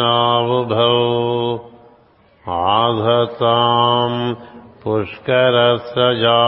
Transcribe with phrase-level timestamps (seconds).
[2.49, 4.35] आधताम्
[4.83, 6.44] पुष्करसजा।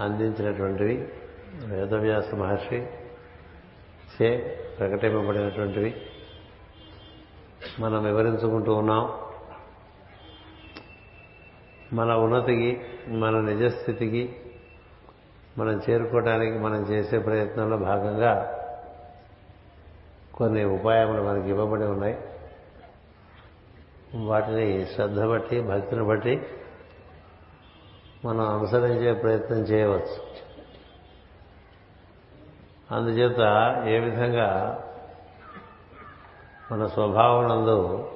[0.01, 1.09] అందించినటువంటివి
[1.67, 2.87] వేదవ్యాస మహర్షి
[4.17, 5.97] చే ప్రకటింపబడినటువంటివి.
[7.81, 9.13] మనం వివరించుకుంటూ ఉన్నాం.
[11.93, 14.37] మన ఉన్నతికి మన నిజస్థితికి
[15.59, 18.61] మనం చేరుకోవడానికి మనం చేసే ప్రయత్నంలో భాగంగా
[20.35, 22.19] కొన్ని ఉపాయములు మనకి ఇవ్వబడి ఉన్నాయి.
[24.15, 26.47] వాటిని శ్రద్ధ బట్టి భక్తిని బట్టి
[28.25, 30.31] మనం అనుసరించే ప్రయత్నం చేయవచ్చు.
[32.95, 33.41] అందుచేత
[33.89, 34.79] ఏ విధంగా
[36.73, 38.13] మన స్వభావనందు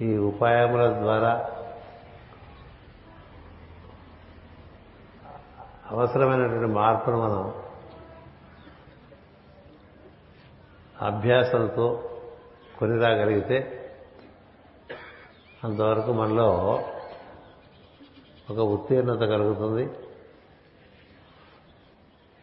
[0.00, 1.50] ఈ ఉపాయముల ద్వారా
[5.90, 7.54] అవసరమైనటువంటి మార్పును మనం
[11.06, 12.10] అభ్యాసంతో
[12.78, 13.76] కొనిరాగలిగితే
[15.64, 16.82] అంతవరకు మనలో
[18.50, 19.90] ఒక ఉత్తీర్ణత కలుగుతుంది.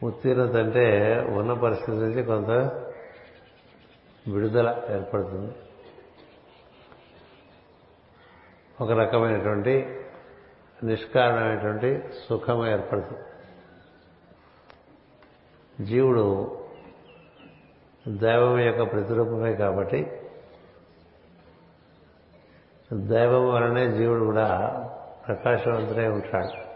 [0.03, 2.49] ఉత్తీర్ణత అంటే ఉన్న పరిస్థితి నుంచి కొంత
[4.33, 5.55] విడుదల ఏర్పడుతుంది.
[8.81, 9.99] ఒక రకమైనటువంటి
[10.83, 13.21] నిష్కారణమైనటువంటి సుఖం ఏర్పడుతుంది.
[15.85, 16.57] జీవుడు
[18.07, 20.16] దైవం యొక్క ప్రతిరూపమే కాబట్టి
[22.93, 24.47] దైవం వలనే జీవుడు కూడా
[25.27, 26.67] ప్రకాశవంతుడై ఉంటాడు.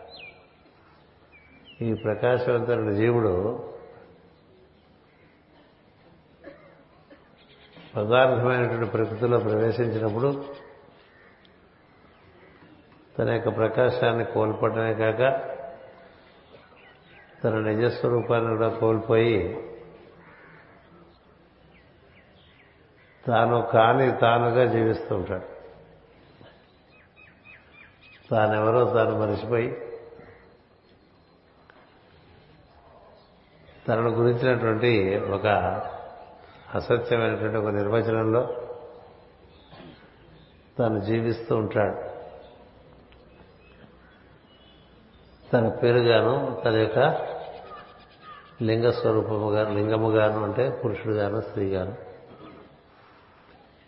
[1.84, 3.70] ఈ ప్రకాశవంతుడు జీవుడు
[7.96, 10.44] పదార్థమైనటువంటి ప్రకృతిలో ప్రవేశించినప్పుడు
[13.20, 15.52] తన యొక్క ప్రకాశాన్ని కోల్పోవడమే కాక
[17.44, 19.68] తన నిజస్వరూపాన్ని కూడా కోల్పోయి
[23.26, 25.61] తాను కాని తానుగా జీవిస్తూ ఉంటాడు.
[28.32, 29.88] తానెవరో తాను మరిచిపోయి
[33.88, 35.48] తనను గురించినటువంటి ఒక
[36.76, 38.50] అసత్యమైనటువంటి ఒక నిర్వచనంలో
[40.80, 42.12] తను జీవిస్తూ ఉంటాడు.
[45.54, 47.00] తన పేరుగాను తన యొక్క
[48.62, 51.96] లింగ స్వరూపముగా లింగముగాను అంటే పురుషుడుగాను స్త్రీగాను.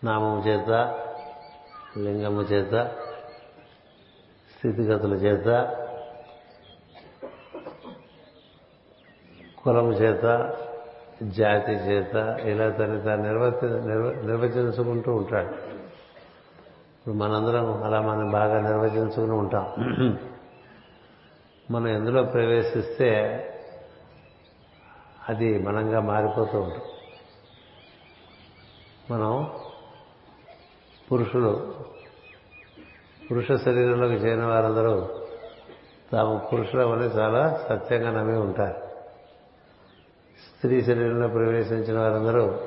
[0.04, 0.70] నామము చేత
[1.98, 2.96] లింగము చేత
[4.64, 5.48] స్థితిగతుల చేత
[9.58, 10.26] కులం చేత
[11.24, 13.66] జాతి చేత ఇలా తను తాను నిర్వర్తి
[14.28, 15.48] నిర్వచించుకుంటూ ఉంటాడు.
[15.48, 19.68] ఇప్పుడు మనందరం అలా మనం బాగా నిర్వచించుకుని ఉంటాం.
[21.72, 23.12] మనం ఎందులో ప్రవేశిస్తే
[25.30, 26.86] అది మనంగా మారిపోతూ ఉంటుంది.
[29.12, 29.52] మనం
[31.12, 31.76] పురుషులు
[33.32, 35.10] పురుష శరీరంలోకి చేరిన వారందరూ
[36.12, 38.82] తాము పురుషులవని చాలా సత్యంగా నమ్మి ఉంటారు.
[40.32, 42.60] స్త్రీ శరీరంలో ప్రవేశించిన వారందరూ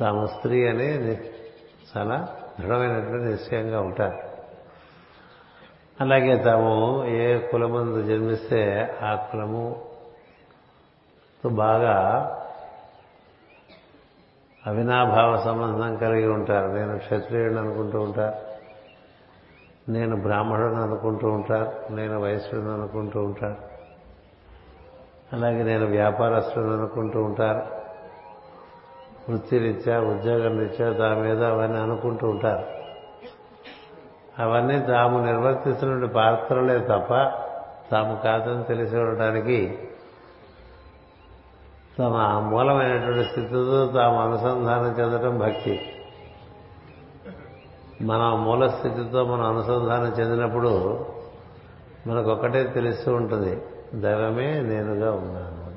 [0.00, 1.14] తాము స్త్రీ అని
[1.96, 4.18] చాలా దృఢమైనటువంటి నిశ్చయంగా ఉంటారు.
[6.00, 9.88] అలాగే తాము ఏ కులమందు జన్మిస్తే ఆ కులము
[11.46, 11.98] బాగా
[14.66, 16.66] అవినాభావ సంబంధం కలిగి ఉంటారు.
[16.66, 18.49] నేను క్షత్రియుడు అనుకుంటూ ఉంటారు
[19.90, 23.56] నేను బ్రాహ్మణుని అనుకుంటూ ఉంటారు నేను వైశ్యుడిని అనుకుంటూ ఉంటారు
[25.32, 27.62] అలాగే నేను వ్యాపారస్తులను అనుకుంటూ ఉంటారు
[29.30, 32.80] వృత్తిరీత్యా ఉద్యోగం రీత్యా దాని మీద అవన్నీ అనుకుంటూ ఉంటారు
[34.42, 37.32] అవన్నీ తాము నిర్వర్తిస్తున్న పాత్రలే తప్ప
[37.90, 39.78] తాము కాదని తెలిసి ఉండటానికి
[41.98, 45.99] తమ మూలమైనటువంటి స్థితితో తాము అనుసంధానం చెందడం భక్తి.
[48.02, 51.06] మన మూల స్థితితో మనం అనుసంధానం చెందినప్పుడు
[52.06, 53.62] మనకొక్కటే తెలుస్తూ ఉంటుంది
[53.94, 55.70] దైవమే నేనుగా ఉన్నాను.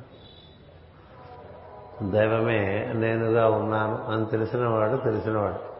[2.11, 5.73] దైవమే నేనుగా ఉన్నాను అని తెలిసినవాడు తెలిసినవాడు.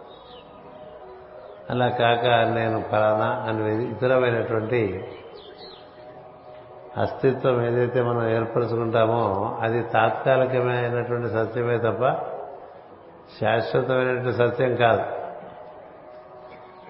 [1.69, 5.07] అలా కాక నేను ఫలానా అని ఇతరమైనటువంటి
[7.01, 12.25] అస్తిత్వం ఏదైతే మనం ఏర్పరచుకుంటామో అది తాత్కాలికమైనటువంటి సత్యమే తప్ప
[13.41, 15.22] శాశ్వతమైనటువంటి సత్యం కాదు.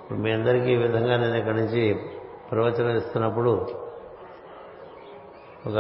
[0.04, 1.94] ఇప్పుడు మీ అందరికీ ఈ విధంగా నేను ఇక్కడి నుంచి
[2.52, 3.68] ప్రవచనం ఇస్తున్నప్పుడు
[5.68, 5.78] ఒక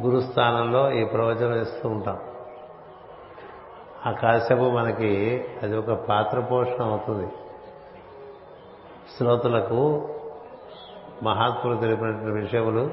[0.00, 2.18] గురుస్థానంలో ఈ ప్రవచనం ఇస్తూ ఉంటాం.
[4.06, 7.28] ఆ కాసేపు మనకి అది ఒక పాత్ర పోషణ అవుతుంది.
[9.16, 10.08] శ్రోతలకు
[11.22, 12.90] మహాత్ములు తెలిపినటువంటి విషయములు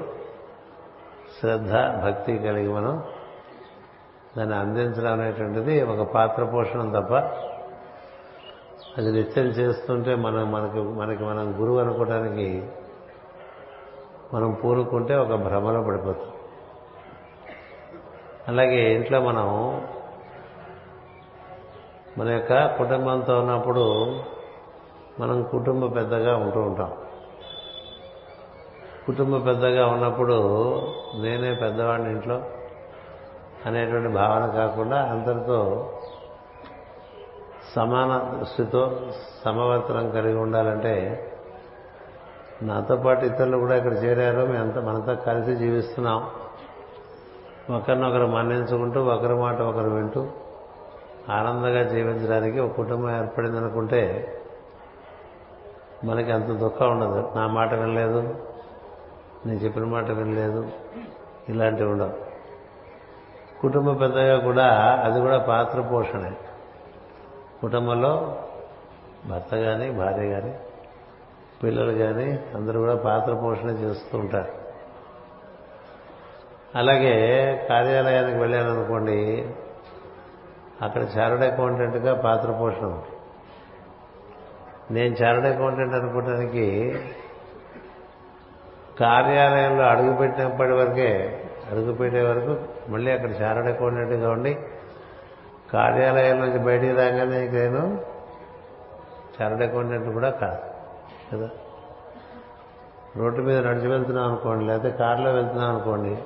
[1.40, 1.72] శ్రద్ధ
[2.04, 3.04] భక్తి కలిగి మనం
[4.38, 7.12] దాన్ని అందించడం అనేటువంటిది ఒక పాత్ర పోషణం తప్ప
[8.98, 12.68] అది నిత్యం చేస్తుంటే మనం మనకి మనకి మనం గురువు అనుకోవడానికి
[14.34, 16.30] మనం పూనుకుంటే ఒక భ్రమలో పడిపోతాం.
[18.48, 19.46] అలాగే ఇంట్లో మనం
[22.18, 24.16] మన యొక్క కుటుంబంతో ఉన్నప్పుడు
[25.20, 26.92] మనం కుటుంబ పెద్దగా ఉంటూ ఉంటాం.
[29.06, 30.34] కుటుంబ పెద్దగా ఉన్నప్పుడు
[31.20, 32.42] నేనే పెద్దవాడిని ఇంట్లో
[33.66, 35.92] అనేటువంటి భావన కాకుండా అందరితో
[37.76, 39.00] సమాన దృష్టితో
[39.44, 41.24] సమవర్తనం కలిగి ఉండాలంటే
[42.62, 44.46] నాతో పాటు ఇతరులు కూడా ఇక్కడ చేరారు.
[44.46, 46.30] మేమంతా మనతో కలిసి జీవిస్తున్నాం.
[47.76, 50.28] ఒకరినొకరు మన్నించుకుంటూ ఒకరి మాట ఒకరు వింటూ
[51.30, 54.32] ఆనందంగా జీవించడానికి ఒక కుటుంబం ఏర్పడింది అనుకుంటే
[56.04, 57.32] మనకి అంత దుఃఖం ఉండదు.
[57.36, 58.20] నా మాట వినలేదు.
[59.46, 60.68] నేను చెప్పిన మాట వినలేదు.
[61.48, 62.12] ఇలాంటివి ఉండవు.
[63.62, 64.66] కుటుంబ పెద్దగా కూడా
[65.04, 66.32] అది కూడా పాత్ర పోషణే.
[67.60, 68.12] కుటుంబంలో
[69.28, 70.52] భర్త కానీ భార్య కానీ
[71.62, 74.52] పిల్లలు కానీ అందరూ కూడా పాత్ర పోషణ చేస్తూ ఉంటారు.
[76.76, 77.14] అలాగే
[77.68, 79.48] కార్యాలయానికి వెళ్ళాననుకోండి
[80.82, 83.02] అక్కడ చార్టెడ్ అకౌంటెంట్గా పాత్ర పోషణ
[84.90, 86.66] నేను చార్టెడ్ అకౌంటెంట్ అనుకోవడానికి
[89.00, 91.10] కార్యాలయంలో అడుగుపెట్టినప్పటి వరకే
[91.70, 92.58] అడుగుపెట్టే వరకు
[92.92, 94.58] మళ్ళీ అక్కడ చార్టెడ్ అకౌంటెంట్గా ఉండి
[95.72, 98.04] కార్యాలయం నుంచి బయటికి రాగానే నేను
[99.40, 100.58] చార్టెడ్ అకౌంటెంట్ కూడా కాదు
[101.32, 101.50] కదా?
[103.16, 106.18] రోడ్డు మీద నడిచి వెళ్తున్నాం అనుకోండి లేకపోతే కారులో వెళ్తున్నాం అనుకోండి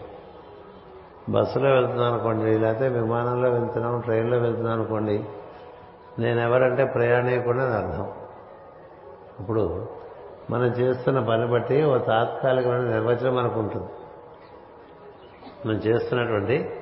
[1.28, 5.24] బస్సులో వెళ్తున్నాం అనుకోండి లేకపోతే విమానంలో వెళ్తున్నాం ట్రైన్లో వెళ్తున్నాం అనుకోండి
[6.18, 8.12] నేను ఎవరంటే ప్రయాణికుడు అని అర్థం.
[9.40, 9.88] ఇప్పుడు
[10.50, 13.86] మనం చేస్తున్న పని బట్టి ఓ తాత్కాలికమైన నిర్వచనం మనకు ఉంటుంది.
[15.66, 16.81] మనం చేస్తున్నటువంటి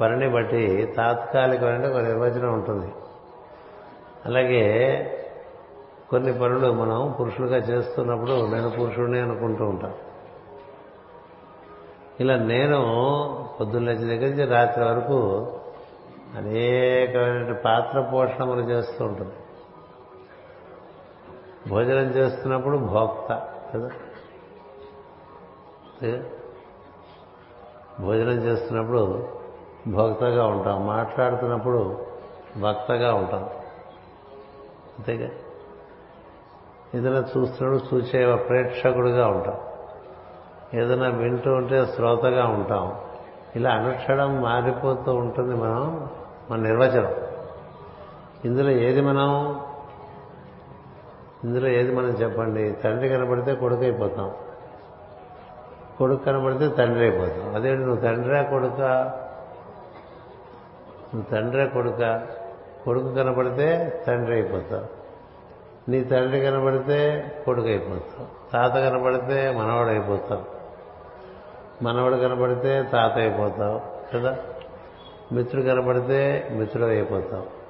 [0.00, 2.92] పనిని బట్టి తాత్కాలికమైన ఒక నిర్వచనం ఉంటుంది.
[4.24, 4.68] అలాగే
[6.10, 9.94] కొన్ని పనులు మనం పురుషులుగా చేస్తున్నప్పుడు నేను పురుషుడిని అనుకుంటూ ఉంటాం.
[12.20, 12.78] ఇలా నేను
[13.60, 15.46] పొద్దున్న దగ్గర నుంచి రాత్రి వరకు
[16.36, 19.32] అనేకమైన పాత్ర పోషణములు చేస్తూ ఉంటుంది
[21.68, 23.88] భోజనం చేస్తున్నప్పుడు భోక్త కదా?
[28.00, 29.28] భోజనం చేస్తున్నప్పుడు
[29.86, 30.86] భోక్తగా ఉంటాం.
[30.86, 32.06] మాట్లాడుతున్నప్పుడు
[32.62, 33.42] భక్తగా ఉంటాం.
[34.98, 35.28] అంతేగా?
[36.94, 39.54] ఏదైనా చూస్తున్నప్పుడు చూసే ప్రేక్షకుడిగా ఉంటాం.
[40.74, 43.00] ఏదైనా వింటూ ఉంటే శ్రోతగా ఉంటాం.
[43.56, 46.08] ఇలా అనుక్షణం మారిపోతూ ఉంటుంది మనం
[46.50, 47.12] మన నిర్వచనం.
[48.44, 49.60] ఇందులో ఏది మనం
[51.44, 52.72] ఇందులో ఏది మనం చెప్పండి?
[52.72, 54.30] తండ్రి కనబడితే కొడుకు అయిపోతాం.
[55.98, 57.54] కొడుకు కనబడితే తండ్రి అయిపోతాం.
[57.54, 57.82] అదేంటి?
[57.82, 59.18] నువ్వు తండ్రా కొడుకా?
[61.14, 62.26] నువ్వు తండ్రే కొడుక
[62.84, 65.02] కొడుకు కనబడితే తండ్రి అయిపోతావు.
[65.90, 68.50] నీ తండ్రి కనబడితే కొడుకు అయిపోతావు.
[68.52, 70.42] తాత కనబడితే మనవాడు అయిపోతావు.
[71.84, 73.80] మనవడు కనబడితే తాత అయిపోతావు
[74.14, 74.38] కదా?
[75.32, 77.62] మిత్రుడు కనబడితే మిత్రుడు అయిపోతావు.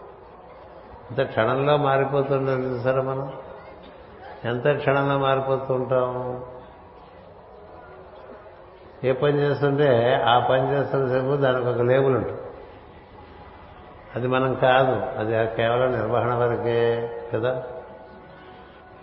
[1.10, 3.32] ఇంత క్షణంలో మారిపోతుండదు సరే మనం?
[4.44, 6.40] ఎంత క్షణంలో మారిపోతుంటాం?
[9.04, 12.41] ఏ పని చేస్తుంటే ఆ పని చేస్తున్న సేపు దానికి ఒక లేబుల్ ఉంటుంది.
[14.16, 15.20] అది మనం కాదు.
[15.20, 17.62] అది కేవలం నిర్వహణ వరకే కదా?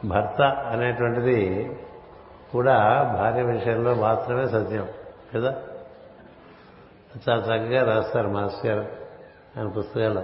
[0.06, 1.72] భర్త అనేటువంటిది
[2.54, 4.88] కూడా భార్య విషయంలో మాత్రమే సత్యం
[5.36, 5.56] కదా?
[7.30, 8.88] చాలా చక్కగా రాస్తారు మాస్టర్ గారు
[9.58, 10.22] ఆయన పుస్తకాలు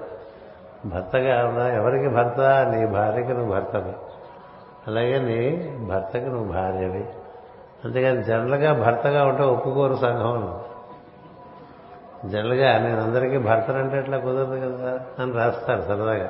[0.88, 2.40] భర్తగా ఉన్నా ఎవరికి భర్త?
[2.42, 3.94] నీ భార్యకి నువ్వు భర్తవి.
[4.88, 7.06] అలాగే నీ భర్తకి నువ్వు భార్యవి.
[7.86, 10.66] అంతేగాని జనరల్గా భర్తగా ఉంటే ఒప్పుకోరు సంఘంలో
[12.30, 16.30] జనరల్గా నేను అందరికీ భర్తనంటే ఎట్లా కుదరదు కదా అని రాస్తారు సరదాగా.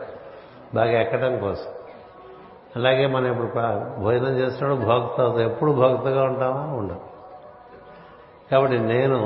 [0.73, 1.69] బాగా ఎక్కడం కోసం.
[2.75, 3.51] అలాగే మనం ఇప్పుడు
[3.99, 7.15] భోజనం చేస్తున్నాడు భోక్త అవుతాం ఎప్పుడు భోక్తగా ఉంటామా ఉండవు
[8.51, 9.19] కాబట్టి నేను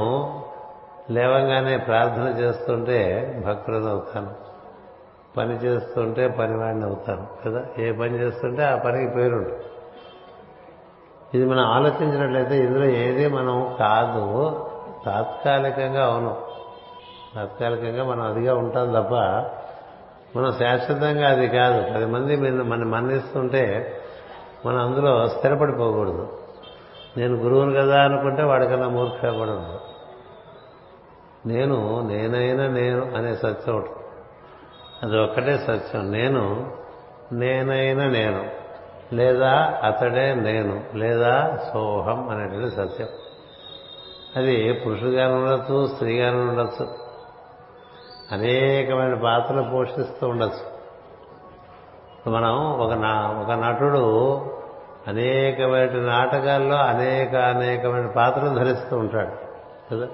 [1.12, 3.00] లేవంగానే ప్రార్థన చేస్తుంటే
[3.48, 4.32] భక్తులను అవుతాను.
[5.38, 7.66] పని చేస్తుంటే పనివాడిని అవుతాను కదా.
[7.78, 9.64] ఏ పని చేస్తుంటే ఆ పనికి పేరుంటుంది
[11.34, 14.66] ఇది మనం ఆలోచించినట్లయితే ఇందులో ఏది మనం కాదు
[15.06, 16.59] తాత్కాలికంగా అవును.
[17.36, 19.14] తాత్కాలికంగా మనం అదిగా ఉంటాం తప్ప
[20.38, 21.94] మనం శాశ్వతంగా అది కాదు.
[21.94, 23.98] పది మంది మన మన్నిస్తుంటే
[24.66, 26.38] మనం అందులో స్థిరపడిపోకూడదు.
[27.18, 29.26] నేను గురువును కదా అనుకుంటే వాడికన్నా మూర్ఖ
[31.46, 33.92] నేను నేనైనా నేను అనే సత్యం ఒకటి.
[35.04, 36.12] అది ఒక్కటే సత్యం.
[36.12, 36.74] నేను
[37.32, 38.50] నేనైనా నేను.
[39.16, 40.84] లేదా అతడే నేను.
[40.94, 43.08] లేదా సోహం అనేటువంటి సత్యం.
[44.36, 47.09] అది పురుషుడుగానే ఉండొచ్చు స్త్రీగానే ఉండొచ్చు.
[48.32, 50.80] అనేకమైన పాత్రలు పోషిస్తూ ఉండొచ్చు.
[52.30, 54.36] మనం ఒక నా ఒక నటుడు
[55.08, 59.50] అనేకమైన నాటకాల్లో అనేక అనేకమైన పాత్రలు ధరిస్తూ ఉంటాడు.
[59.94, 60.08] కదా?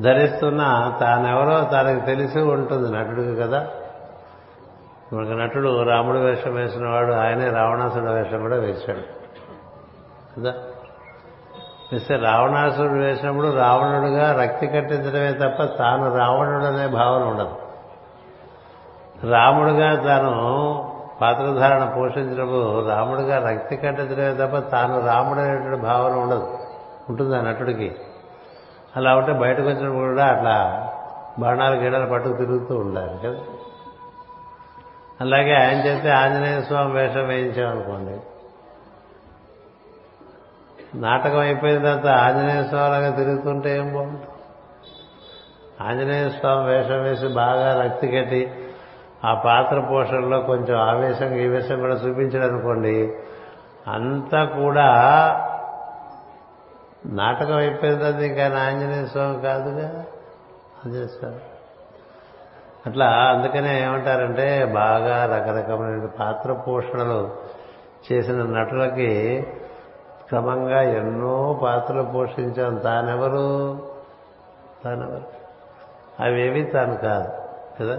[0.00, 3.70] ధరిస్తున్నా తానెవరో తనకు తెలిసి ఉంటుంది నటుడికి కదా?
[5.12, 9.00] మనకు నటుడు రాముడు వేషం వేసిన వాడు ఆయనే రావణాసుడు వేషం కూడా వేశాడు.
[10.40, 10.54] కదా?
[11.92, 17.56] వేస్తే రావణాసురుడు వేసినప్పుడు రావణుడుగా రక్తి కట్టించడమే తప్ప తాను రావణుడు అనే భావన ఉండదు.
[19.30, 20.32] రాముడుగా తాను
[21.20, 26.58] పాత్రధారణ పోషించినప్పుడు రాముడుగా రక్తి కట్టించడమే తప్ప తాను రాముడు అనేటువంటి భావన ఉండదు.
[27.08, 27.96] ఉంటుంది ఆ నటుడికి?
[28.96, 30.88] అలా ఉంటే బయటకు వచ్చినప్పుడు కూడా అట్లా
[31.38, 33.36] బాణాలు గీడలు పట్టుకు తిరుగుతూ ఉండాలి కదా.
[35.20, 38.20] అలాగే ఆయన చేస్తే ఆంజనేయ స్వామి వేషం వేయించామనుకోండి.
[40.94, 44.26] నాటకం అయిపోయిన తర్వాత ఆంజనేయ స్వామిలాగా తిరుగుతుంటే ఏం బాగుంటుంది?
[45.80, 48.52] ఆంజనేయ స్వామి వేషం వేసి బాగా రక్తి కట్టి
[49.24, 53.16] ఆ పాత్ర పోషణలో కొంచెం ఆవేశం ఈ విషయం కూడా చూపించాడు అనుకోండి
[53.88, 54.88] అంతా కూడా
[57.06, 60.04] నాటకం అయిపోయిన తర్వాత ఇంకా ఆంజనేయ స్వామి కాదుగా?
[60.86, 61.30] ఆంజనేయ
[62.86, 67.30] అట్లా అందుకనే ఏమంటారంటే బాగా రకరకమైన పాత్ర పోషణలు
[68.12, 69.46] చేసిన నటులకి
[70.28, 73.78] క్రమంగా ఎన్నో పాత్రలు పోషించాం తానెవరు?
[74.84, 75.22] తానెవరు?
[76.22, 77.28] అవేవి తాను కాదు
[77.80, 77.94] కదా?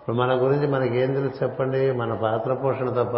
[0.00, 1.92] ఇప్పుడు మన గురించి మనకేం తెలుసు చెప్పండి?
[1.92, 3.16] మన పాత్ర పోషణ తప్ప.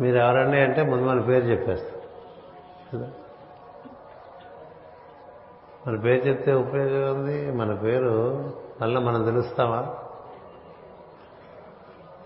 [0.00, 2.00] మీరు ఎవరండి అంటే ముందు మన పేరు చెప్పేస్తాం
[2.94, 3.10] కదా?
[5.86, 7.52] మన పేరు చెప్తే ఉపయోగం ఉంది.
[7.52, 8.44] మన పేరు
[8.82, 9.94] వల్ల మనం తెలుస్తామా?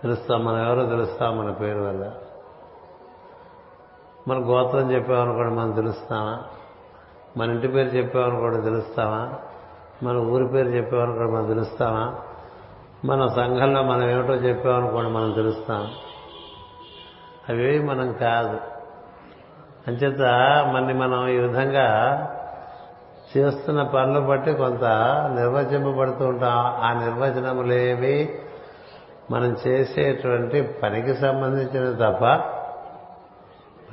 [0.01, 2.11] తెలుస్తాం మనం ఎవరో తెలుస్తాం మన పేరు వల్ల.
[4.27, 6.43] మన గోత్రం చెప్పామనుకోండి మనం తెలుస్తామా?
[7.37, 9.33] మన ఇంటి పేరు చెప్పామనుకోండి తెలుస్తామా?
[10.03, 12.15] మన ఊరి పేరు చెప్పామనుకోండి మనం తెలుస్తామా?
[13.05, 15.87] మన సంఘంలో మనం ఏమిటో చెప్పామనుకోండి మనం తెలుస్తాం.
[17.49, 18.59] అవేవి మనం కాదు.
[19.87, 20.21] అంచేత
[20.73, 22.21] మన్ని మనం ఈ విధంగా
[23.37, 24.83] చేస్తున్న పనులు బట్టి కొంత
[25.35, 26.57] నిర్వచింపబడుతూ ఉంటాం.
[26.57, 28.39] ఆ నిర్వచనములేవి
[29.31, 32.56] మనం చేసేటువంటి పనికి సంబంధించిన తప్ప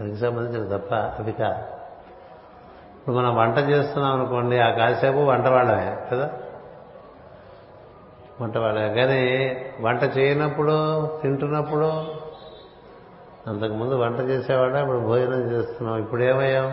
[0.00, 1.62] పనికి సంబంధించిన తప్ప అవి కాదు.
[2.98, 6.30] ఇప్పుడు మనం వంట చేస్తున్నాం అనుకోండి ఆ కాసేపు వంట వాళ్ళమే కదా?
[8.40, 11.86] వంట వాళ్ళమే కానీ వంట చేయనప్పుడు తింటున్నప్పుడు
[13.46, 16.72] అంతకుముందు వంట చేసేవాడా ఇప్పుడు భోజనం చేస్తున్నాం ఇప్పుడు ఏమయ్యాం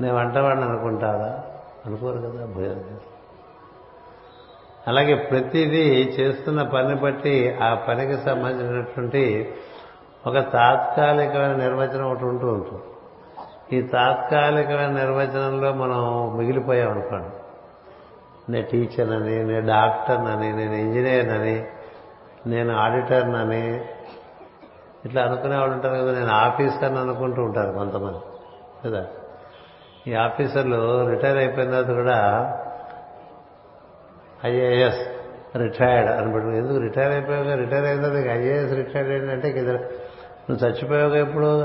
[0.00, 1.44] నేను వంటవాడిని అనుకుంటారా?
[1.86, 2.98] అనుకోరు కదా భోజనం చేస్తాం.
[4.86, 9.54] అలాగే ప్రతిదీ చేస్తున్న పని బట్టి ఆ పనికి సంబంధించినటువంటి
[10.26, 12.82] ఒక తాత్కాలికమైన నిర్వచనం ఒకటి ఉంటూ ఉంటుంది.
[13.76, 17.28] ఈ తాత్కాలికమైన నిర్వచనంలో మనం మిగిలిపోయాం అనుకోండి.
[18.52, 21.66] నేను టీచర్నని నేను డాక్టర్నని నేను ఇంజనీర్నని
[22.46, 23.84] నేను ఆడిటర్నని
[25.04, 28.18] ఇట్లా అనుకునే వాళ్ళు ఉంటారు కదా నేను ఆఫీసర్ని అనుకుంటూ ఉంటారు కొంతమంది
[28.86, 29.06] కదా.
[30.06, 32.18] ఈ ఆఫీసర్లు రిటైర్ అయిపోయిన తర్వాత కూడా
[34.44, 35.06] ఐఏఎస్
[35.56, 39.80] రిటైర్డ్ అని ఎందుకు రిటైర్ అయిపోయాక రిటైర్ అయిన తర్వాత ఐఏఎస్ రిటైర్డ్ ఏంటంటే ఇక
[40.50, 41.62] నువ్వు చచ్చిపోయావు ఎప్పుడు?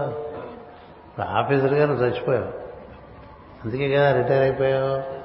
[1.21, 2.65] ఆఫీసర్గా నువ్వు చచ్చిపోయావు.
[3.65, 5.15] అందుకే కదా రిటైర్ అయిపోయావు.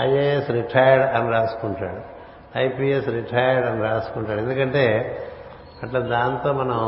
[0.00, 2.14] ఐఏఎస్ రిటైర్డ్ అని రాసుకుంటాడు.
[2.58, 4.40] ఐపీఎస్ రిటైర్డ్ అని రాసుకుంటాడు.
[4.40, 5.18] ఎందుకంటే
[5.82, 6.78] అట్లా దాంతో మనం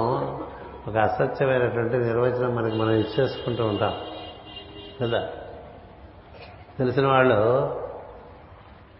[0.89, 3.95] ఒక అసత్యమైనటువంటి నిర్వచనం మనకి మనం ఇచ్చేసుకుంటూ ఉంటాం.
[5.03, 5.29] కదా?
[6.79, 7.35] తెలిసిన వాళ్ళు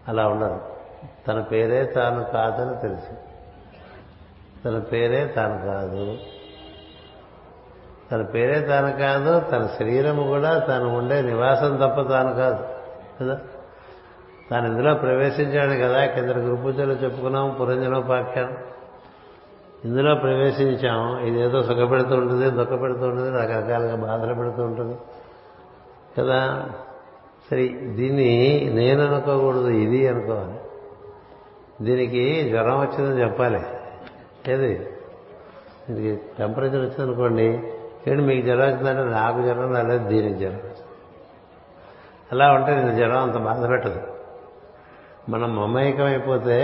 [0.07, 0.61] అలా ఉండరు.
[1.27, 3.13] తన పేరే తాను కాదని తెలుసు.
[4.65, 6.17] తన పేరే తాను కాదు.
[8.11, 12.65] తన పేరే తాను కాదు తన శరీరము కూడా తను ఉండే నివాసం తప్ప తాను కాదు.
[13.21, 13.39] కదా?
[14.51, 18.57] తాను ఇందులో ప్రవేశించాడు కదా కింద గురు పూజలో చెప్పుకున్నాం పురంజనోపాఖ్యానం
[19.85, 24.97] ఇందులో ప్రవేశించాం ఇదేదో సుఖపెడుతూ ఉంటుంది దుఃఖ పెడుతూ ఉంటుంది రకరకాలుగా బాధలు పెడుతూ ఉంటుంది.
[26.17, 26.69] కదా?
[27.51, 30.59] సరే దీన్ని నేను అనుకోకూడదు ఇది అనుకోవాలి.
[31.85, 33.59] దీనికి జ్వరం వచ్చిందని చెప్పాలి.
[34.51, 34.89] ఏది?
[35.89, 37.73] దీనికి టెంపరేచర్ వచ్చిందనుకోండి
[38.07, 40.61] ఏంటి మీకు జ్వరం వచ్చిందంటే నాకు జ్వరం రాలేదు దీనికి జ్వరం.
[42.31, 44.01] అలా ఉంటే నేను జ్వరం అంత బాధ పెట్టదు.
[45.29, 46.57] మనం మమైకం అయిపోతే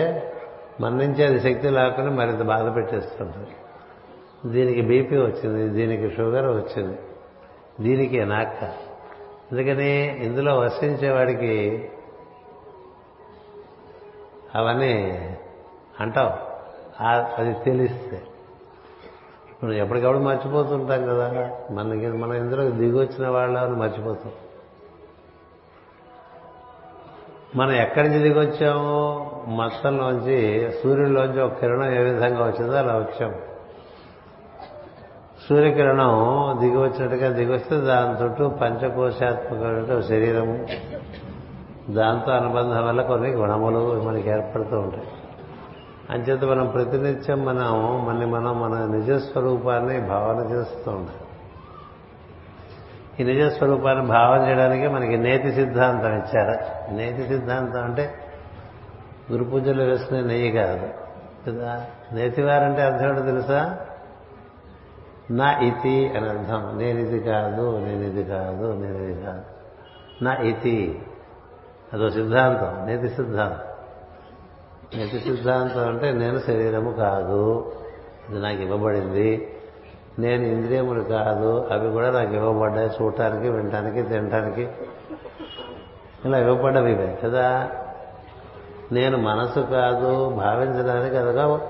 [0.81, 3.50] మన నుంచి అది శక్తి లేకుండా మరింత బాధ పెట్టేస్తుంటుంది
[4.45, 6.97] దీనికి బీపీ వచ్చింది దీనికి షుగర్ వచ్చింది
[7.81, 8.63] దీనికి నాక్క.
[9.51, 11.89] అందుకని ఇందులో వసించేవాడికి
[14.55, 14.93] అవన్నీ
[16.00, 16.31] అంటావు.
[17.03, 18.21] అది తెలిస్తే
[19.63, 21.51] మనం ఎప్పటికప్పుడు మర్చిపోతుంటాం కదా.
[21.72, 24.32] మనకి మనం ఇందులో దిగొచ్చిన వాళ్ళని మర్చిపోతాం
[27.55, 33.33] మనం ఎక్కడి నుంచి దిగొచ్చామో మత్తంలోంచి సూర్యుడిలోంచి ఒక కిరణం ఏ విధంగా వచ్చిందో అలా వచ్చాం.
[35.50, 36.11] సూర్యకిరణం
[36.59, 40.68] దిగి వచ్చినట్టుగా దిగొస్తే దాని చుట్టూ పంచకోశాత్మకమైన శరీరము
[41.94, 45.07] దాంతో అనుబంధం వల్ల కొన్ని గుణములు మనకి ఏర్పడుతూ ఉంటాయి.
[46.09, 51.16] అంచేత మనం ప్రతినిత్యం మనం మన మనం మన నిజస్వరూపాన్ని భావన చేస్తూ ఉంటాం
[53.20, 56.59] ఈ నిజస్వరూపాన్ని భావన చేయడానికి మనకి నేతి సిద్ధాంతం ఇచ్చారు.
[56.94, 58.13] నేతి సిద్ధాంతం అంటే
[59.31, 60.89] గురు పూజలు వేసుకునే నెయ్యి కాదు.
[61.48, 63.79] కదా నేతివారంటే అర్థం ఏంటో తెలుసా?
[65.31, 66.77] నా ఇతి అని అర్థం.
[66.77, 69.42] నేను ఇది కాదు నేను ఇది కాదు నేను ఇది కాదు.
[70.24, 71.01] నా ఇతి.
[71.94, 73.73] అదో సిద్ధాంతం నేతి సిద్ధాంతం.
[74.98, 77.72] నేతి సిద్ధాంతం అంటే నేను శరీరము కాదు.
[78.29, 79.56] ఇది నాకు ఇవ్వబడింది.
[80.20, 81.68] నేను ఇంద్రియములు కాదు.
[81.72, 82.90] అవి కూడా నాకు ఇవ్వబడ్డాయి.
[82.90, 84.70] చూడటానికి వినటానికి తినటానికి.
[86.25, 87.72] ఇలా ఇవ్వబడ్డవి ఇవే కదా?
[88.92, 91.62] నేను మనసు కాదు భావించడానికి అదొక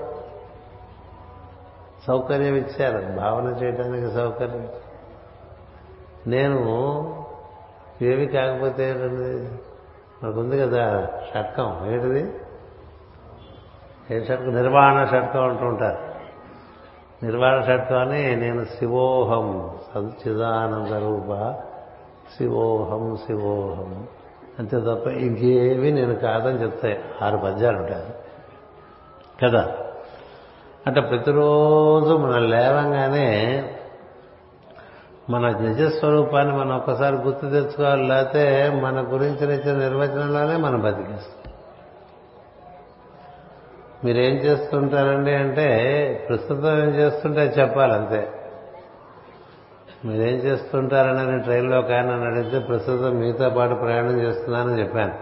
[2.06, 3.16] సౌకర్యం ఇచ్చారు.
[3.20, 4.68] భావన చేయడానికి సౌకర్యం.
[6.26, 6.58] నేను
[8.02, 9.48] ఏమి కాకపోతే ఏంటండి?
[10.24, 11.86] మనకుంది కదా షట్కం.
[11.86, 12.32] ఏంటిది?
[14.10, 16.14] ఏ షట్కం నిర్వాణ షట్కం అంటూ ఉంటారు.
[17.24, 21.54] నిర్వాణ షట్కం అని నేను శివోహం సచిదానంద రూప
[22.38, 24.06] శివోహం శివోహం.
[24.58, 28.14] అంతే తప్ప ఇంకేవి నేను కాదని చెప్తాయి ఆరు పద్యాలు ఉంటాయి.
[29.42, 29.72] కదా?
[30.86, 33.64] అంటే ప్రతిరోజు మనం లేవంగానే
[35.30, 41.43] మన నిజస్వరూపాన్ని మనం ఒక్కసారి గుర్తు తెచ్చుకోవాలి లేకపోతే మన గురించి ఇచ్చిన నిర్వచనంలోనే మనం బతికేస్తాం.
[44.04, 45.68] మీరేం చేస్తుంటారండి అంటే
[46.28, 48.28] ప్రస్తుతం ఏం చేస్తుంటే చెప్పాలి అంతే
[50.04, 55.14] మీరేం చేస్తుంటారని ట్రైన్లో ఒక ఆయన అడిగితే ప్రస్తుతం మీతో పాటు ప్రయాణం చేస్తున్నానని చెప్పాను.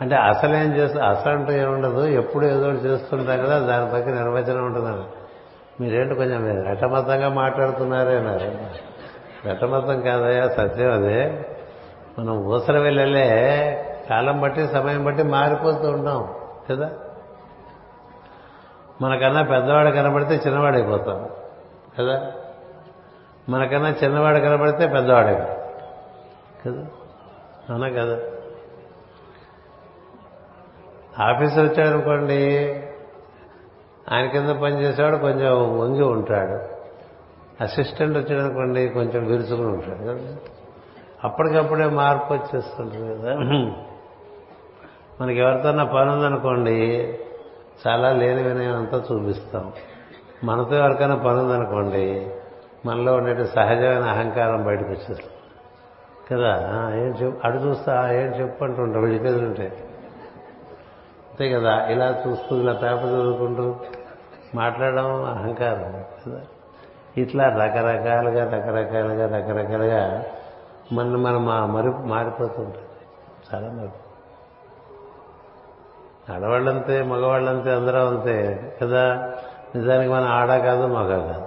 [0.00, 5.04] అంటే అసలేం చేస్తా అసలు అంటే ఏముండదు ఎప్పుడు ఏదో చేస్తుంటాం కదా దాని పక్కన నిర్వచనం ఉంటుందని.
[5.82, 8.52] మీరేంటి కొంచెం రటమతంగా మాట్లాడుతున్నారే అన్నారు.
[9.48, 11.46] రటమతం కాదయా సత్యం అదే.
[12.18, 13.28] మనం ఊసర వెళ్ళలే
[14.10, 16.39] కాలం బట్టి సమయం బట్టి మారిపోతూ ఉంటాం.
[16.70, 16.90] కదా?
[19.02, 21.28] మనకన్నా పెద్దవాడు కనబడితే చిన్నవాడైపోతాం
[21.98, 22.32] కదా?
[23.48, 25.34] మనకన్నా చిన్నవాడు కనబడితే పెద్దవాడే
[26.66, 26.86] కదా?
[27.70, 28.18] అవునా కదా?
[31.24, 32.72] ఆఫీసర్ వచ్చాడనుకోండి
[34.12, 36.80] ఆయన కింద పనిచేసేవాడు కొంచెం వంగి ఉంటాడు.
[37.62, 40.02] అసిస్టెంట్ వచ్చాడనుకోండి కొంచెం విరుచుకుని ఉంటాడు.
[40.02, 40.36] కదా
[41.24, 43.34] అప్పటికప్పుడే మార్పు వచ్చేస్తుంటుంది కదా?
[45.20, 46.74] మనకి ఎవరితోన్నా పని ఉందనుకోండి
[47.86, 49.72] చాలా లేని వినయమంతా అంతా చూపిస్తాం.
[50.44, 52.30] మనతో ఎవరికైనా పని ఉందనుకోండి
[52.86, 55.22] మనలో ఉండే సహజమైన అహంకారం బయటకు వచ్చేది
[56.30, 56.56] కదా?
[56.94, 59.68] ఏం చెప్పు అడు చూస్తా ఏం చెప్పు అంటుంటారు విడిపెదులు ఉంటాయి
[61.30, 61.86] అంతే కదా?
[61.88, 63.76] ఇలా చూస్తూ ఇలా పేపర్ చదువుకుంటూ
[64.54, 66.40] మాట్లాడడం అహంకారం కదా?
[67.16, 70.24] ఇట్లా రకరకాలుగా రకరకాలుగా రకరకాలుగా
[70.92, 72.78] మన మనం మరి మారిపోతుంటుంది
[73.54, 73.88] చాలా మరి
[76.32, 79.32] ఆడవాళ్ళంతే మగవాళ్ళంతే అందరూ అంతే కదా?
[79.76, 81.42] నిజానికి మనం ఆడ కాదు మగ కాదు.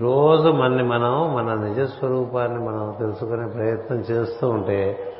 [0.00, 5.12] రోజు మనని మనం మన నిజస్వరూపాన్ని మనం తెలుసుకునే ప్రయత్నం చేస్తూ ఉంటే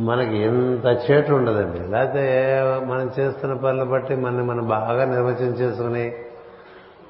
[0.00, 1.78] మనకి ఎంత చేటు ఉండదండి.
[1.78, 2.50] లేకపోతే
[2.86, 6.14] మనం చేస్తున్న పనులు బట్టి మనని మనం బాగా నిర్వచనం చేసుకుని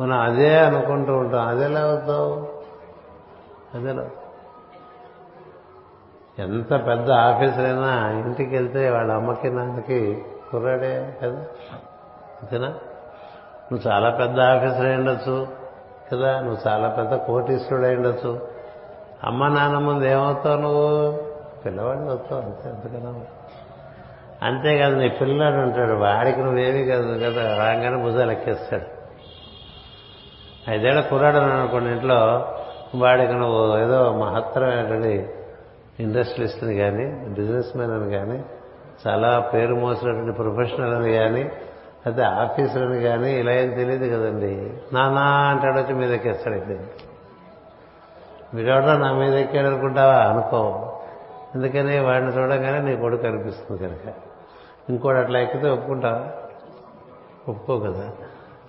[0.01, 1.49] మనం అదే అనుకుంటూ ఉంటాం.
[1.49, 2.49] అదేలా అవుతావు?
[3.75, 4.05] అదేలా
[6.39, 11.39] ఎంత పెద్ద ఆఫీసర్ అయినా ఇంటికి వెళ్తే వాళ్ళ అమ్మకి నాన్నకి కుర్రాడే కదా?
[12.43, 12.69] అంతేనా?
[13.73, 15.47] నువ్వు చాలా పెద్ద ఆఫీసర్ అయి ఉండొచ్చు
[16.13, 16.41] కదా?
[16.41, 18.49] నువ్వు చాలా పెద్ద కోటీశ్వరుడు అయి ఉండొచ్చు.
[19.25, 21.19] అమ్మ నాన్న ముందు ఏమవుతావు నువ్వు?
[21.65, 23.21] పిల్లవాడిని అవుతావు అంతే అంతకన్నా
[24.43, 27.57] అంతేకాదు నీ పిల్లాడు ఉంటాడు వాడికి నువ్వేమీ కాదు కదా?
[27.57, 29.03] రాగానే భుజాలు ఎక్కేస్తాడు.
[30.71, 32.49] ఐదేళ్ళ కుర్రాడు అనుకోండి ఇంట్లో
[32.95, 35.31] వాడికి నువ్వు ఏదో మహత్తరమైనటువంటి
[36.03, 38.45] ఇండస్ట్రియలిస్ట్ని కానీ బిజినెస్ మ్యాన్ అని కానీ
[39.07, 41.51] చాలా పేరు మోసినటువంటి ప్రొఫెషనల్ అని కానీ
[42.07, 44.73] అయితే ఆఫీసర్ అని కానీ ఇలా ఏం తెలియదు కదండి.
[44.93, 46.91] నానా అంటాడు వచ్చి మీద ఎక్కేస్తాడు అయితే.
[48.55, 50.15] వీడెవడో నా మీద ఎక్కాడు అనుకుంటావా?
[50.15, 50.89] అనుకో.
[51.55, 54.15] అందుకని వాడిని చూడగానే నీ కొడుకు అనిపిస్తుంది కనుక.
[54.91, 56.29] ఇంకోటి అట్లా ఎక్కితే ఒప్పుకుంటావా
[57.49, 58.11] ఒప్పుకో కదా.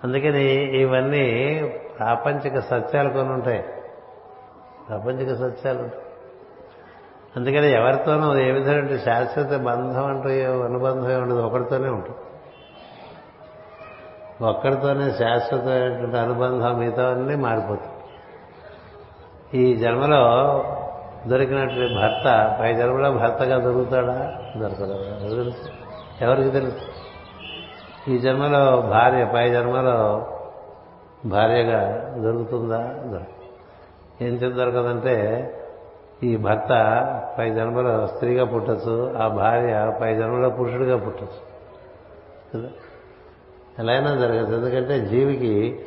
[0.04, 1.62] అందుకని ఇవన్నీ
[2.00, 3.66] ప్రాపంచిక సత్యాలు కొన్ని ఉంటాయి.
[4.90, 6.03] ప్రాపంచిక సత్యాలు ఉంటాయి.
[7.38, 10.30] అందుకని ఎవరితోనూ ఏ విధమైన శాశ్వత బంధం అంటూ
[10.64, 11.40] అనుబంధం ఉండదు.
[11.40, 12.18] ఒకరితోనే ఉంటుంది.
[14.42, 17.94] ఒక్కరితోనే శాశ్వతమైనటువంటి అనుబంధం మిగతా అన్నీ మారిపోతుంది
[19.58, 20.64] ఈ జన్మలో
[21.28, 24.36] దొరికినటువంటి భర్త పై జన్మలో భర్తగా దొరుకుతాడా?
[24.58, 25.28] దొరకదా.
[25.28, 25.70] తెలుసు?
[26.24, 26.82] ఎవరికి తెలుసు?
[28.10, 30.28] ఈ జన్మలో భార్య పై జన్మలో
[31.26, 32.78] భార్యగా దొరుకుతుందా?
[32.84, 34.24] దొరకదు.
[34.24, 35.50] ఏం దొరకదంటే
[36.24, 36.70] ఈ భర్త
[37.38, 41.54] పై జన్మలో స్త్రీగా పుట్టచ్చు ఆ భార్య పై జన్మలో పురుషుడిగా పుట్టచ్చు.
[42.56, 42.70] కదా
[43.80, 45.80] ఎలా అయినా జరగదు ఎందుకంటే జీవికి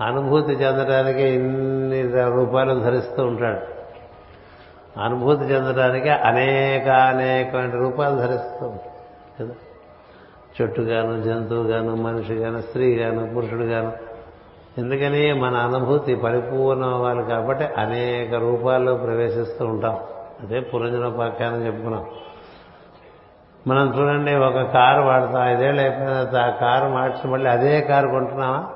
[0.00, 3.72] అనుభూతి చెందడానికి ఇన్ని రూపాయలు ధరిస్తూ ఉంటాడు.
[5.00, 9.42] అనుభూతి చెందడానికి అనేక అనేకమైన రూపాయలు ధరిస్తూ ఉంటాడు.
[9.42, 9.54] కదా?
[10.62, 14.11] చెట్టుగాను జంతువుగాను మనిషిగాను స్త్రీగాను పురుషుడుగాను.
[14.78, 19.98] ఎందుకని మన అనుభూతి పరిపూర్ణం అవ్వాలి కాబట్టి అనేక రూపాల్లో ప్రవేశిస్తూ ఉంటాం.
[20.42, 22.06] అదే పురంజనోపాఖ్యానం చెప్పుకున్నాం.
[23.66, 25.42] మనం చూడండి ఒక కారు వాడతాం.
[25.42, 28.68] ఐదేళ్ళు అయిపోయిన తర్వాత ఆ కారు మార్చి మళ్ళీ అదే కారు కొంటున్నామా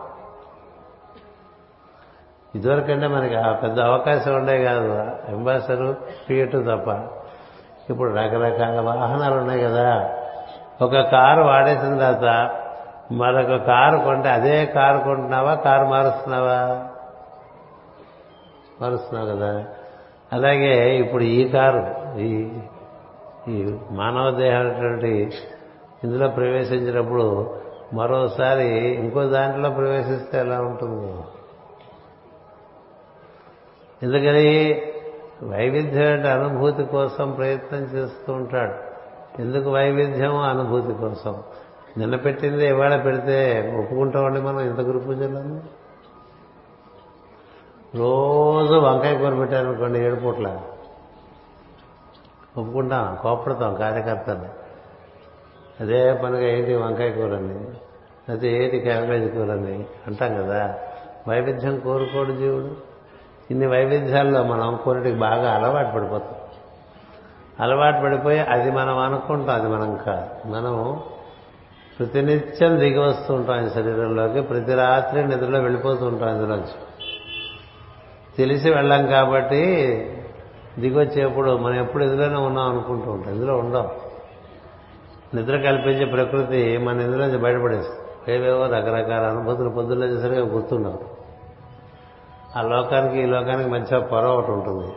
[2.54, 4.88] ఇదివరకంటే మనకి ఆ పెద్ద అవకాశం ఉండే కాదు.
[5.28, 5.94] అంబాసిడర్
[6.26, 6.88] ఫియట్ తప్ప.
[7.90, 10.14] ఇప్పుడు రకరకాల వాహనాలు ఉన్నాయి కదా.
[10.82, 12.50] ఒక కారు వాడేసిన తర్వాత
[13.12, 15.54] మరొక కారు కొంటే అదే కారు కొంటున్నావా?
[15.54, 16.86] కారు మారుస్తున్నావా?
[18.80, 19.64] మారుస్తున్నావు కదా.
[20.32, 21.86] అలాగే ఇప్పుడు ఈ కారు
[22.18, 22.48] ఈ
[23.48, 25.32] ఈ మానవ దేహమైనటువంటి
[26.04, 27.56] ఇందులో ప్రవేశించినప్పుడు
[27.94, 31.22] మరోసారి ఇంకో దాంట్లో ప్రవేశిస్తే ఎలా ఉంటుంది?
[34.02, 34.82] ఎందుకని
[35.42, 38.74] వైవిధ్యమైన అనుభూతి కోసం ప్రయత్నం చేస్తూ ఉంటాడు.
[39.42, 40.38] ఎందుకు వైవిధ్యం?
[40.38, 41.42] అనుభూతి కోసం.
[41.98, 45.60] నిన్న పెట్టింది ఇవాళ పెడితే ఒప్పుకుంటామండి మనం ఇంత గురు పూజలో?
[47.94, 50.60] రోజు వంకాయ కూర పెట్టారనుకోండి ఏడు పూట్ల.
[52.58, 54.66] ఒప్పుకుంటాం కోపడతాం కార్యకర్తలు
[55.80, 57.58] అదే పనిగా ఏంటి వంకాయ కూరని
[58.28, 60.78] అయితే ఏంటి క్యాబేజ్ కూరని అంటాం కదా.
[61.28, 62.76] వైవిధ్యం కోరుకోడు జీవుడు.
[63.50, 66.34] ఇన్ని వైవిధ్యాల్లో మనం కోరిటికి బాగా అలవాటు పడిపోతాం.
[67.60, 70.48] అలవాటు పడిపోయి అది మనం అనుకుంటాం అది మనం కాదు.
[70.50, 71.00] మనం
[71.98, 74.40] ప్రతినిత్యం దిగి వస్తూ ఉంటాం ఆయన శరీరంలోకి.
[74.40, 76.74] ప్రతి రాత్రి నిద్రలో వెళ్ళిపోతూ ఉంటాం ఇందులోంచి.
[78.36, 79.64] తెలిసి వెళ్ళాం కాబట్టి
[80.78, 83.34] దిగొచ్చేప్పుడు మనం ఎప్పుడు ఎదురైనా ఉన్నాం అనుకుంటూ ఉంటాం.
[83.34, 83.90] ఇందులో ఉండం.
[85.34, 88.34] నిద్ర కల్పించే ప్రకృతి మన ఇందులోంచి బయటపడేస్తుంది.
[88.34, 90.98] ఏవేవో రకరకాల అనుభూతులు పొద్దున్న చేసరిగా గుర్తుండవు.
[92.58, 94.92] ఆ లోకానికి ఈ లోకానికి మంచిగా పొర ఒకటి ఉంటుంది.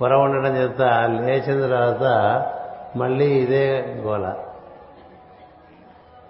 [0.00, 0.82] పొర ఉండడం చేత
[1.20, 2.02] లేచిన తర్వాత
[2.96, 4.32] మళ్ళీ ఇదే గోళ.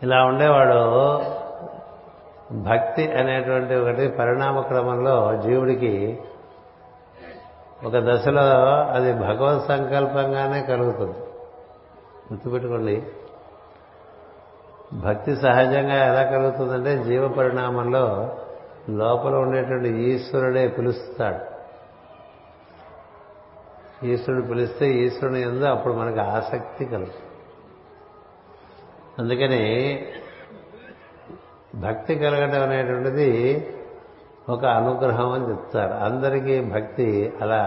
[0.02, 1.22] ఇలా ఉండేవాడు.
[2.62, 6.20] భక్తి అనేటువంటి ఒకటి పరిణామ క్రమంలో జీవుడికి
[7.84, 8.42] ఒక దశలో
[8.92, 11.18] అది భగవత్ సంకల్పంగానే కలుగుతుంది.
[12.32, 13.02] గుర్తుపెట్టుకోండి.
[14.94, 18.36] భక్తి సహజంగా ఎలా కలుగుతుందంటే జీవ పరిణామంలో
[18.90, 21.52] లోపల ఉండేటువంటి ఈశ్వరుడే పిలుస్తాడు.
[24.06, 27.31] ఈశ్వరుడు పిలిస్తే ఈశ్వరుని ఎందు అప్పుడు మనకు ఆసక్తి కలుగుతుంది.
[29.18, 29.62] అందుకని
[31.74, 33.30] భక్తి కలగడం అనేటువంటిది
[34.48, 35.92] ఒక అనుగ్రహం అని చెప్తారు.
[35.92, 37.60] అందరికీ భక్తి అలా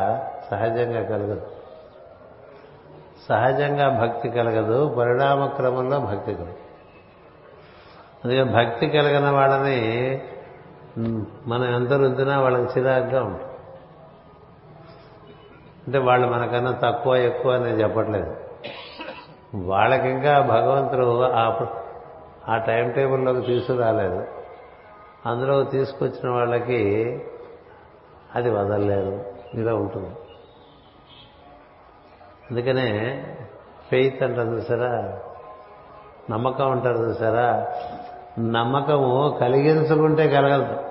[0.51, 1.47] సహజంగా కలగదు.
[3.29, 6.61] సహజంగా భక్తి కలగదు పరిణామ క్రమంలో భక్తి కలగదు.
[8.23, 9.79] అందుకే భక్తి కలిగిన వాళ్ళని
[11.47, 13.51] మనం ఎంత రుద్దినా వాళ్ళకి చిరాగ్గా ఉంటుంది.
[15.87, 18.44] అంటే వాళ్ళు మనకన్నా తక్కువ ఎక్కువ అనేది నేను చెప్పట్లేదు.
[19.63, 21.65] వాళ్ళకి ఇంకా భగవంతుడు ఆ
[22.49, 24.25] ఆ టైం టేబుల్లోకి తీసుకురాలేదు.
[25.25, 27.19] అందులో తీసుకొచ్చిన వాళ్ళకి
[28.35, 30.09] అది వదలలేదు ఇలా ఉంటుంది.
[32.51, 33.23] అందుకనే
[33.89, 35.19] ఫెయిత్ అంటారు చూసారా?
[36.29, 37.67] నమ్మకం అంటారు చూసారా?
[38.39, 40.83] నమ్మకము కలిగించుకుంటే కలగదు.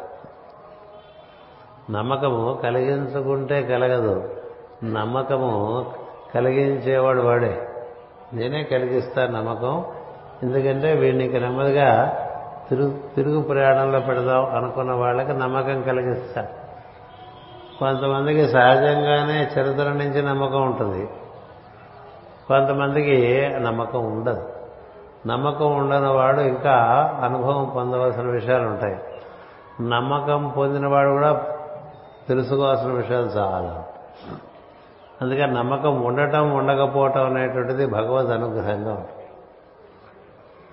[1.92, 4.36] నమ్మకము కలిగించుకుంటే కలగదు.
[4.84, 5.86] నమ్మకము
[6.34, 7.63] కలిగించేవాడు వాడే.
[8.34, 9.84] నేనే కలిగిస్తా నమ్మకం.
[10.42, 12.16] ఎందుకంటే వీడికి నెమ్మదిగా
[12.68, 16.46] తిరుగు తిరుగు ప్రయాణంలో పెడదాం అనుకున్న వాళ్ళకి నమ్మకం కలిగిస్తా.
[17.78, 21.08] కొంతమందికి సహజంగానే చరిత్ర నుంచి నమ్మకం ఉంటుంది.
[22.48, 24.48] కొంతమందికి నమ్మకం ఉండదు.
[25.26, 26.74] నమ్మకం ఉండని వాడు ఇంకా
[27.22, 28.96] అనుభవం పొందవలసిన విషయాలు ఉంటాయి.
[29.80, 31.42] నమ్మకం పొందినవాడు కూడా
[32.28, 33.84] తెలుసుకోవాల్సిన విషయాలు చాలా.
[35.22, 39.24] అందుకని నమ్మకం ఉండటం ఉండకపోవటం అనేటువంటిది భగవద్ అనుగ్రహంగా ఉంటుంది.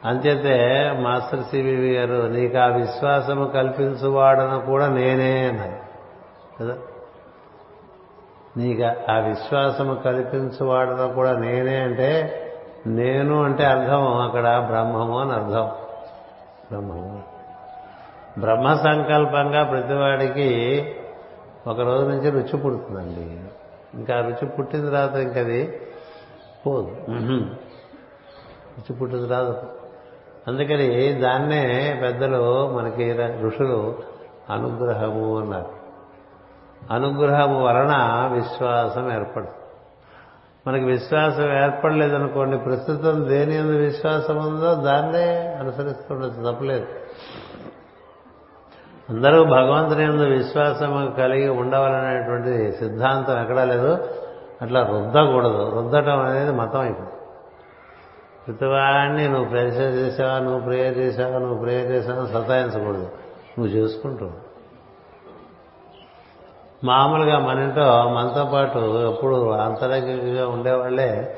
[0.05, 5.91] అంచేతే మాస్టర్ సివివి గారు నీకు ఆ విశ్వాసము కల్పించువాడను కూడా నేనే అన్నారు.
[6.63, 6.77] కదా?
[8.57, 12.37] నీకు ఆ విశ్వాసము కల్పించువాడను కూడా నేనే అంటే
[12.87, 15.71] నేను అంటే అర్థం అక్కడ బ్రహ్మము అని అర్థం.
[16.71, 17.23] బ్రహ్మము.
[18.39, 20.85] బ్రహ్మ సంకల్పంగా ప్రతివాడికి
[21.67, 23.40] ఒక రోజు నుంచి రుచి పుడుతుందండి.
[23.93, 25.81] ఇంకా రుచి పుట్టిన తర్వాత ఇంకది
[26.65, 26.95] పోదు.
[28.77, 29.65] రుచి పుట్టిన తర్వాత
[30.47, 31.63] అందుకని దాన్నే
[32.01, 33.99] పెద్దలు మనకి ఋషులు
[34.49, 35.71] అనుగ్రహము అన్నారు.
[36.91, 37.93] అనుగ్రహము వలన
[38.33, 39.57] విశ్వాసం ఏర్పడుతుంది.
[40.67, 45.27] మనకి విశ్వాసం ఏర్పడలేదనుకోండి ప్రస్తుతం దేని ఎందు విశ్వాసం ఉందో దాన్నే
[45.59, 46.87] అనుసరిస్తుండొచ్చు తప్పలేదు.
[49.11, 54.07] అందరూ భగవంతుని ఎందు విశ్వాసం కలిగి ఉండవాలనేటువంటి సిద్ధాంతం ఎక్కడా లేదు.
[54.61, 55.71] అట్లా రుద్దకూడదు.
[55.75, 57.11] రుద్దటం అనేది మతం అయిపోయింది
[58.47, 63.09] ప్రతివాడిని నువ్వు ప్రేయర్ చేసావా నువ్వు ప్రేయర్ చేసావా నువ్వు ప్రేయర్ చేసావా సతాయించకూడదు.
[63.59, 64.29] నువ్వు చేసుకుంటూ
[66.83, 71.35] మామూలుగా మన ఇంట్లో మనతో పాటు ఎప్పుడు అంతరంగికంగా ఉండేవాళ్ళే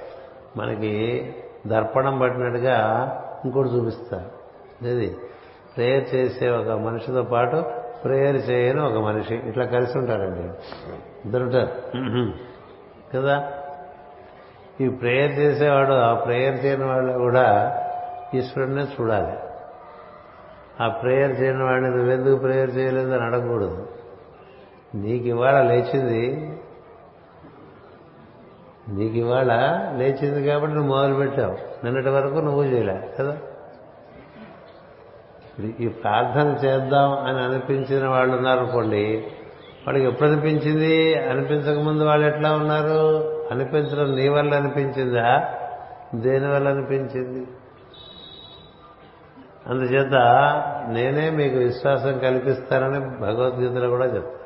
[0.58, 0.94] మనకి
[1.68, 2.78] దర్పణం పట్టినట్టుగా
[3.46, 4.30] ఇంకోటి చూపిస్తారు.
[4.88, 5.18] ఇది
[5.78, 7.64] ప్రేయర్ చేసే ఒక మనిషితో పాటు
[8.04, 9.36] ప్రేయర్ చేయని ఒక మనిషి.
[9.36, 10.42] ఇట్లా కలిసి ఉంటారండి.
[11.26, 11.72] ఇద్దరుంటారు
[13.16, 13.52] కదా?
[14.82, 17.78] ఈ ప్రేయర్ చేసేవాడు ఆ ప్రేయర్ చేయని వాళ్ళు కూడా
[18.34, 19.38] ఈశ్వరుడినే చూడాలి.
[20.84, 23.88] ఆ ప్రేయర్ చేయని వాడిని నువ్వెందుకు ప్రేయర్ చేయలేదు అని అడగకూడదు.
[24.96, 26.58] నీకు ఇవాళ లేచింది.
[28.90, 29.54] నీకు ఇవాళ
[29.98, 31.86] లేచింది కాబట్టి నువ్వు మొదలుపెట్టావు.
[31.86, 33.38] నిన్నటి వరకు నువ్వు చేయలే కదా?
[35.60, 39.24] ఈ ప్రార్థన చేద్దాం అని అనిపించిన వాళ్ళు ఉన్నారనుకోండి
[39.88, 43.18] వాడికి ఎప్పుడు అనిపించింది అనిపించకముందు వాళ్ళు ఎట్లా ఉన్నారు?
[43.52, 45.50] అనిపించడం నీ వల్ల అనిపించిందా?
[46.16, 47.48] దేని వల్ల అనిపించింది?
[49.68, 50.14] అందుచేత
[50.90, 54.44] నేనే మీకు విశ్వాసం కల్పిస్తానని భగవద్గీతలో కూడా చెప్తాను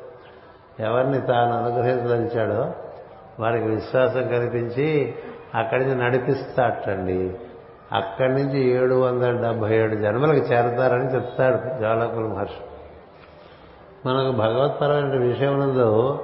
[0.88, 2.74] ఎవరిని తాను అనుగ్రహించదలిచాడో
[3.40, 5.14] వారికి విశ్వాసం కల్పించి
[5.54, 7.36] అక్కడి నుంచి నడిపిస్తాటండి
[7.92, 12.60] అక్కడి నుంచి ఏడు వందల డెబ్బై ఏడు జన్మలకు చేరతారని చెప్తాడు జ్వాలకుల మహర్షి.
[14.06, 16.18] మనకు భగవత్పరమైన విషయమునందు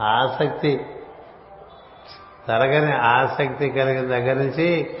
[0.00, 0.80] ఆసక్తి
[2.48, 4.96] తరగని ఆసక్తి కలిగిన దగ్గర నుంచి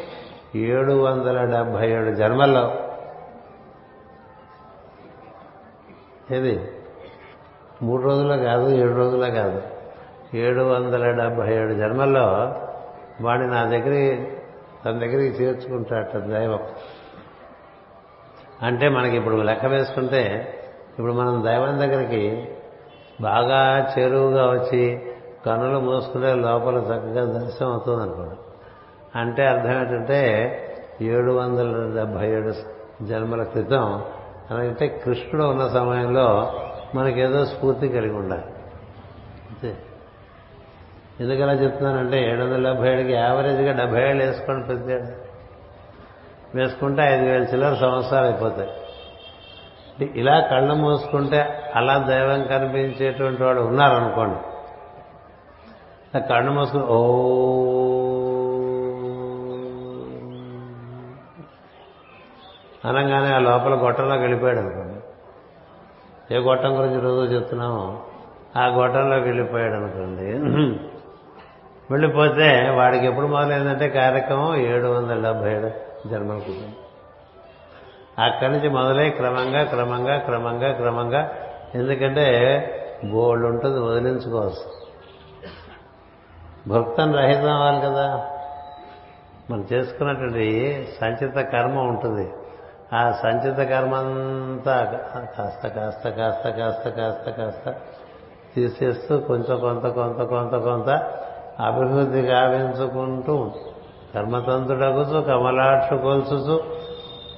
[0.56, 2.74] ఏడు వందల డెబ్బై ఏడు జన్మల్లో
[6.30, 6.70] ఏది?
[7.82, 9.62] మూడు రోజుల్లో కాదు ఏడు రోజుల్లో కాదు.
[10.34, 12.22] ఏడు వందల డెబ్బై ఏడు జన్మల్లో
[13.20, 14.26] వాడిని నా దగ్గర
[14.86, 16.60] తన దగ్గరికి చేర్చుకుంటాట దైవం
[18.62, 20.54] అంటే మనకి ఇప్పుడు లెక్క వేసుకుంటే
[20.98, 22.48] ఇప్పుడు మనం దైవం దగ్గరికి
[23.20, 25.00] బాగా చెరువుగా వచ్చి
[25.46, 28.34] కనులు మూసుకుంటే లోపల చక్కగా దర్శనం అవుతుంది అనుకోండి
[29.18, 30.52] అంటే అర్థం ఏంటంటే
[31.02, 32.52] ఏడు వందల డెబ్బై ఏడు
[33.04, 34.04] జన్మల క్రితం
[34.50, 36.52] అలాంటే కృష్ణుడు ఉన్న సమయంలో
[36.94, 38.44] మనకేదో స్ఫూర్తి కలిగి ఉండాలి.
[39.50, 39.76] అంతే.
[41.20, 45.26] ఎందుకలా చెప్తున్నానంటే ఏడు వందల డెబ్బై ఏడుకి యావరేజ్గా డెబ్బై ఏళ్ళు వేసుకోండి ప్రతి ఏడు.
[46.56, 48.70] వేసుకుంటే ఐదు వేల చిల్లర సంవత్సరాలు అయిపోతాయి.
[50.20, 54.38] ఇలా కళ్ళు మూసుకుంటే అలా దైవం కనిపించేటువంటి వాడు ఉన్నారనుకోండి.
[56.28, 57.16] కళ్ళు మూసుకుని ఓ.
[62.84, 65.00] అనగానే ఆ లోపల గొట్టంలోకి వెళ్ళిపోయాడు అనుకోండి.
[66.34, 68.02] ఏ గొట్టం గురించి రోజు చెప్తున్నామో
[68.56, 70.38] ఆ గొట్టంలోకి వెళ్ళిపోయాడు అనుకోండి.
[71.90, 75.70] వెళ్ళిపోతే వాడికి ఎప్పుడు మొదలైందంటే కార్యక్రమం ఏడు వందల డెబ్బై ఏడు
[76.08, 76.52] జన్మలకు
[78.22, 81.30] అక్కడి నుంచి మొదలై క్రమంగా క్రమంగా క్రమంగా క్రమంగా.
[81.74, 82.26] ఎందుకంటే
[83.10, 84.76] బోల్డ్ ఉంటుంది వదిలించుకోవచ్చు
[86.68, 88.30] భక్తం రహితం అవ్వాలి కదా.
[89.50, 92.32] మనం చేసుకున్నటువంటి సంచిత కర్మ ఉంటుంది.
[92.94, 94.84] ఆ సంచిత కర్మ అంతా
[95.38, 97.74] కాస్త కాస్త కాస్త కాస్త కాస్త కాస్త
[98.54, 101.12] తీసేస్తూ కొంచెం కొంత కొంత కొంత కొంత
[101.60, 103.50] అభివృద్ధి గావించుకుంటూ
[104.14, 106.60] కర్మతంతుడగుచు కమలాక్ష కొలుచుచు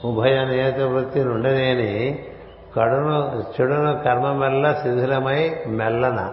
[0.04, 2.18] ఉభయ నియత వృత్తి నుండనేని
[2.76, 6.32] కడును చెడును కర్మ మెల్ల శిథిలమై మెల్లన.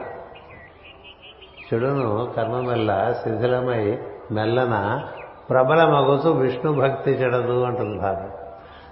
[1.73, 3.97] చెడును కర్మ మెల్ల శిథిలమై
[4.31, 5.03] మెల్లన
[5.49, 8.29] ప్రబల మగుసు విష్ణు భక్తి చెడదు అంటుంది భాగం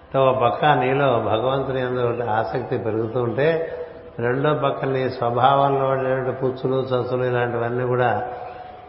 [0.03, 3.77] అంటే ఒక పక్క నీలో భగవంతుని ఎందు ఆసక్తి పెరుగుతూ ఉంటే
[4.19, 8.23] రెండో పక్క నీ స్వభావంలో ఉండేటువంటి పుచ్చులు చచ్చులు ఇలాంటివన్నీ కూడా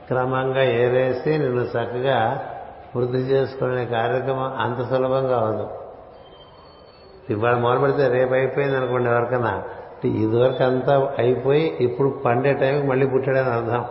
[0.09, 2.49] క్రమంగా ఏరేసి నిన్ను చక్కగా
[2.97, 5.71] వృద్ధి చేసుకునే కార్యక్రమం అంత సులభంగా అవదు
[7.31, 9.63] ఇవాళ మొదలు పెడితే రేపు అయిపోయింది అనుకోండి ఎవరికన్నా.
[10.05, 13.85] ఇదివరకు అంతా అయిపోయి ఇప్పుడు పండే టైంకి మళ్ళీ పుట్టాడని అర్థం.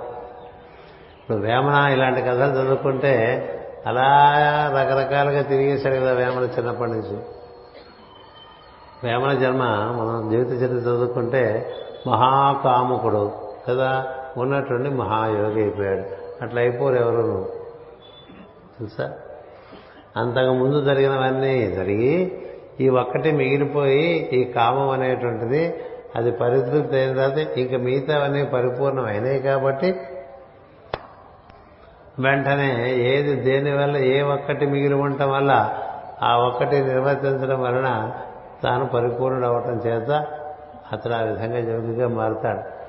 [1.22, 3.14] ఇప్పుడు వేమన ఇలాంటి కథలు చదువుకుంటే
[3.88, 4.30] అలా
[4.76, 7.18] రకరకాలుగా తిరిగేశాడు కదా వేమన చిన్నప్పటి నుంచి.
[9.04, 9.64] వేమన జన్మ
[10.00, 11.74] మనం జీవిత చరిత్ర చదువుకుంటే
[12.08, 13.32] మహాకాముకుడు
[13.70, 14.06] కదా.
[14.38, 16.24] ఉన్నటువంటి మహాయోగి అయిపోయాడు.
[16.44, 17.44] అట్లా అయిపోరు ఎవరు నువ్వు
[18.78, 19.12] తెలుసా?
[20.18, 22.42] అంతకు ముందు జరిగినవన్నీ జరిగి
[22.82, 25.84] ఈ ఒక్కటి మిగిలిపోయి ఈ కామం అనేటువంటిది
[26.16, 29.96] అది పరితృప్తి అయిన తర్వాత ఇంకా మిగతావన్నీ పరిపూర్ణం అయినాయి కాబట్టి
[32.20, 35.80] వెంటనే ఏది దేనివల్ల ఏ ఒక్కటి మిగిలి ఉండటం వల్ల
[36.22, 38.12] ఆ ఒక్కటి నిర్వర్తించడం వలన
[38.64, 40.26] తాను పరిపూర్ణుడు అవటం చేత
[40.92, 42.83] అతను ఆ విధంగా యోగిగా మారుతాడు.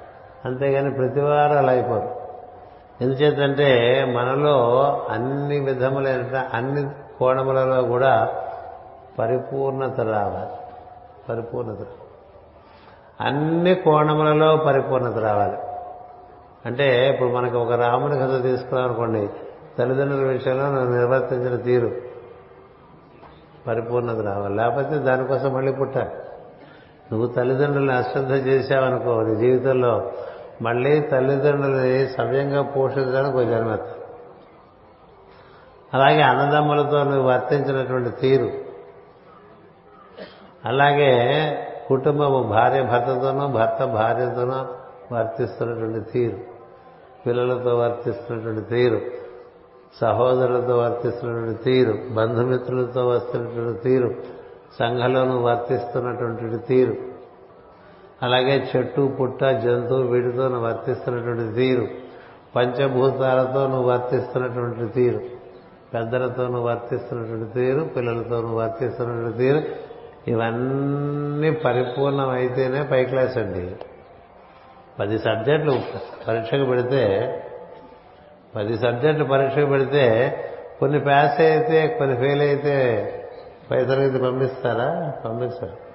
[0.44, 2.24] అంతేగాని ప్రతివారు అలా అయిపోరు.
[3.00, 8.34] ఎందుచేతంటే మనలో అన్ని విధములైన అన్ని కోణములలో కూడా
[9.18, 10.50] పరిపూర్ణత రావాలి.
[11.28, 11.78] పరిపూర్ణత
[13.20, 15.56] అన్ని కోణములలో పరిపూర్ణత రావాలి.
[16.66, 19.28] అంటే ఇప్పుడు మనకు ఒక రాముని కథ తీసుకున్నాం అనుకోండి
[19.78, 21.90] తల్లిదండ్రుల విషయంలో నువ్వు నిర్వర్తించిన తీరు.
[23.66, 24.56] పరిపూర్ణత రావాలి.
[24.56, 26.10] లేకపోతే దానికోసం మళ్ళీ పుట్టాలి
[27.12, 30.12] నువ్వు తల్లిదండ్రులను అశ్రద్ధ చేశావనుకో నీ జీవితంలో
[30.62, 33.84] మళ్ళీ తల్లిదండ్రులని సవ్యంగా పోషించడానికి ఒక జన్మెత్త
[35.94, 38.50] అలాగే అన్నదమ్ములతో నువ్వు వర్తించినటువంటి తీరు.
[40.64, 41.12] అలాగే
[41.88, 44.66] కుటుంబము భార్య భర్తతోనూ భర్త భార్యతోనూ
[45.16, 46.38] వర్తిస్తున్నటువంటి తీరు.
[47.26, 49.00] పిల్లలతో వర్తిస్తున్నటువంటి తీరు.
[50.00, 51.98] సహోదరులతో వర్తిస్తున్నటువంటి తీరు.
[52.12, 54.14] బంధుమిత్రులతో వస్తున్నటువంటి తీరు.
[54.78, 57.13] సంఘంలోనూ వర్తిస్తున్నటువంటి తీరు.
[58.22, 61.86] అలాగే చెట్టు పుట్ట జంతువు వీటితో నువ్వు వర్తిస్తున్నటువంటి తీరు.
[62.56, 65.20] పంచభూతాలతో నువ్వు వర్తిస్తున్నటువంటి తీరు.
[65.94, 69.62] పెద్దలతో నువ్వు వర్తిస్తున్నటువంటి తీరు పిల్లలతో నువ్వు వర్తిస్తున్నటువంటి తీరు.
[70.28, 73.76] ఇవన్నీ పరిపూర్ణమైతేనే పై క్లాస్ అండి.
[75.00, 75.80] పది సబ్జెక్టులు
[76.28, 77.02] పరీక్షకు పెడితే
[78.56, 80.36] పది సబ్జెక్టులు పరీక్షకు పెడితే
[80.80, 82.74] కొన్ని పాస్ అయితే కొన్ని ఫెయిల్ అయితే
[83.70, 85.12] పై తరగతి పంపిస్తారా?
[85.24, 85.93] పంపిస్తారు.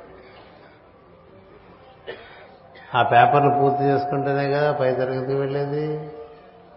[2.96, 5.98] ఆ పేపర్లు పూర్తి చేసుకుంటేనే కదా పై తరగతి వెళ్ళేది?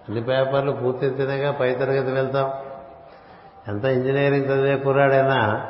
[0.09, 2.53] అన్ని పేపర్లు పూర్తి అయితేనేగా పై తరగతి వెళ్తాం.
[3.69, 5.67] ఎంత ఇంజనీరింగ్ చదివే కుర్రాడైనా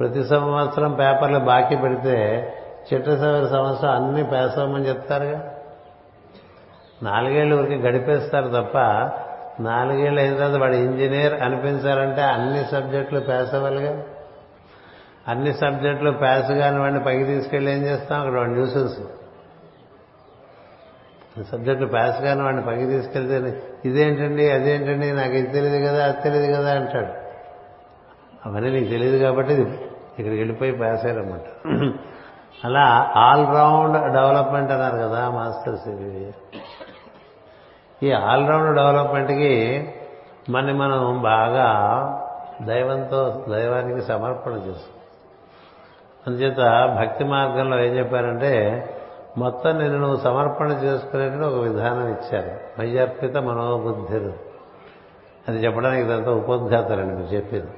[0.00, 2.16] ప్రతి సంవత్సరం పేపర్లు బాకీ పెడితే
[2.92, 5.54] చిట్ట చివరి సంవత్సరం అన్ని పాస్ చెప్తారుగా.
[7.02, 8.78] నాలుగేళ్ళు ఊరికి గడిపేస్తారు తప్ప
[9.60, 14.02] నాలుగేళ్ళు అయిన తర్వాత వాడు ఇంజనీర్ అనిపించాలంటే అన్ని సబ్జెక్టులు పాస్ అవ్వాలిగా
[15.28, 18.20] అన్ని సబ్జెక్టులు పేస్ కాని వాడిని పైకి తీసుకెళ్ళి ఏం చేస్తాం?
[18.20, 18.98] అక్కడ వాడిని న్యూసెన్స్
[21.52, 26.72] సబ్జెక్టు పాస్ కాని వాడిని పైకి తీసుకెళ్తే ఇదేంటండి అదేంటండి నాకు ఇది తెలియదు కదా అది తెలియదు కదా
[26.72, 27.12] అంటాడు.
[28.48, 31.40] అవన్నీ నీకు తెలియదు కాబట్టి ఇక్కడికి వెళ్ళిపోయి పాస్ అయ్యారనమాట
[32.64, 36.32] అలా ఆల్రౌండ్ డెవలప్మెంట్ అన్నారు కదా మాస్టర్స్ ఇది
[38.02, 39.88] ఈ ఆల్రౌండ్ డెవలప్మెంట్కి
[40.50, 41.68] మనని మనం బాగా
[42.62, 44.98] దైవంతో దైవానికి సమర్పణ చేస్తాం.
[46.26, 46.58] అందుచేత
[47.00, 48.52] భక్తి మార్గంలో ఏం చెప్పారంటే
[49.38, 52.80] మొత్తం నేను నువ్వు సమర్పణ చేసుకునేటువంటి ఒక విధానం ఇచ్చారు.
[52.80, 54.32] మయ్యర్పిత మనోబుద్ధిరు
[55.48, 57.68] అది చెప్పడానికి ఇదంతా ఉపోద్ఘాతాలండి మీరు చెప్పేది.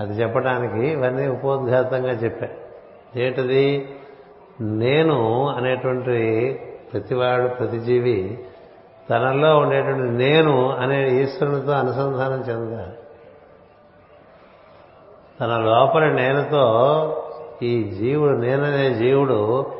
[0.00, 2.48] అది చెప్పడానికి ఇవన్నీ ఉపోద్ఘాతంగా చెప్పా.
[3.16, 3.94] ఏంటిది?
[4.60, 6.54] నేను అనేటువంటి
[6.92, 8.44] ప్రతివాడు ప్రతి జీవి
[9.10, 12.92] తనలో ఉండేటువంటి నేను అనే ఈశ్వరునితో అనుసంధానం చెందాలి.
[15.40, 16.62] తన లోపల నేనుతో
[17.62, 19.72] ఈ జీవుడు నేననే జీవుడు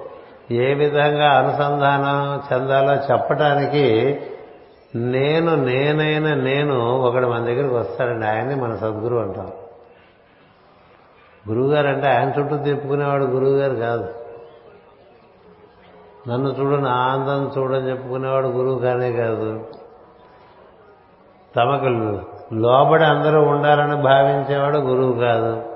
[0.51, 4.21] ఏ విధంగా అనుసంధానం చెందాలో చెప్పటానికి
[4.95, 8.27] నేను నేనైన నేను ఒకడు మన దగ్గరికి వస్తాడండి.
[8.27, 9.51] ఆయన్ని మన సద్గురు అంటాం.
[11.49, 14.09] గురువుగారు అంటే ఆయన చుట్టూ తిప్పుకునేవాడు గురువుగారు కాదు.
[16.29, 19.65] నన్ను చూడు నా ఆనందం చూడని చెప్పుకునేవాడు గురువు కానే కాదు.
[21.57, 21.85] తమకు
[22.55, 25.72] లోబడి అందరూ ఉండాలని భావించేవాడు గురువు కాదు.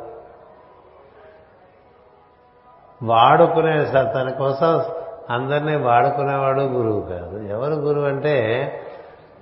[3.03, 4.84] వాడుకునే తన కోసం
[5.30, 7.49] అందరినీ వాడుకునేవాడు గురువు కాదు.
[7.49, 8.36] ఎవరు గురువు అంటే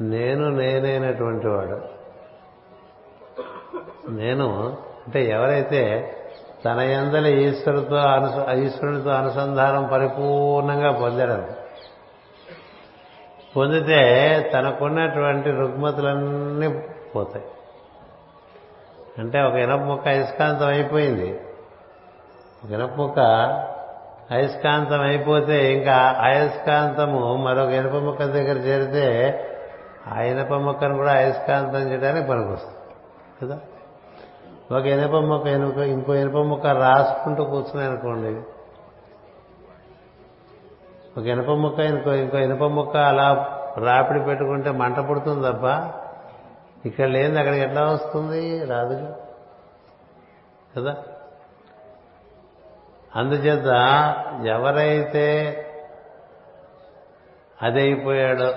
[0.01, 2.05] నేను నేనైనటువంటి వాడు.
[4.11, 4.77] నేను
[5.07, 6.15] అంటే ఎవరైతే
[6.65, 11.49] తన ఎందల ఈశ్వరుతో అనుస ఈశ్వరునితో అనుసంధానం పరిపూర్ణంగా పొందడం
[13.57, 16.83] పొందితే తనకున్నటువంటి రుగ్మతులన్నీ
[17.17, 17.45] పోతాయి.
[19.19, 21.41] అంటే ఒక ఇనప ముక్క అయస్కాంతం అయిపోయింది.
[22.65, 23.21] ఒక ఇనప ముక్క
[24.31, 29.07] అయస్కాంతం అయిపోతే ఇంకా అయస్కాంతము మరొక ఇనప ముక్క దగ్గర చేరితే
[30.13, 32.77] ఆ ఇనప ముక్కను కూడా అయస్కాంతం చేయడానికి పనికొస్తుంది
[33.43, 33.59] కదా?
[34.79, 38.43] ఒక ఇనప ముక్క ఇనుక ఇంకో ఇనప ముక్క రాసుకుంటూ కూర్చున్నాయి అనుకోండి.
[41.21, 45.65] ఒక ఇనప ముక్క ఇంకో ఇంకో ఇనప ముక్క అలా రాపిడి పెట్టుకుంటే మంట పుడుతుంది తప్ప
[46.87, 48.65] ఇక్కడ లేనిది అక్కడికి ఎట్లా వస్తుంది?
[48.65, 49.15] రాదు
[50.77, 50.97] కదా?
[53.17, 53.67] అందుచేత
[54.45, 55.61] ఎవరైతే
[57.63, 58.53] అదైపోయాడో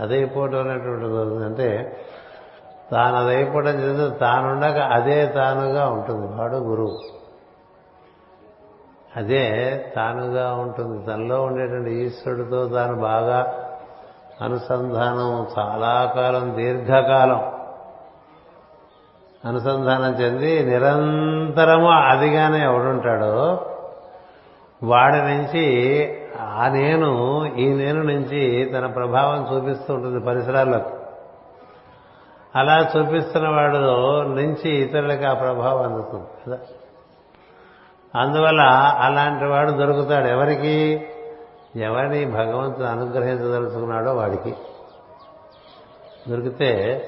[0.00, 1.98] అదైపోవడం అనేటువంటిది అంటే
[2.92, 6.40] తాను అదైపోవడం చేస్తే తానుండక అదే తానుగా ఉంటుంది.
[6.40, 6.98] వాడు గురువు.
[9.16, 11.06] అదే తానుగా ఉంటుంది.
[11.06, 13.70] తనలో ఉండేటువంటి ఈశ్వరుడితో తాను బాగా
[14.40, 17.52] అనుసంధానం చాలా కాలం దీర్ఘకాలం
[19.48, 23.70] అనుసంధానం చెంది నిరంతరము అదిగానే ఎవడుంటాడో
[24.84, 25.64] వాడి నుంచి
[26.40, 30.90] ఆ నేను ఈ నేను నుంచి తన ప్రభావం చూపిస్తూ ఉంటుంది పరిసరాలకు
[32.56, 36.58] అలా చూపిస్తున్న వాడు నుంచి ఇతరులకు ఆ ప్రభావం అందుతుంది కదా.
[38.20, 38.60] అందువల్ల
[39.00, 41.08] అలాంటి వాడు దొరుకుతాడు ఎవరికి?
[41.76, 44.54] ఎవరిని భగవంతుడు అనుగ్రహించదలుచుకున్నాడో వాడికి.
[46.28, 47.02] దొరికితే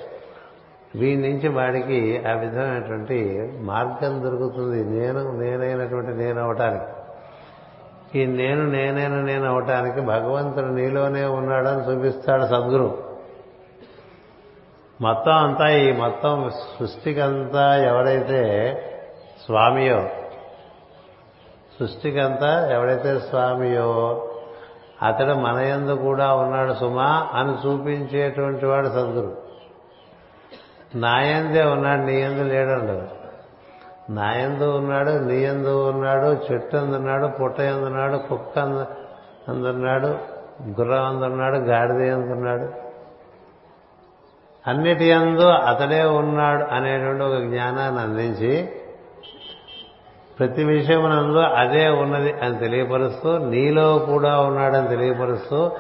[0.95, 5.01] వీడి నుంచి వాడికి ఆ విధమైనటువంటి మార్గం దొరుకుతుంది.
[5.01, 7.06] నేను నేనైనటువంటి నేను అవటానికి.
[8.17, 12.89] ఈ నేను నేనేను నేను అవటానికి భగవంతుడు నీలోనే ఉన్నాడని చూపిస్తాడు సద్గురు.
[15.01, 18.43] మొత్తం అంతా ఈ మొత్తం సృష్టికంతా ఎవడైతే
[19.45, 20.01] స్వామియో
[21.79, 23.89] సృష్టికంతా ఎవడైతే స్వామియో
[25.03, 29.33] అతడు మన యందు కూడా ఉన్నాడు సుమా అని చూపించేటువంటి వాడు సద్గురు.
[30.95, 33.09] నాయందే ఉన్నాడు నీ ఎందు లేడండదు
[34.11, 38.59] నాయందు ఉన్నాడు నీయందు ఉన్నాడు చెట్టు అందున్నాడు పుట్ట ఎందున్నాడు కుక్క
[39.49, 40.07] అందున్నాడు
[40.81, 42.87] గుర్రం అందున్నాడు గాడిద ఎందున్నాడు
[44.71, 48.69] అన్నిటి ఎందు అతడే ఉన్నాడు అనేటువంటి ఒక జ్ఞానాన్ని అందించి
[50.39, 55.71] ప్రతి విషయమునందు అదే ఉన్నది అని తెలియపరుస్తూ నీలో కూడా ఉన్నాడని తెలియపరుస్తూ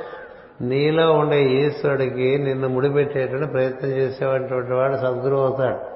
[0.60, 5.95] నీలో ఉండే ఈశ్వరుడికి నిన్ను ముడిపెట్టేటువంటి ప్రయత్నం చేసేటువంటి వాడు సద్గురు అవుతాడు.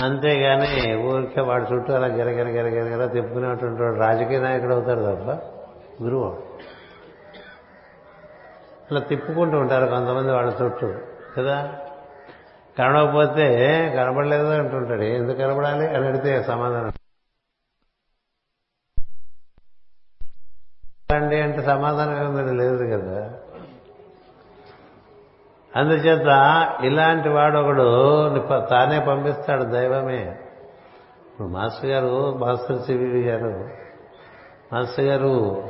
[0.00, 5.30] అంతేగాని ఊరికే వాడి చుట్టూ అలా గిరగిర గిరగిర తిప్పుకునేటువంటి వాడు రాజకీయ నాయకుడు అవుతాడు తప్ప
[6.02, 6.42] గురువు.
[8.90, 10.94] అలా తిప్పుకుంటూ ఉంటారు కొంతమంది వాళ్ళ చుట్టూ
[11.38, 11.78] కదా?
[12.78, 13.44] కనబడకపోతే
[13.96, 15.02] కనబడలేదు అంటుంటాడు.
[15.02, 15.88] ఎందుకు కనబడాలి?
[15.88, 16.92] అని అడిగితే సమాధానం.
[21.16, 23.30] అండి అంటే సమాధానం లేదు కదా?
[25.76, 26.26] అందుచేత
[26.84, 27.86] ఇలాంటి వాడు ఒకడు
[28.70, 30.38] తానే పంపిస్తాడు దైవమే.
[31.26, 33.68] ఇప్పుడు మాస్టర్ గారు మాస్టర్ సివి గారు
[34.72, 35.62] మాస్టర్ గారు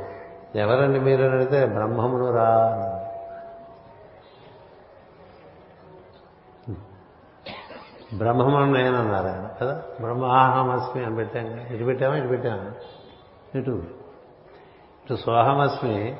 [0.55, 2.73] ఎవరండి మీరు అడిగితే బ్రహ్మమును రా
[8.13, 9.81] బ్రహ్మమును నేనన్నారు ఆయన కదా?
[10.01, 12.71] బ్రహ్మాహమస్మి అని పెట్టాం ఇటు పెట్టామా ఇటు పెట్టామా?
[13.59, 13.71] ఇటు.
[15.05, 16.17] ఇటు సోహమస్మి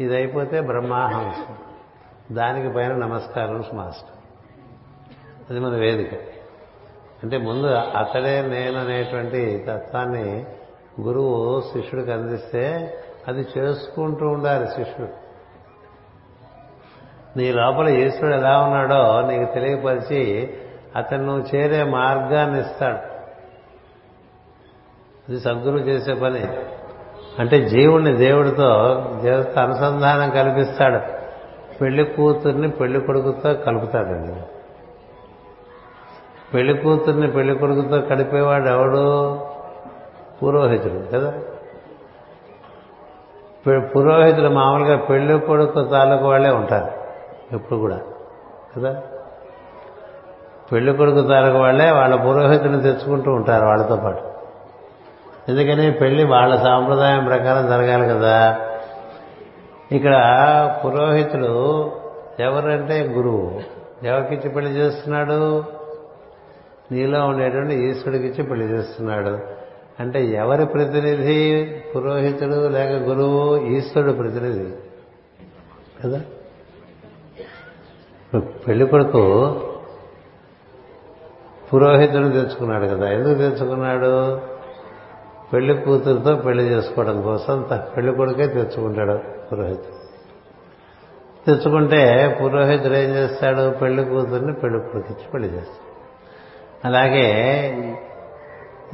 [0.00, 1.56] ఇది అయిపోతే బ్రహ్మాహమస్మి.
[2.32, 4.16] దానికి పైన నమస్కారం మాస్టర్.
[5.50, 6.14] అది మన వేదిక.
[7.22, 10.46] అంటే ముందు అతడే నేను అనేటువంటి తత్వాన్ని
[11.00, 12.94] గురువు శిష్యుడికి అందిస్తే
[13.28, 15.12] అది చేసుకుంటూ ఉండాలి శిష్యుడు.
[17.38, 20.54] నీ లోపల ఈశ్వరుడు ఎలా ఉన్నాడో నీకు తెలియపరిచి
[20.96, 22.98] అతను నువ్వు చేరే మార్గాన్ని ఇస్తాడు.
[25.32, 26.46] ఇది సద్గురువు చేసే పని.
[27.38, 31.17] అంటే జీవుణ్ణి దేవుడితో దేవుడితో అనుసంధానం కల్పిస్తాడు.
[31.80, 34.34] పెళ్ళి కూతుర్ని పెళ్ళి కొడుకుతో కలుపుతాడండి.
[36.54, 39.38] పెళ్ళి కూతుర్ని పెళ్ళి కొడుకుతో కలిపేవాడు ఎవడు?
[40.42, 41.34] పురోహితుడు కదా?
[43.78, 46.90] పురోహితులు మామూలుగా పెళ్ళి కొడుకు తాలూకు వాళ్ళే ఉంటారు
[47.54, 48.00] ఎప్పుడు కూడా
[48.76, 49.02] కదా?
[50.72, 54.22] పెళ్ళి కొడుకు తాలూకు వాళ్ళే వాళ్ళ పురోహితుని తెచ్చుకుంటూ ఉంటారు వాళ్ళతో పాటు.
[55.50, 55.92] ఎందుకని?
[55.92, 58.60] పెళ్ళి వాళ్ళ సాంప్రదాయం ప్రకారం జరగాలి కదా.
[59.92, 60.12] ఇక్కడ
[60.84, 61.92] పురోహితుడు
[62.40, 63.60] ఎవరంటే గురువు.
[64.06, 65.64] ఎవరికిచ్చి పెళ్ళి చేస్తున్నాడు?
[66.92, 69.38] నీలో ఉండేటువంటి ఈశ్వరుడికిచ్చి పెళ్ళి చేస్తున్నాడు.
[70.00, 71.70] అంటే ఎవరి ప్రతినిధి?
[71.96, 74.72] పురోహితుడు లేక గురువు ఈశ్వరుడు ప్రతినిధి.
[76.04, 76.20] కదా?
[78.38, 79.54] పెళ్ళి కొడుకు
[81.74, 83.10] పురోహితుడు తెచ్చుకున్నాడు కదా.
[83.10, 84.40] ఎందుకు తెచ్చుకున్నాడు?
[85.52, 87.66] పెళ్ళి కూతురుతో పెళ్ళి చేసుకోవడం కోసం
[87.96, 89.37] పెళ్ళి కొడుకే తెచ్చుకుంటాడు.
[89.52, 89.98] పురోహితుడు
[91.46, 93.70] తెచ్చుకుంటే పురోహితుడు ఏం చేస్తాడు?
[93.70, 95.88] పెళ్ళి కూతుర్ని పెళ్ళి కొడుకిచ్చి పెళ్ళి చేస్తాడు.
[96.84, 97.38] అలాగే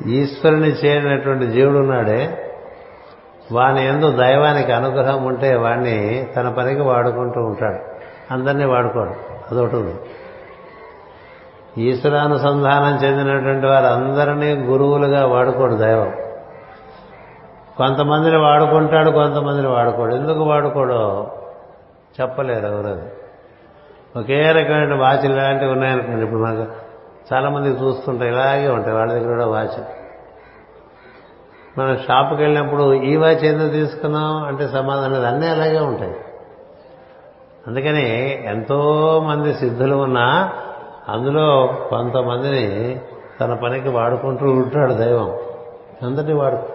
[0.06, 2.50] ఈశ్వరుని చేయనటువంటి జీవుడు ఉన్నాడే.
[3.52, 7.78] వాని ఎందు దైవానికి అనుగ్రహం ఉంటే వాడిని తన పనికి వాడుకుంటూ ఉంటాడు.
[8.32, 9.10] అందరినీ వాడుకోడు.
[9.50, 9.94] అదొకటి ఉంది.
[11.78, 16.12] ఈశ్వరానుసంధానం చెందినటువంటి వారందరినీ గురువులుగా వాడుకోడు దైవం.
[17.76, 20.14] కొంతమందిని వాడుకుంటాడు కొంతమందిని వాడుకోడు.
[20.14, 21.30] ఎందుకు వాడుకోడో
[22.20, 23.24] చెప్పలేరు ఎవరు.
[24.18, 26.24] ఒకే రకమైన వాచ్లు ఇలాంటివి ఉన్నాయనుకోండి.
[26.24, 26.72] ఇప్పుడు మనకు
[27.34, 28.96] చాలామంది చూస్తుంటే ఇలాగే ఉంటాయి.
[28.96, 29.82] వాళ్ళ దగ్గర కూడా వాచ్.
[31.78, 36.16] మనం షాప్కి వెళ్ళినప్పుడు ఈ వాచ్ ఎందుకు తీసుకున్నాం అంటే సమాధానం అన్నీ అలాగే ఉంటాయి.
[37.66, 40.52] అందుకని ఎంతో మంది సిద్ధులు ఉన్నా
[41.08, 43.00] అందులో కొంతమందిని
[43.40, 45.36] తన పనికి వాడుకుంటూ ఉంటాడు దైవం.
[46.02, 46.73] అందరినీ వాడు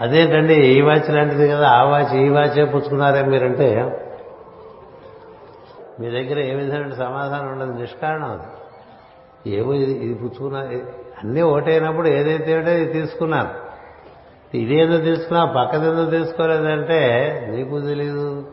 [0.00, 3.98] అదేంటండి ఈ వాచ్ లాంటిది కదా ఆ వాచ్ ఈ వాచే పుచ్చుకున్నారే మీరంటే
[6.00, 8.42] మీ దగ్గర ఏ విధమైన సమాధానం ఉండదు నిష్కారణం అది.
[9.54, 10.60] ఏమో ఇది ఇది పుచ్చుకున్నా
[11.22, 13.48] అన్నీ ఓటైనప్పుడు ఏదైతే ఉంటే ఇది తీసుకున్నారు.
[14.56, 17.00] ఇది ఏదో తీసుకున్నా పక్కది ఏదో తీసుకోలేదంటే
[17.50, 18.46] నీకు తెలీదు.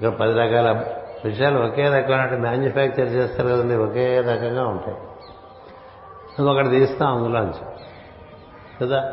[0.00, 0.84] ఇక పది రకాల
[1.24, 4.96] విషయాలు ఒకే రకమైన మ్యానుఫ్యాక్చర్ చేస్తారు కదండి ఒకే రకంగా ఉంటాయి.
[6.38, 7.69] ఇంకొకటి తీస్తాం అందులోంచి.
[8.82, 9.12] కదా?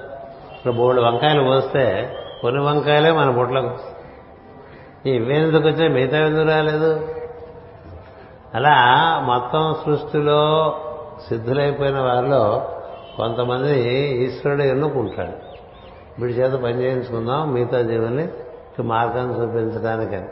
[0.56, 3.78] ఇప్పుడు బోర్డు వంకాయలు పోస్తే కొన్ని వంకాయలే మన బొట్లకు
[5.06, 5.90] ఇవేందుకు వచ్చాయి?
[5.90, 7.08] మిగతా ఎందుకు రాలేదు?
[8.56, 8.86] అలా
[9.26, 10.74] మొత్తం సృష్టిలో
[11.30, 12.72] సిద్ధులైపోయిన వారిలో
[13.18, 13.80] కొంతమంది
[14.24, 15.48] ఈశ్వరుడు ఎన్నుకుంటాడు.
[16.22, 18.28] వీడి చేత పని చేయించుకుందాం మిగతా జీవుల్ని
[18.80, 20.28] మార్గాన్ని చూపించడానికని.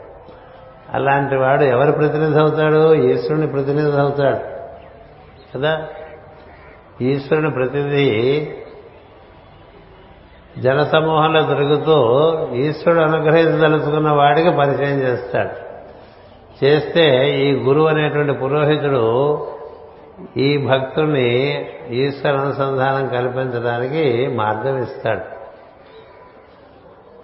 [0.94, 2.94] అలాంటి వాడు ఎవరి ప్రతినిధి అవుతాడు?
[2.94, 4.38] ఈశ్వరుని ప్రతినిధి అవుతాడు.
[5.54, 5.86] కదా?
[7.00, 8.48] ఈశ్వరుని ప్రతినిధి
[10.58, 12.18] జనసమూహంలో తిరుగుతూ
[12.54, 15.66] ఈశ్వరుడు అనుగ్రహించదలుచుకున్న వాడికి పరిచయం చేస్తాడు.
[16.64, 19.38] చేస్తే ఈ గురువు అనేటువంటి పురోహితుడు
[20.36, 25.36] ఈ భక్తుడిని ఈశ్వర అనుసంధానం కల్పించడానికి మార్గం ఇస్తాడు.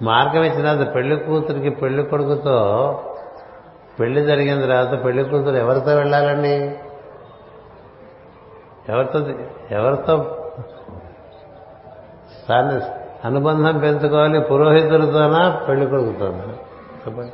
[0.04, 2.58] మార్గం ఇచ్చిన తర్వాత పెళ్ళి కూతురికి పెళ్ళి కొడుకుతో
[4.00, 6.78] పెళ్ళి జరిగిన తర్వాత పెళ్ళి కూతురు ఎవరితో వెళ్ళాలండి?
[8.88, 9.26] ఎవరితో
[9.70, 10.38] ఎవరితో?
[12.48, 16.52] సాధిస్తారు అనుబంధం పెంచుకోవాలి పురోహితులతోనా పెళ్ళి కొడుకుతోనా?
[17.06, 17.32] చెప్పండి.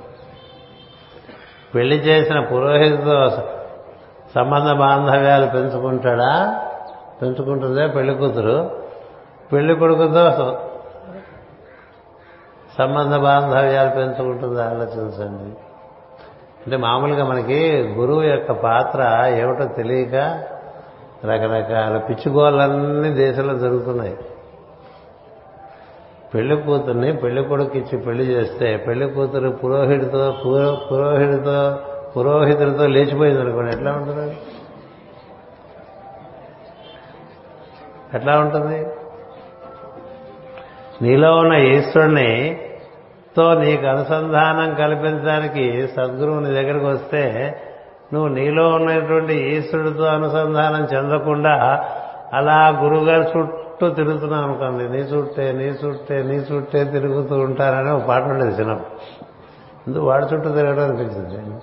[1.75, 3.29] పెళ్ళి చేసిన పురోహితుతో
[4.35, 6.61] సంబంధ బాంధవ్యాలు పెంచుకుంటాడా?
[7.23, 8.71] పెంచుకుంటుందే పెళ్ళి కూతురు.
[9.53, 10.31] పెళ్ళి కొడుకుతో
[12.79, 14.65] సంబంధ బాంధవ్యాలు పెంచుకుంటుందా?
[14.65, 15.59] ఆలోచించండి.
[16.65, 20.15] అంటే మామూలుగా మనకి గురువు యొక్క పాత్ర ఏమిటో తెలియక
[21.25, 24.19] రకరకాల పిచ్చుగోళ్ళన్నీ దేశంలో జరుగుతున్నాయి.
[26.35, 30.37] పెళ్ళి కూతుర్ని పెళ్ళి కొడుకు ఇచ్చి పెళ్ళి చేస్తే పెళ్ళి కూతురు పురోహితుడితో
[30.91, 31.79] పురోహితుడితో
[32.17, 34.37] పురోహితుడితో లేచిపోయింది అనుకోండి ఎట్లా ఉంటుంది?
[38.15, 38.87] ఎట్లా ఉంటుంది?
[41.03, 42.61] నీలో ఉన్న ఈశ్వరుని
[43.37, 47.55] తో నీకు అనుసంధానం కల్పించడానికి సద్గురువు నీ వస్తే
[48.13, 51.85] నువ్వు నీలో ఉన్నటువంటి ఈశ్వరుడితో అనుసంధానం చెందకుండా
[52.35, 58.23] అలా గురువుగారు చుట్టూ తిరుగుతున్నాం అనుకోండి నీ చుట్టే నీ చుట్టే నీ చుట్టే తిరుగుతూ ఉంటారని ఒక పాట
[58.23, 59.01] ఉండేది చిన్నప్పుడు.
[59.89, 61.61] ఎందుకు వాడి చుట్టూ తిరగడం అనిపించింది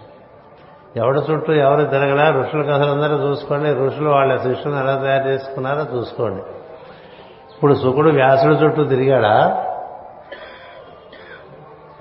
[0.97, 2.29] ఎవడి చుట్టూ ఎవరు తిరగలా?
[2.29, 3.73] ఋషుల కథలందరూ చూసుకోండి.
[3.73, 6.41] ఋషులు వాళ్ళ శిష్యులను ఎలా తయారు చేసుకున్నారో చూసుకోండి.
[7.53, 9.65] ఇప్పుడు సుకుడు వ్యాసుడు చుట్టూ తిరిగాడా?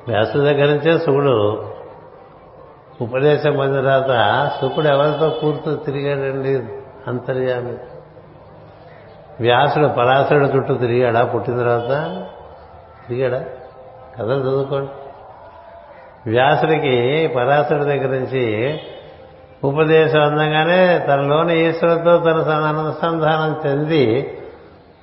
[0.09, 1.65] వ్యాసుడి దగ్గర నుంచే సుకుడు
[3.01, 6.65] ఉపదేశం పొందిన తర్వాత శుకుడు ఎవరితో కూర్చో తిరిగాడండి
[7.07, 7.75] అంతర్యామి?
[9.41, 11.25] వ్యాసుడు పరాశరుడు చుట్టూ తిరిగాడా?
[11.25, 11.89] పుట్టిన తర్వాత
[13.09, 13.45] తిరిగాడా?
[14.19, 14.91] కథలు చదువుకోండి.
[16.31, 18.79] వ్యాసుడికి పరాశరుడి దగ్గర నుంచి
[19.65, 24.39] ఉపదేశం అందంగానే తనలోని ఈశ్వరుడితో తన అనుసంధానం చెంది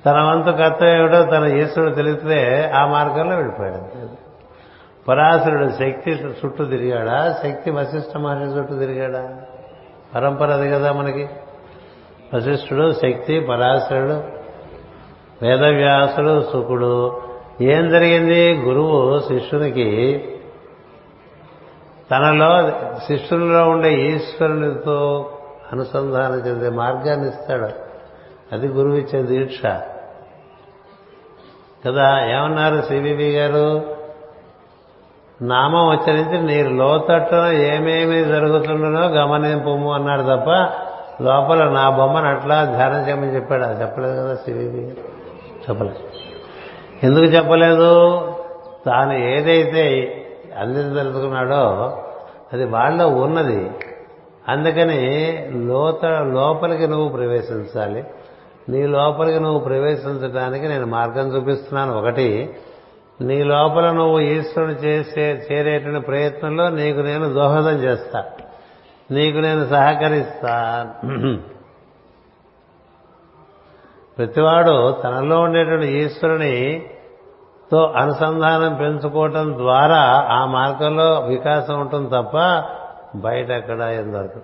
[0.06, 4.08] తన వంతు కర్తవ్యం ఏమిటో తన ఈశ్వరుడు తెలిస్తే ఆ మార్గంలో వెళ్ళిపోయాడు.
[5.08, 7.38] పరాశరుడు శక్తి చుట్టూ తిరిగాడా?
[7.42, 9.28] శక్తి వశిష్ఠ మహర్షి చుట్టూ తిరిగాడా?
[10.14, 11.28] పరంపర అది కదా మనకి.
[12.34, 14.22] వశిష్ఠుడు శక్తి పరాశరుడు
[15.42, 17.22] వేదవ్యాసుడు సుకుడు
[17.60, 18.54] ఏం జరిగింది?
[18.54, 20.24] గురువు శిష్యునికి
[22.10, 25.30] తనలో శిష్యుల్లో ఉండే ఈశ్వరునితో
[25.72, 27.68] అనుసంధానం చెందే మార్గాన్ని ఇస్తాడు.
[28.52, 29.62] అది గురువు ఇచ్చే దీక్ష.
[31.86, 33.96] కదా ఏమన్నారు సివివి గారు?
[35.42, 40.72] నామం ఉచ్చరించి నీరు లోతట్టున ఏమేమి జరుగుతుండనో గమనింపము అన్నాడు తప్ప
[41.22, 43.64] లోపల నా బొమ్మను అట్లా ధ్యానం చేయమని చెప్పాడు.
[43.64, 44.88] అది చెప్పలేదు కదా సివివి
[45.70, 45.96] చెప్పలేదు.
[47.02, 48.18] ఎందుకు చెప్పలేదు?
[48.86, 50.18] తాను ఏదైతే
[50.58, 51.96] అందించదలుచుకున్నాడో
[52.52, 53.70] అది వాళ్ళలో ఉన్నది.
[54.48, 58.04] అందుకని లోత లోపలికి నువ్వు ప్రవేశించాలి.
[58.68, 61.98] నీ లోపలికి నువ్వు ప్రవేశించడానికి నేను మార్గం చూపిస్తున్నాను.
[61.98, 62.56] ఒకటి
[63.20, 68.24] నీ లోపల నువ్వు ఈశ్వరుడు చేసే చేరేటువంటి ప్రయత్నంలో నీకు నేను దోహదం చేస్తా.
[69.12, 70.86] నీకు నేను సహకరిస్తా
[74.18, 76.86] ప్రతివాడు తనలో ఉండేటువంటి ఈశ్వరుని
[77.72, 82.36] తో అనుసంధానం పెంచుకోవటం ద్వారా ఆ మార్గంలో వికాసం ఉంటుంది తప్ప
[83.16, 84.40] బయట ఎక్కడ ఎందరకు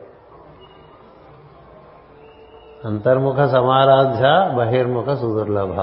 [2.84, 5.80] అంతర్ముఖ సమారాధ్య బహిర్ముఖ సుదుర్లభ.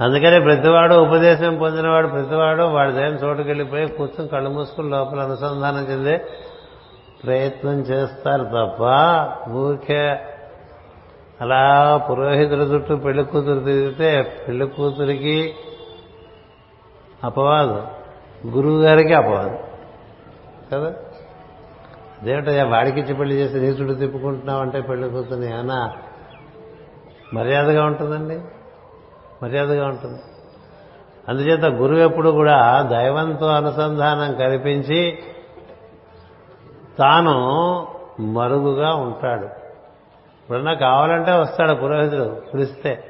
[0.00, 6.26] అందుకని ప్రతివాడు ఉపదేశం పొందినవాడు ప్రతివాడు వాడి దేని చోటుకెళ్ళిపోయి కూర్చొని కళ్ళు మూసుకుని లోపల అనుసంధానం చెందే
[7.24, 8.82] ప్రయత్నం చేస్తారు తప్ప
[9.50, 10.18] ఊరికే
[11.40, 15.54] అలా పురోహితుల చుట్టూ పెళ్ళి కూతురు తిరిగితే పెళ్ళి కూతురికి
[17.24, 17.86] అపవాదు.
[18.46, 19.58] గురువు గారికి అపవాదు.
[20.72, 20.94] కదా?
[22.22, 25.92] అదేమిటయ్యా వాడికిచ్చి పెళ్ళి చేసి నీ చుట్టూ తిప్పుకుంటున్నావు అంటే పెళ్ళి కూతుర్ని ఏమన్నా
[27.34, 28.40] మర్యాదగా ఉంటుందండి?
[29.42, 30.22] మర్యాదగా ఉంటుంది.
[31.28, 35.18] అందుచేత గురువు ఎప్పుడు కూడా దైవంతో అనుసంధానం కల్పించి
[36.98, 37.34] తాను
[38.20, 39.44] మరుగుగా ఉంటాడు.
[39.44, 43.04] ఇప్పుడన్నా కావాలంటే వస్తాడు పురోహితుడు పిలిస్తే.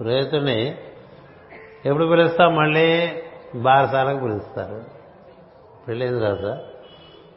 [0.00, 0.78] పురోహితుడిని
[1.86, 2.56] ఎప్పుడు పిలుస్తాం?
[2.56, 3.12] మళ్ళీ
[3.54, 4.84] బారసాలకు పిలుస్తారు.
[5.88, 6.58] పెళ్ళైన తర్వాత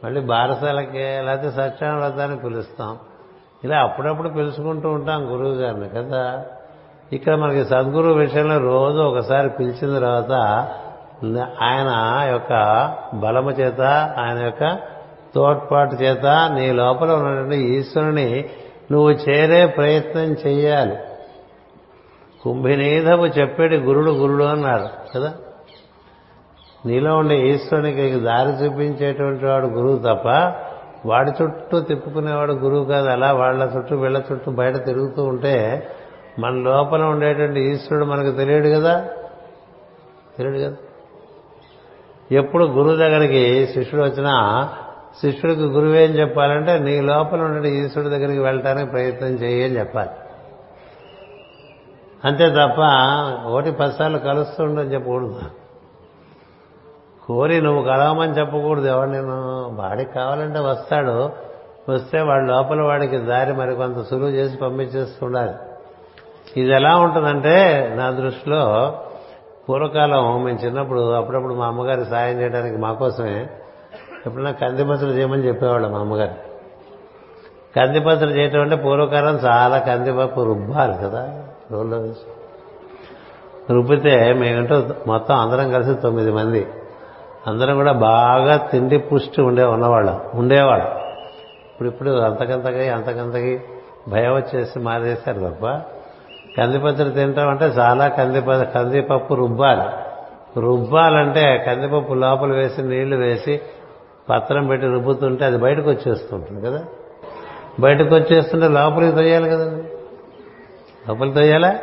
[0.04, 2.98] మళ్ళీ బారసాలకి లేకపోతే సత్యాన వ్రతానికి పిలుస్తాం.
[3.64, 6.46] ఇలా అప్పుడప్పుడు పిలుచుకుంటూ ఉంటాం గురువు గారిని కదా.
[7.12, 10.32] ఇక్కడ మనకి సద్గురు విషయంలో రోజు ఒకసారి పిలిచిన తర్వాత
[11.62, 12.52] ఆయన యొక్క
[13.14, 13.80] బలము చేత
[14.18, 14.93] ఆయన యొక్క
[15.34, 18.48] తోడ్పాటు చేత నీ లోపల ఉన్నటువంటి ఈశ్వరుని
[18.92, 20.96] నువ్వు చేరే ప్రయత్నం చేయాలి
[22.42, 25.34] కుంభినీధము చెప్పేటి గురుడు గురుడు అన్నారు కదా?
[26.86, 30.28] నీలో ఉండే ఈశ్వరునికి దారి చూపించేటువంటి వాడు గురువు తప్ప
[31.06, 33.08] వాడి చుట్టూ తిప్పుకునేవాడు గురువు కాదు.
[33.08, 35.86] అలా వాళ్ళ చుట్టూ వీళ్ళ చుట్టూ బయట తిరుగుతూ ఉంటే
[36.38, 39.08] మన లోపల ఉండేటువంటి ఈశ్వరుడు మనకు తెలియడు కదా?
[40.38, 40.76] తెలియడు కదా?
[42.32, 44.32] ఎప్పుడు గురువు దగ్గరికి శిష్యుడు వచ్చినా
[45.20, 50.10] శిష్యుడికి గురువు ఏం చెప్పాలంటే నీ లోపల ఉండే ఈశ్వరుడి దగ్గరికి వెళ్ళటానికి ప్రయత్నం చేయని చెప్పాలి.
[52.24, 52.80] అంతే తప్ప
[53.46, 55.40] ఒకటి పదిసార్లు కలుస్తుండని చెప్పకూడదు.
[57.26, 58.86] కోరి నువ్వు కలవమని చెప్పకూడదు.
[58.86, 59.30] ఎవరు నేను
[59.74, 61.32] వాడికి కావాలంటే వస్తాడు.
[61.88, 65.52] వస్తే వాడి లోపల వాడికి దారి మరి కొంత సులువు చేసి పంపించేస్తుండాలి.
[66.60, 68.94] ఇది ఎలా ఉంటుందంటే నా దృష్టిలో
[69.68, 73.48] పూర్వకాలం మేము చిన్నప్పుడు అప్పుడప్పుడు మా అమ్మగారి సాయం చేయడానికి మా కోసమే
[74.26, 76.34] ఎప్పుడన్నా కందిపత్రులు చేయమని చెప్పేవాళ్ళం మా అమ్మగారు.
[77.76, 81.98] కందిపత్రులు చేయటం అంటే పూర్వకాలం చాలా కందిపప్పు రుబ్బాలి కదా రోల్లో
[83.70, 86.66] రుబ్బితే మేమంటే మొత్తం అందరం కలిసి తొమ్మిది మంది.
[87.46, 90.86] అందరం కూడా బాగా తిండి పుష్టి ఉండే ఉన్నవాళ్ళం ఉండేవాళ్ళం.
[91.72, 93.60] ఇప్పుడు ఇప్పుడు అంతకంతకి అంతకంతకి
[94.08, 95.66] భయం వచ్చేసి మారేశారు తప్ప
[96.58, 99.86] కందిపత్తులు తింటాం అంటే చాలా కందిప కందిపప్పు రుబ్బాలి.
[100.60, 103.60] రుబ్బాలంటే కందిపప్పు లోపల వేసి నీళ్ళు వేసి
[104.28, 106.84] పత్రం పెట్టి రుబ్బుతుంటే అది బయటకు వచ్చేస్తుంటుంది కదా.
[107.80, 109.84] బయటకు వచ్చేస్తుంటే లోపలికి తొయ్యాలి కదండి
[111.08, 111.74] లోపలికి తొయ్యాలా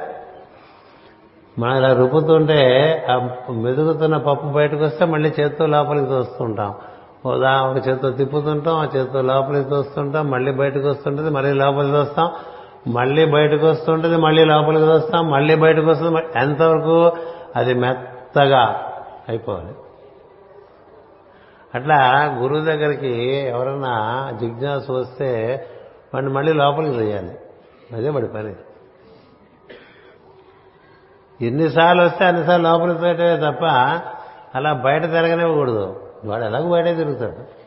[1.60, 2.60] మనం ఇలా రుబ్బుతుంటే
[3.12, 6.76] ఆ మెదుగుతున్న పప్పు బయటకు వస్తే మళ్ళీ చేత్తో లోపలికి తోస్తుంటాం.
[7.26, 12.32] ఒక చేత్తో తిప్పుతుంటాం ఆ చేత్తో లోపలికి తోస్తుంటాం మళ్ళీ బయటకు వస్తుంటుంది మళ్ళీ లోపలికి తోస్తాం
[12.88, 17.12] మళ్ళీ బయటకు వస్తుంటుంది మళ్ళీ లోపలికి తోస్తాం మళ్ళీ బయటకు వస్తుంది ఎంతవరకు
[17.56, 18.82] అది మెత్తగా
[19.30, 19.74] అయిపోవాలి.
[21.76, 25.66] అట్లా గురువు దగ్గరికి ఎవరన్నా జిజ్ఞాస వస్తే
[26.14, 27.40] వాడిని మళ్ళీ లోపలికి చేయాలి
[27.96, 28.56] అదే వాడి పని.
[31.42, 33.66] ఎన్నిసార్లు వస్తే అన్నిసార్లు లోపలికి పెట్టే తప్ప
[34.56, 36.10] అలా బయట తిరగనివ్వకూడదు.
[36.26, 37.62] వాడు ఎలాగో బయటే తిరుగుతాడు.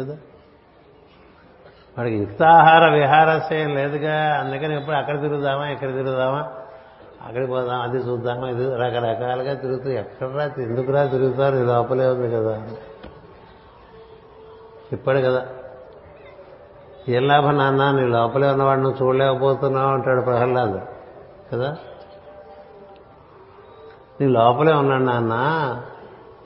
[0.00, 0.16] కదా?
[1.98, 4.40] వాడికి యుక్తాహార విహారస్యం లేదుగా.
[4.40, 6.50] అందుకని ఎప్పుడు అక్కడ తిరుగుదామా ఇక్కడ తిరుగుదామా?
[7.26, 11.56] అక్కడికి పోదాం అది చూద్దాం ఇది రకరకాలుగా తిరుగుతూ ఎక్కడరా ఎందుకురా తిరుగుతారు?
[11.56, 12.62] ఇది లోపలే ఉంది కదా.
[14.92, 15.46] ఇప్పాడు కదా.
[17.08, 17.90] ఏం లాభం నాన్న?
[17.90, 20.80] నీ లోపలే ఉన్నవాడు నువ్వు చూడలేకపోతున్నావు అంటాడు ప్రహ్లాద్.
[21.52, 21.76] కదా?
[24.20, 25.34] నీ లోపలే ఉన్నాడు నాన్న.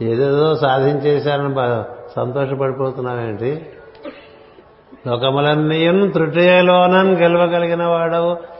[0.02, 1.54] ఏదేదో సాధించేశారని
[2.14, 3.68] సంతోషపడిపోతున్నావేంటి?
[5.06, 8.55] లోకములన్నీయున్ త్రుటయలోనని గెలవగలిగిన వాడవు.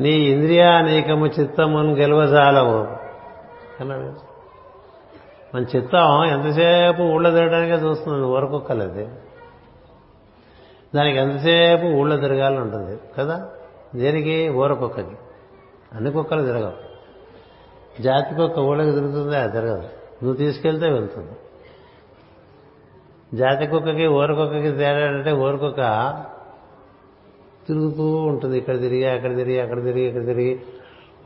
[0.00, 2.86] నీ ఇంద్రియానేకము చిత్తమును గెలవజాలవు.
[3.80, 4.36] అన్నాడు
[5.54, 9.08] మన చిత్తం ఎంతసేపు ఊళ్ళో తిరగడానికే చూస్తుంది ఊరకొక్కలది.
[10.94, 13.48] దానికి ఎంతసేపు ఊళ్ళో తిరగాలని ఉంటుంది కదా?
[13.94, 14.48] దేనికి?
[14.48, 15.16] ఊరకొక్కకి.
[15.92, 16.86] అన్ని కుక్కలు తిరగవు.
[18.02, 19.46] జాతి కుక్క ఊళ్ళకి తిరుగుతుందా?
[19.46, 19.82] తిరగదు.
[20.22, 21.32] నువ్వు తీసుకెళ్తే వెళ్తుంది.
[23.36, 25.80] జాతి కుక్కకి ఊరకొక్కకి తేడా అంటే ఊరకొక్క
[27.68, 28.58] తిరుగుతూ ఉంటుంది.
[28.58, 30.60] ఇక్కడ తిరిగి అక్కడ తిరిగి అక్కడ తిరిగి ఇక్కడ తిరిగి.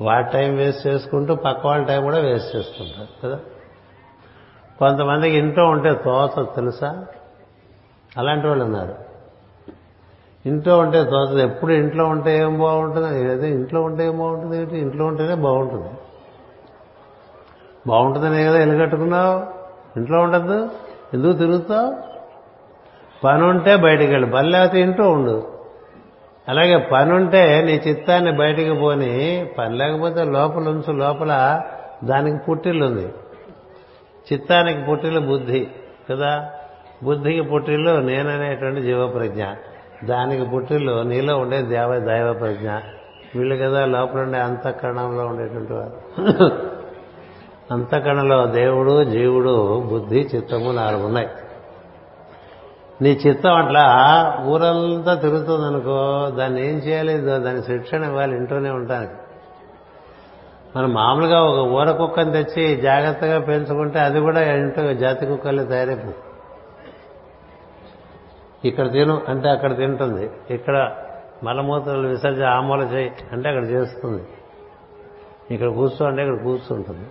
[0.01, 3.41] వాటి టైం వేస్ట్ చేసుకుంటూ పక్క వాళ్ళ టైం కూడా వేస్ట్ చేసుకుంటారు కదా?
[4.79, 7.05] కొంతమందికి ఇంట్లో ఉంటే తోత తెలుసా?
[8.19, 8.95] అలాంటి వాళ్ళు ఉన్నారు.
[10.47, 13.33] ఇంట్లో ఉంటే తోచదు ఎప్పుడు ఇంట్లో ఉంటే ఏం బాగుంటుంది?
[13.33, 14.79] ఏదో ఇంట్లో ఉంటే ఏం బాగుంటుంది ఏంటి?
[14.79, 15.89] ఇంట్లో ఉంటేనే బాగుంటుంది.
[17.87, 19.61] బాగుంటుందనే కదా ఇల్లు కట్టుకున్నావు
[19.99, 20.71] ఇంట్లో ఉండద్దు?
[21.15, 22.11] ఎందుకు తిరుగుతావు?
[23.25, 24.31] పని ఉంటే బయటికి వెళ్ళి.
[24.31, 25.60] పని లేకపోతే ఇంట్లో ఉండు.
[26.51, 31.61] అలాగే పని ఉంటే నీ చిత్తాన్ని బయటికి పోని పని లేకపోతే లోపల ఉంచు లోపల
[32.05, 33.13] దానికి పుట్టిల్లు ఉంది.
[34.33, 35.67] చిత్తానికి పుట్టిల్లు బుద్ధి
[36.11, 36.51] కదా?
[37.03, 39.45] బుద్ధికి పుట్టిల్లు నేననేటువంటి జీవప్రజ్ఞ.
[40.05, 42.71] దానికి పుట్టిల్లు నీలో ఉండే దేవ దైవ ప్రజ్ఞ
[43.37, 46.51] వీళ్ళు కదా లోపల ఉండే అంతఃకరణంలో ఉండేటువంటి వారు.
[47.73, 51.29] అంతఃకరణలో దేవుడు జీవుడు బుద్ధి చిత్తము నాలుగు ఉన్నాయి.
[53.03, 53.85] నీ చిత్తం అట్లా
[54.47, 57.19] ఊరంతా తిరుగుతుందనుకో దాన్ని ఏం చేయాలి?
[57.19, 59.13] దాని శిక్షణ ఇవ్వాలి ఇంట్లోనే ఉండడానికి
[60.77, 66.15] మనం మామూలుగా ఒక ఊర కుక్కని తెచ్చి జాగ్రత్తగా పెంచుకుంటే అది కూడా ఇంట్లో జాతి కుక్కలే తయారైపోతుంది.
[68.65, 70.31] ఇక్కడ తిను అంటే అక్కడ తింటుంది.
[70.51, 70.93] ఇక్కడ
[71.45, 74.23] మలమూత్రాలు విసర్జన ఆమూల చేయి అంటే అక్కడ చేస్తుంది.
[75.51, 77.07] ఇక్కడ కూర్చో అంటే ఇక్కడ కూర్చుంటుంది.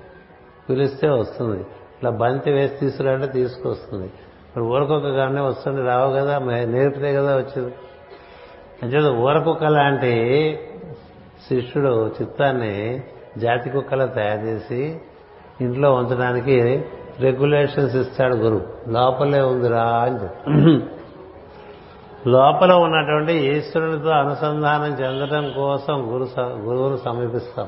[0.69, 1.59] పిలిస్తే వస్తుంది.
[1.59, 4.11] ఇట్లా బంతి వేసి తీసుకురంటే తీసుకొస్తుంది.
[4.59, 7.73] ఇప్పుడు ఊరకొక్క కానీ వస్తుంది రావు కదా నేర్పితే కదా వచ్చింది.
[8.83, 10.13] అంటే ఊరకొక్క లాంటి
[11.49, 13.03] శిష్యుడు చిత్తాన్ని
[13.37, 15.01] జాతి కుక్కలా తయారు చేసి
[15.61, 16.85] ఇంట్లో ఉంచడానికి
[17.19, 18.91] రెగ్యులేషన్స్ ఇస్తాడు గురువు.
[18.91, 20.51] లోపలే ఉందిరా అని చెప్పి
[22.29, 27.67] లోపల ఉన్నటువంటి ఈశ్వరునితో అనుసంధానం చెందడం కోసం గురు గురువును సమీపిస్తాం.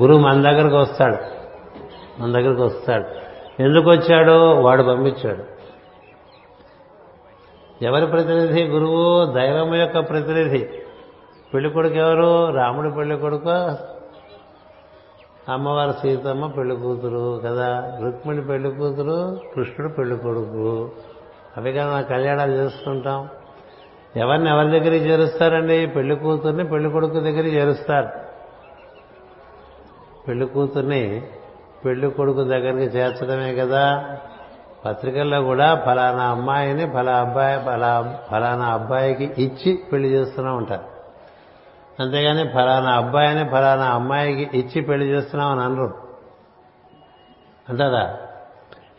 [0.00, 1.16] గురువు మన దగ్గరకు వస్తాడు.
[2.22, 3.06] మన దగ్గరకు వస్తాడు.
[3.62, 4.50] ఎందుకు వచ్చాడో?
[4.50, 5.51] వాడు పంపించాడు.
[7.82, 8.64] ఎవరి ప్రతినిధి?
[8.64, 10.68] గురువు దైవం యొక్క ప్రతినిధి.
[11.54, 12.50] పెళ్ళి కొడుకు ఎవరు?
[12.50, 13.48] రాముడు పెళ్ళి కొడుకు
[15.48, 17.98] అమ్మవారు సీతమ్మ పెళ్ళి కూతురు కదా.
[18.04, 20.90] రుక్మిణి పెళ్ళి కూతురు కృష్ణుడు పెళ్ళి కొడుకు.
[21.56, 23.28] అవి కదా కళ్యాణాలు చేసుకుంటాం
[24.16, 25.86] ఎవరిని ఎవరి దగ్గరికి చేరుస్తారండి?
[25.86, 28.08] పెళ్ళి కూతుర్ని పెళ్ళి కొడుకు దగ్గరికి చేరుస్తారు.
[30.28, 31.22] పెళ్ళి కూతుర్ని
[31.84, 34.16] పెళ్ళి కొడుకు దగ్గరికి చేర్చడమే కదా.
[34.86, 40.92] పత్రికల్లో కూడా ఫలానా అమ్మాయిని ఫలా అబ్బాయి ఫలా ఫలానా అబ్బాయికి ఇచ్చి పెళ్ళి చేస్తూనే ఉంటారు.
[42.02, 45.94] అంతేగాని ఫలానా అబ్బాయిని ఫలానా అమ్మాయికి ఇచ్చి పెళ్ళి చేస్తున్నామని అనరు.
[47.68, 48.16] అంటారా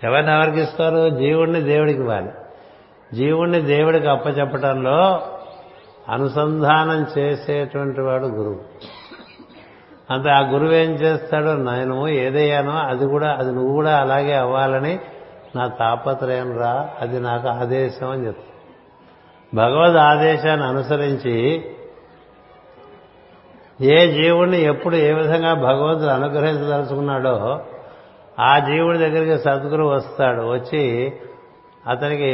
[0.04, 1.10] ఎవరిని ఎవరికి ఇస్తారు?
[1.10, 2.32] జీవుణ్ణి దేవుడికి ఇవ్వాలి.
[3.14, 5.22] జీవుణ్ణి దేవుడికి అప్పచెప్పటంలో
[6.10, 8.60] అనుసంధానం చేసేటువంటి వాడు గురువు.
[10.14, 15.00] అంత ఆ గురువు ఏం చేస్తాడో నేను ఏదయ్యానో అది కూడా అది నువ్వు కూడా అలాగే అవ్వాలని
[15.56, 18.44] నా తాపత్రయం రా అది నాకు ఆదేశం అని చెప్తా
[19.54, 21.66] భగవద్ ఆదేశాన్ని అనుసరించి
[23.82, 27.62] ఏ జీవుణ్ణి ఎప్పుడు ఏ విధంగా భగవంతుడు అనుగ్రహించదలుచుకున్నాడో
[28.40, 31.14] ఆ జీవుడి దగ్గరికి సద్గురు వస్తాడు వచ్చి
[31.88, 32.32] అతనికి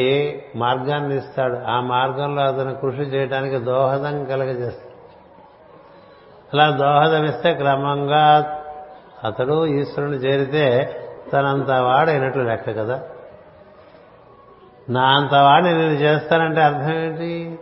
[0.55, 1.57] మార్గాన్ని ఇస్తాడు.
[1.67, 4.89] ఆ మార్గంలో అతను కృషి చేయడానికి దోహదం కలగజేస్తాడు.
[6.53, 8.57] అలా దోహదం ఇస్తే క్రమంగా
[9.24, 10.95] అతడు ఈశ్వరుని చేరితే
[11.34, 13.01] తనంత వాడైనట్లు లెక్క కదా?
[14.89, 17.59] నా అంత వాడిని నేను చేస్తానంటే అర్థం ఏంటి?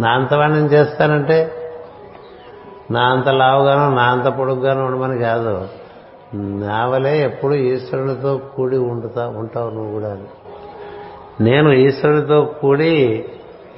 [0.00, 1.52] నా అంత వాడిని నేను చేస్తానంటే
[2.90, 5.68] నా అంత లావుగాను నా అంత పొడుగ్గాను ఉండమని కాదు.
[6.34, 10.16] నా వలే ఎప్పుడు ఈశ్వరునితో కూడి ఉండుతా ఉంటావు నువ్వు కూడా
[11.40, 13.24] నేను ఈశ్వరుడితో కూడి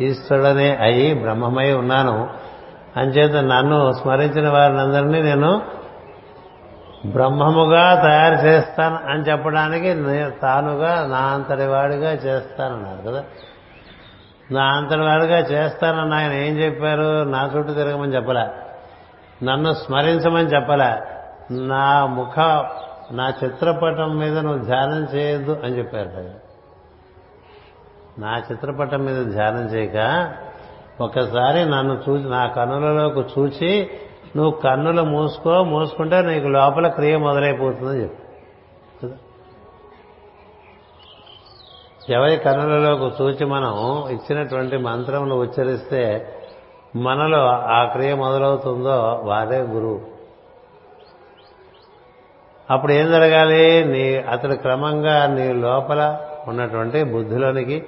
[0.00, 2.28] ఈశ్వరుడనే అయి బ్రహ్మమై ఉన్నాను.
[2.96, 5.62] అంచేత నన్ను స్మరించిన వారినందరినీ నేను
[7.07, 9.94] బ్రహ్మముగా తయారు చేస్తాను అని చెప్పడానికి
[10.40, 13.24] తానుగా నా అంతటి వాడిగా చేస్తానన్నారు కదా.
[14.51, 17.22] నా అంతటి వాడిగా చేస్తానని ఆయన ఏం చెప్పారు?
[17.22, 18.49] నా చుట్టూ తిరగమని చెప్పలే.
[19.44, 21.01] నన్ను స్మరించమని చెప్పలే.
[21.51, 22.64] నా ముఖ
[23.12, 26.49] నా చిత్రపటం మీద నువ్వు ధ్యానం చేయొద్దు అని చెప్పారు
[28.20, 30.28] నా చిత్రపటం మీద ధ్యానం చేయక
[31.01, 33.90] ఒకసారి నన్ను చూసి నా కనులలోకి చూచి
[34.37, 38.29] నువ్వు కన్నులు మూసుకో మూసుకుంటే నీకు లోపల క్రియ మొదలైపోతుందని చెప్పు.
[42.12, 46.35] ఎవరి కన్నులలోకి చూచి మనం ఇచ్చినటువంటి మంత్రములు ఉచ్చరిస్తే
[46.97, 50.01] మనలో ఆ క్రియ మొదలవుతుందో వారే గురువు.
[52.70, 53.85] అప్పుడు ఏం జరగాలి?
[53.85, 57.87] నీ అతడు క్రమంగా నీ లోపల ఉన్నటువంటి బుద్ధిలోనికి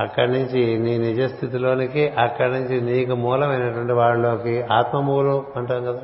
[0.00, 6.02] అక్కడి నుంచి నీ నిజస్థితిలోనికి అక్కడి నుంచి నీకు మూలమైనటువంటి వాళ్ళలోకి ఆత్మమూలం అంటాం కదా.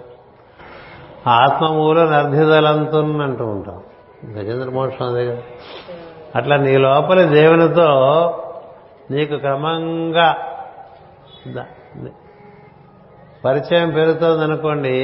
[1.30, 3.78] ఆత్మమూలం నర్ధిదలంతున్ అంటూ ఉంటాం.
[4.32, 5.42] గజేంద్ర మోక్షం అదే కదా
[6.36, 7.90] అట్లా నీ లోపలి దేవునితో
[9.10, 10.28] నీకు క్రమంగా
[13.44, 14.94] పరిచయం పెరుగుతుందనుకోండి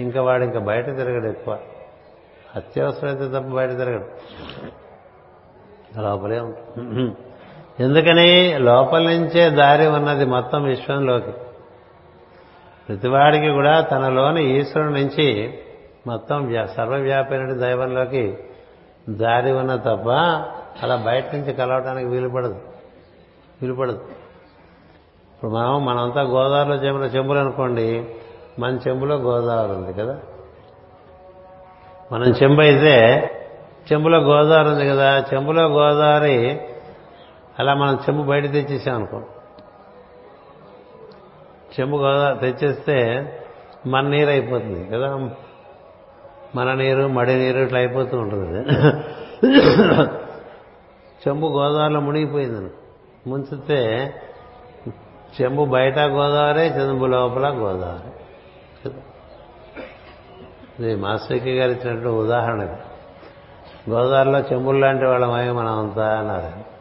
[0.00, 1.58] ఇంకా వాడు ఇంకా బయట తిరగడు ఎక్కువ.
[2.56, 4.06] అత్యవసరమైతే తప్ప బయట తిరగడు.
[6.00, 7.12] లోపలే ఉంటుంది
[7.80, 11.32] ఎందుకని లోపల నుంచే దారి ఉన్నది మొత్తం విశ్వంలోకి.
[12.88, 15.58] ప్రతివాడికి కూడా తనలోని ఈశ్వరుడు నుంచి
[16.06, 18.38] మొత్తం వ్యా- సర్వవ్యాపైన దైవంలోకి
[19.08, 20.08] దారి ఉన్న తప్ప
[20.82, 22.60] అలా బయట నుంచి కలవటానికి వీలుపడదు
[23.62, 24.00] వీలుపడదు
[25.34, 28.04] ఇప్పుడు మనం మనంతా గోదావరిలో చెంబులో చెంబులు అనుకోండి
[28.58, 30.18] మన చెంబులో గోదావరి ఉంది కదా.
[32.12, 33.30] మనం చెంబు అయితే
[33.92, 35.24] చెంబులో గోదావరి ఉంది కదా.
[35.34, 36.60] చెంబులో గోదావరి
[37.58, 39.22] అలా మనం చెంబు బయట తెచ్చేసాం అనుకో.
[41.80, 42.96] చెంబు గోదావరి తెచ్చేస్తే
[43.86, 45.30] మన నీరు అయిపోతుంది కదా.
[46.54, 48.58] మన నీరు మడి నీరు ఇట్లా అయిపోతూ ఉంటుంది.
[51.28, 52.70] చెంబు గోదావరిలో మునిగిపోయింది
[53.26, 54.12] ముంచితే
[55.42, 58.12] చెంబు బయట గోదావరి చెంబు లోపల గోదావరి.
[60.78, 62.62] ఇది మాస్టర్కి గారు ఇచ్చినట్టు ఉదాహరణ
[63.90, 66.71] గోదావరిలో చెంబులు లాంటి వాళ్ళమై మనం అంతా అన్నారు.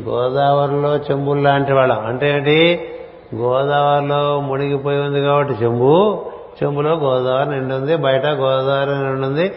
[0.00, 2.06] గోదావరిలో చెంబులు లాంటి వాళ్ళం.
[2.06, 2.88] అంటే ఏంటి?
[3.34, 6.24] గోదావరిలో మునిగిపోయి ఉంది కాబట్టి చెంబు
[6.62, 9.54] చెంబులో గోదావరి నిండి ఉంది బయట గోదావరి నిండి ఉంది.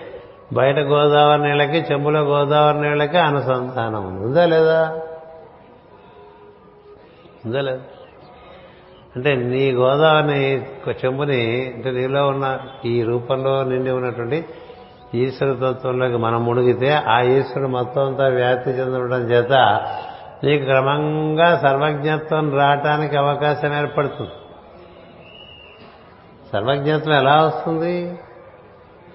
[0.54, 4.26] బయట గోదావరి నీళ్ళకి చెంబులో గోదావరి నీళ్ళకి అనుసంధానం ఉంది.
[4.26, 5.02] ఉందా లేదా?
[7.46, 7.80] ఉందా లేదా?
[9.16, 14.46] అంటే నీ గోదావరిని చెంబుని అంటే నీలో ఉన్న ఈ రూపంలో నిండి ఉన్నటువంటి
[15.16, 19.52] ఈశ్వర తత్వంలోకి మనం మునిగితే ఆ ఈశ్వరుడు మొత్తం అంతా వ్యాప్తి చెందడం చేత
[20.46, 24.32] నీకు క్రమంగా సర్వజ్ఞత్వం రావటానికి అవకాశం ఏర్పడుతుంది.
[26.54, 28.20] సర్వజ్ఞత్వం ఎలా వస్తుంది?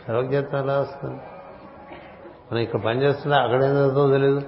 [0.09, 1.21] సర్వజ్ఞత్వం ఎలా వస్తుంది?
[2.53, 4.43] మనం ఇక్కడ పనిచేస్తున్నా అక్కడ ఏం జరుగుతుందో తెలియదు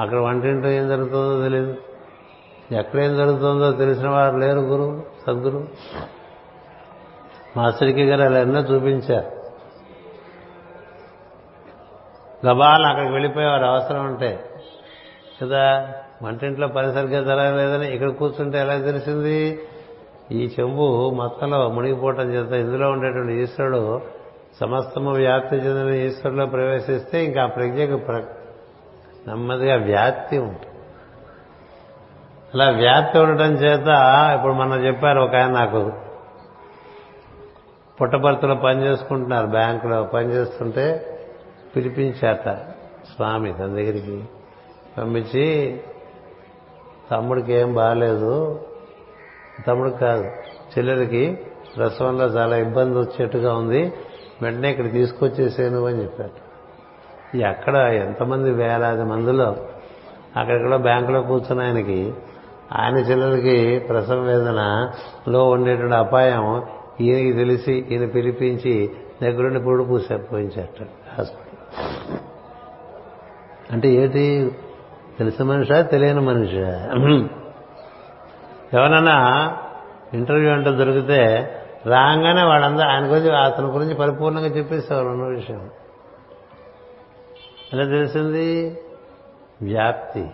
[0.00, 1.76] అక్కడ వంటింటో ఏం జరుగుతుందో తెలియదు
[2.72, 5.68] ఎక్కడేం జరుగుతుందో తెలిసిన వారు లేరు గురువు సద్గురు
[7.56, 9.36] మాస్టర్కి గారు అలా ఎన్నో చూపించారు.
[12.46, 14.55] గబాలను అక్కడికి వెళ్ళిపోయేవారు అవసరం ఉంటే
[15.42, 15.92] కదా?
[16.22, 19.60] వంటింట్లో పని సరిగ్గా జరగలేదని ఇక్కడ కూర్చుంటే ఎలా తెలిసింది?
[20.32, 24.00] ఈ చెంబు మొత్తంలో మునిగిపోవటం చేత ఇందులో ఉండేటువంటి ఈశ్వరుడు
[24.60, 28.22] సమస్తము వ్యాప్తి చెందిన ఈశ్వరులో ప్రవేశిస్తే ఇంకా ఆ ప్రజ్ఞకు ప్ర-
[29.28, 30.66] నెమ్మదిగా వ్యాప్తి ఉంటుంది.
[32.54, 33.86] అలా వ్యాప్తి ఉండటం చేత
[34.38, 35.92] ఇప్పుడు మనం చెప్పారు ఒక ఆయన నాకు.
[38.00, 41.18] పుట్టపర్తిలో పని చేసుకుంటున్నారు బ్యాంకులో పని చేస్తుంటే
[41.76, 42.48] పిలిపించాట
[43.14, 44.24] స్వామి తన దగ్గరికి.
[44.98, 45.80] పంపించి
[47.10, 48.60] తమ్ముడికి ఏం బాగాలేదు
[49.66, 50.24] తమ్ముడికి కాదు
[50.78, 51.38] చెల్లెలకి
[51.76, 53.92] ప్రసవంలో చాలా ఇబ్బంది వచ్చేట్టుగా ఉంది.
[54.42, 56.46] వెంటనే ఇక్కడ తీసుకొచ్చేసేను అని చెప్పారు
[57.36, 59.56] ఎక్కడ ఎంతమంది వేలాది మందిలో
[60.36, 62.14] అక్కడెక్కడో బ్యాంకులో కూర్చున్న ఆయనకి
[62.72, 66.62] ఆయన చెల్లెలకి ప్రసవ వేదనలో ఉండేటువంటి అపాయం
[67.00, 68.90] ఈయనకి తెలిసి ఈయన పిలిపించి
[69.22, 70.86] దగ్గరుండి పురుడు పూసే హాస్పిటల్.
[73.72, 74.50] అంటే ఏంటి?
[75.18, 76.58] తెలిసిన మనిషా తెలియని మనిషి?
[78.76, 79.56] ఎవరన్నా
[80.14, 81.52] ఇంటర్వ్యూ అంటే దొరికితే
[81.86, 85.70] రాగానే వాళ్ళందరూ ఆయన గురించి అతని గురించి పరిపూర్ణంగా చెప్పేసేవారు ఉన్న విషయం.
[87.72, 88.78] ఎలా తెలిసింది?
[89.62, 90.30] వ్యాప్తి.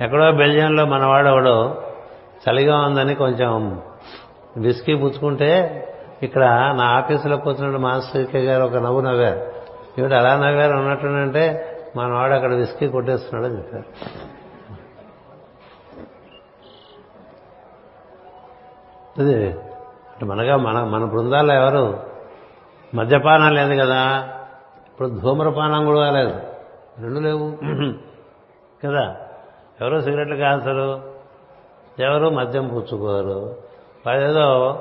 [0.00, 1.82] ఎక్కడో బెల్జియంలో మనవాడు ఎవడో
[2.48, 3.82] చలిగా ఉందని కొంచెం
[4.56, 5.78] విస్కీ పుచ్చుకుంటే
[6.22, 9.52] ఇక్కడ నా ఆఫీసులో కూర్చున్న మాస్టర్ గారు ఒక నవ్వు నవ్వారు.
[9.98, 13.84] ఏమిటి అలా నవ్వారు ఉన్నట్టుంటే మనవాడు అక్కడ విస్కీ కొట్టేస్తున్నాడని చెప్పారు.
[19.20, 19.46] అది
[20.12, 22.00] అంటే మనగా మన మన బృందాల్లో ఎవరు?
[22.94, 24.28] మద్యపానం లేదు కదా.
[24.90, 26.40] ఇప్పుడు ధూమ్రపానం కూడా లేదు
[26.98, 27.58] రెండు లేవు.
[28.84, 29.16] కదా.
[29.80, 31.12] ఎవరు సిగరెట్లు కాల్చరు.
[31.98, 33.56] ఎవరు మద్యం పుచ్చుకోరు.
[34.06, 34.78] వాడేదో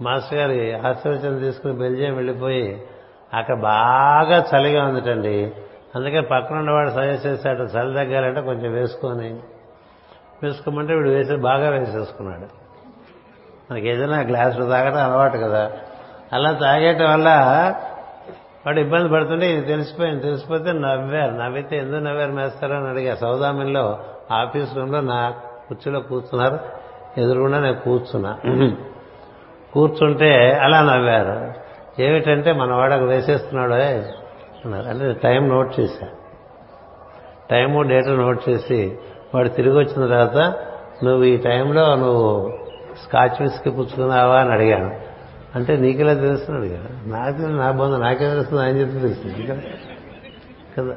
[0.00, 2.86] మాస్టర్ గారి ఆశీర్వచనం తీసుకుని బెల్జియం వెళ్ళిపోయి
[3.34, 5.52] అక్కడ బాగా చలిగా ఉందిటండి.
[5.96, 9.36] అందుకే పక్కన ఉన్నవాడు సజెస్ట్ చేశాడు చలి తగ్గాలంటే కొంచెం వేసుకొని.
[10.42, 12.64] వేసుకోమంటే వీడు వేసి బాగా వేసేసుకున్నాడు.
[13.72, 15.72] మనకి ఏదైనా గ్లాసులు తాగడం అలవాటు కదా.
[16.32, 17.28] అలా తాగేయటం వల్ల
[18.66, 21.30] వాడు ఇబ్బంది పడుతుంటే ఇది తెలిసిపోయింది తెలిసిపోతే నవ్వారు.
[21.30, 25.30] నవ్వితే ఎందుకు నవ్వారు మేస్తారో అని అడిగా సౌదామిన్లో ఆఫీస్ రూమ్లో నా
[25.68, 26.58] కుర్చీలో కూర్చున్నారు.
[27.20, 28.38] ఎదురుగుండా నేను కూర్చున్నా.
[29.72, 31.52] కూర్చుంటే అలా నవ్వారు.
[32.02, 34.23] ఏమిటంటే మన వాడకు వేసేస్తున్నాడు
[34.64, 36.08] అన్నారు అంటే టైం నోట్ చేశా.
[37.50, 38.98] టైము డేటా నోట్ చేసి
[39.34, 40.36] వాడు తిరిగి వచ్చిన తర్వాత
[41.04, 42.58] నువ్వు ఈ టైంలో నువ్వు
[43.02, 45.00] స్కాచ్ విస్కి పుచ్చుకున్నావా అని అడిగాను.
[45.54, 46.60] అంటే నీకెలా తెలుస్తుంది?
[46.60, 47.12] అడిగాను.
[47.12, 48.62] నాకు తెలియదు, నా బంధు నాకే తెలుస్తుంది?
[48.62, 49.46] ఆయన చెప్పి తెలుస్తుంది.
[49.46, 49.60] కదా?
[50.78, 50.96] కదా?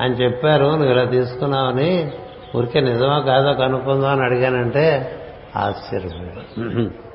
[0.00, 2.12] ఆయన చెప్పారు నువ్వు ఇలా తీసుకున్నావని
[2.56, 5.12] ఊరికే నిజమా కాదో కనుక్కుందాం అని అడిగానంటే
[5.56, 7.05] ఆశ్చర్యపోయాడు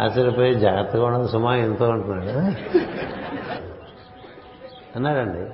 [0.00, 1.28] ఆశ్చర్యపోయి జాగ్రత్తగా ఉండదు.
[1.28, 2.38] సుమా ఎంతో ఉంటున్నాడు.
[4.96, 5.50] అన్నాడండి.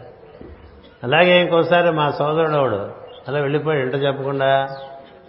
[1.05, 2.91] అలాగే ఇంకోసారి మా సోదరుడు ఒకడు
[3.29, 3.87] అలా వెళ్ళిపోయాడు.
[3.87, 4.69] ఇంట చెప్పకుండా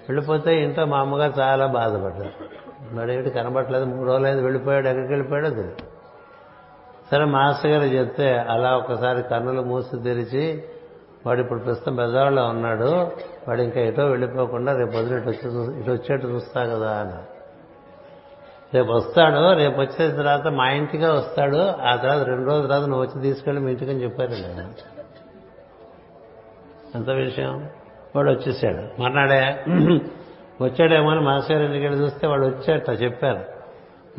[0.10, 2.30] వెళ్ళిపోతే ఇంట్లో మా అమ్మగారు చాలా బాధపడ్డారు.
[2.96, 4.88] వాడు ఏమిటి కనబట్టలేదు మూడు రోజులైంది వెళ్ళిపోయాడు.
[4.88, 5.50] ఎక్కడికి వెళ్ళిపోయాడో?
[5.50, 5.76] తెలియదు
[7.12, 10.64] సరే మాస్టర్ గారు చెప్తే అలా ఒకసారి కన్నులు మూసి తెరిచి
[11.26, 13.12] వాడు ఇప్పుడు ప్రస్తుతం బెజవాడలో ఉన్నాడు.
[13.48, 17.39] వాడు ఇంకా ఎటో వెళ్ళిపోకుండా రేపు పొద్దున ఇటు వచ్చి ఇటు వచ్చేట్టు చూస్తా కదా అన్నారు.
[18.74, 23.22] రేపు వస్తాడు రేపు వచ్చిన తర్వాత మా ఇంటికే వస్తాడు ఆ తర్వాత రెండు రోజుల తర్వాత నువ్వు వచ్చి
[23.22, 24.82] తీసుకెళ్ళి మీ ఇంటికని చెప్పారండి
[26.96, 27.70] ఎంత విషయం?
[28.16, 29.02] వాడు వచ్చేసాడు.
[29.02, 29.64] మర్నాడే
[30.62, 33.40] వచ్చాడేమో అని మాస్టర్ ఇంటికి వెళ్ళి చూస్తే వాడు వచ్చాట చెప్పారు.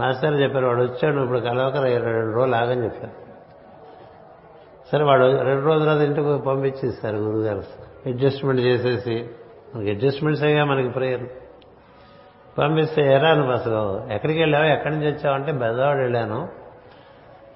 [0.00, 3.12] మాస్టర్ చెప్పారు వాడు వచ్చాడు ఇప్పుడు కలవక రెండు రోజులు ఆగని చెప్పారు.
[4.92, 7.62] సరే వాడు రెండు రోజుల తర్వాత ఇంటికి పంపించేస్తారు గురుగారు.
[8.06, 9.28] అడ్జస్ట్మెంట్ చేసేసి
[9.76, 11.22] మనకి అడ్జస్ట్మెంట్స్ అయ్యా మనకి ప్రేయర్.
[12.58, 14.64] పంపిస్తే ఎరా నువ్వు అసలు ఎక్కడికి వెళ్ళావు?
[14.64, 15.34] ఎక్కడి నుంచి వచ్చావు?
[15.34, 16.48] అంటే బెదవాడ వెళ్ళాను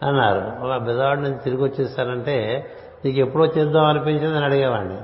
[0.03, 0.67] అన్నారు.
[0.67, 2.67] ఒక బెదవాడ నుంచి తిరిగి వచ్చేస్తానంటే
[3.05, 4.37] నీకు ఎప్పుడు వచ్చేద్దాం అనిపించింది?
[4.37, 4.97] అని అడిగేవాడిని.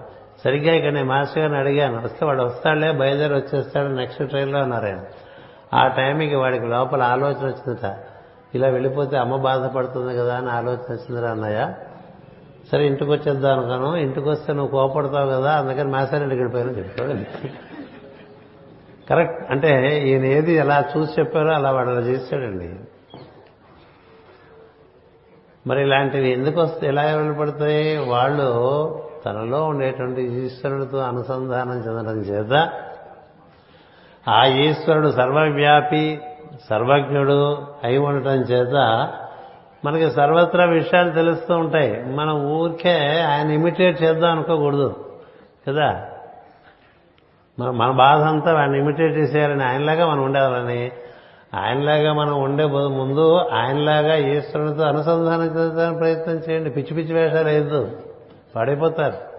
[0.45, 2.05] సరిగ్గా ఇక్కడ నేను మాస్టర్ గారిని అడిగాను.
[2.05, 5.01] వస్తే వాడు వస్తాడులే బయలుదేరి వచ్చేస్తాడు నెక్స్ట్ ట్రైన్లో అన్నారు ఆయన.
[5.75, 7.97] ఆ టైంకి వాడికి లోపల ఆలోచన వచ్చిందట.
[8.55, 11.73] ఇలా వెళ్ళిపోతే అమ్మ బాధపడుతుంది కదా అని ఆలోచన వచ్చిందిరా అన్నయ్య.
[12.73, 17.70] సరే ఇంటికి వచ్చేద్దాం అనుకోను ఇంటికి వస్తే నువ్వు కోపడతావు కదా అందుకని మాస్టర్ ఇంటికి వెళ్ళిపోయాను చెప్పాడు
[19.11, 19.51] కరెక్ట్.
[19.51, 22.71] అంటే ఈయన ఏది ఎలా చూసి చెప్పారో అలా వాడు అలా చేశాడండి
[25.67, 32.73] మరి ఇలాంటివి ఎందుకు వస్తే ఎలా వెళ్ళబడతాయి వాళ్ళు తనలో ఉండేటువంటి ఈశ్వరుడితో అనుసంధానం చెందడం చేత
[34.29, 36.21] ఆ ఈశ్వరుడు సర్వవ్యాపి
[36.71, 39.09] సర్వజ్ఞుడు అయి ఉండటం చేత
[39.85, 42.05] మనకి సర్వత్రా విషయాలు తెలుస్తూ ఉంటాయి.
[42.05, 45.19] మనం ఊరికే ఆయన ఇమిటేట్ చేద్దాం అనుకోకూడదు.
[45.69, 46.10] కదా?
[47.61, 50.93] మన మన బాధ అంతా వాడిని ఇమిటేట్ చేసేయాలని ఆయనలాగా మనం ఉండేవాళ్ళని
[51.55, 56.71] ఆయనలాగా మనం ఉండే ముందు ఆయనలాగా ఈశ్వరునితో అనుసంధానం ప్రయత్నం చేయండి.
[56.71, 57.91] పిచ్చి పిచ్చి వేషాలు వేయద్దు.
[58.57, 59.31] పడిపోతారు.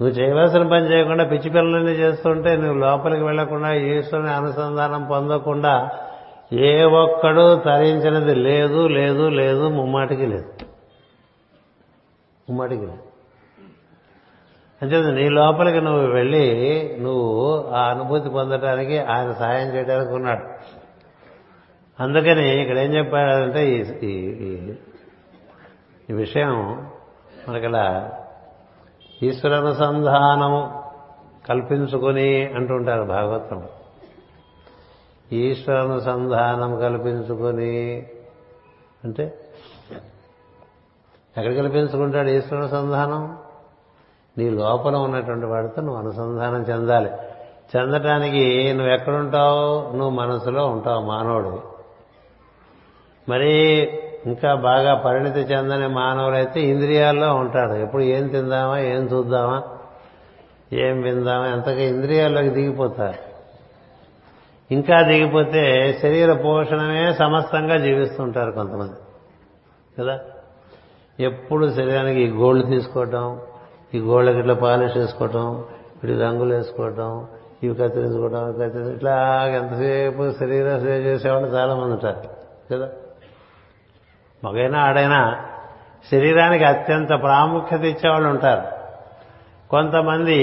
[0.00, 5.90] నువ్వు చేయవలసిన పని చేయకుండా పిచ్చి పిల్లలన్నీ చేస్తుంటే నువ్వు లోపలికి వెళ్ళకుండా ఈశ్వరుని అనుసంధానం పొందకుండా
[6.52, 10.44] ఏ ఒక్కడు తరించినది లేదు లేదు లేదు ముమ్మాటికి లేదు.
[12.48, 13.03] ముమ్మాటికి లేదు.
[14.82, 20.44] అంచేది నీ లోపలికి నువ్వు వెళ్ళి నువ్వు ఆ అనుభూతి పొందడానికి ఆయన సహాయం చేయడానికి ఉన్నాడు.
[22.02, 24.74] అందుకని ఇక్కడ ఏం చెప్పారంటే ఈ ఈ-
[27.48, 28.12] మనకి ఇలా
[29.22, 30.82] విషయం ఈశ్వరానుసంధానము
[31.48, 33.68] కల్పించుకొని అంటుంటారు భాగవతం.
[35.32, 38.06] ఈశ్వరానుసంధానం కల్పించుకొని
[39.04, 39.38] అంటే
[41.38, 43.43] ఎక్కడ కల్పించుకుంటాడు ఈశ్వరానుసంధానం?
[44.38, 47.10] నీ లోపల ఉన్నటువంటి వాడితో నువ్వు అనుసంధానం చెందాలి.
[47.76, 49.96] చెందటానికి నువ్వు ఎక్కడుంటావు?
[49.96, 51.62] నువ్వు మనసులో ఉంటావు మానవుడు.
[53.28, 53.80] మరి
[54.26, 57.72] ఇంకా బాగా పరిణితి చెందని మానవులైతే ఇంద్రియాల్లో ఉంటాడు.
[57.72, 59.62] ఎప్పుడు ఏం తిందామా ఏం చూద్దామా
[60.72, 63.34] ఏం విందామా ఎంతగా ఇంద్రియాల్లోకి దిగిపోతారు
[64.70, 68.92] ఇంకా దిగిపోతే శరీర పోషణమే సమస్తంగా జీవిస్తుంటారు కొంతమంది.
[69.98, 70.20] కదా?
[71.20, 73.40] ఎప్పుడు శరీరానికి గోల్డ్ తీసుకోవటం
[73.94, 75.64] ఈ గోళ్ళకి ఇట్లా పాలిష్ వేసుకోవటం
[76.04, 77.26] ఇటు రంగులు వేసుకోవటం
[77.62, 82.28] ఇవి కత్తిరించుకోవటం ఇవి కత్తిరించు ఇట్లా ఎంతసేపు శరీర సేవ చేసేవాళ్ళు చాలామంది ఉంటారు
[82.72, 82.88] కదా?
[84.44, 85.36] మగైనా ఆడైనా
[86.12, 88.62] శరీరానికి అత్యంత ప్రాముఖ్యత ఇచ్చేవాళ్ళు ఉంటారు.
[89.70, 90.34] కొంతమంది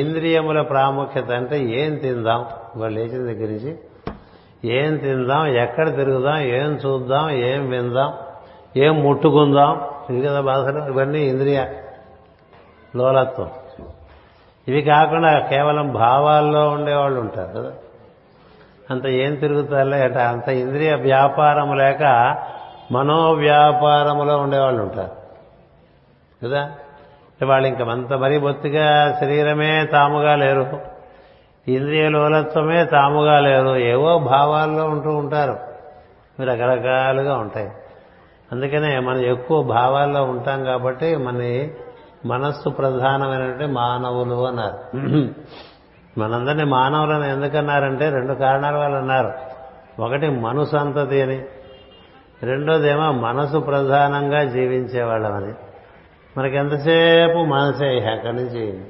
[0.00, 2.46] ఇంద్రియముల ప్రాముఖ్యత అంటే ఏం తిందాం?
[2.76, 3.78] వాళ్ళు లేచిన దగ్గర నుంచి
[4.64, 5.46] ఏం తిందాం?
[5.46, 6.38] ఎక్కడ తిరుగుదాం?
[6.38, 7.30] ఏం చూద్దాం?
[7.30, 8.12] ఏం విందాం?
[8.76, 9.88] ఏం ముట్టుకుందాం?
[10.10, 10.78] ఇది కదా బాధలు?
[10.78, 11.64] ఇవన్నీ ఇంద్రియ
[12.96, 13.50] లోలత్వం
[14.68, 17.72] ఇవి కాకుండా కేవలం భావాల్లో ఉండేవాళ్ళు ఉంటారు కదా.
[18.90, 22.02] అంత ఏం తిరుగుతారులే అంటే అంత ఇంద్రియ వ్యాపారం లేక
[22.92, 25.26] మనోవ్యాపారములో ఉండేవాళ్ళు ఉంటారు.
[26.44, 26.70] కదా?
[27.46, 30.80] వాళ్ళు ఇంక అంత మరీ బొత్తిగా శరీరమే తాముగా లేరు.
[31.68, 33.76] ఇంద్రియ లోలత్వమే తాముగా లేరు.
[33.76, 35.58] ఏవో భావాల్లో ఉంటూ ఉంటారు.
[36.42, 37.70] రకరకాలుగా ఉంటాయి.
[38.52, 41.36] అందుకనే మనం ఎక్కువ భావాల్లో ఉంటాం కాబట్టి మన
[42.24, 44.96] మనస్సు ప్రధానమైనటువంటి మానవులు అన్నారు.
[46.20, 49.32] మనందరినీ మానవులను ఎందుకన్నారంటే రెండు కారణాల వల్ల అన్నారు.
[50.02, 51.44] ఒకటి మనుసంతతి అని.
[52.42, 55.54] రెండోదేమో మనసు ప్రధానంగా జీవించేవాళ్ళమని.
[56.38, 58.84] మనకి ఎంతసేపు మనసే అక్కడి నుంచి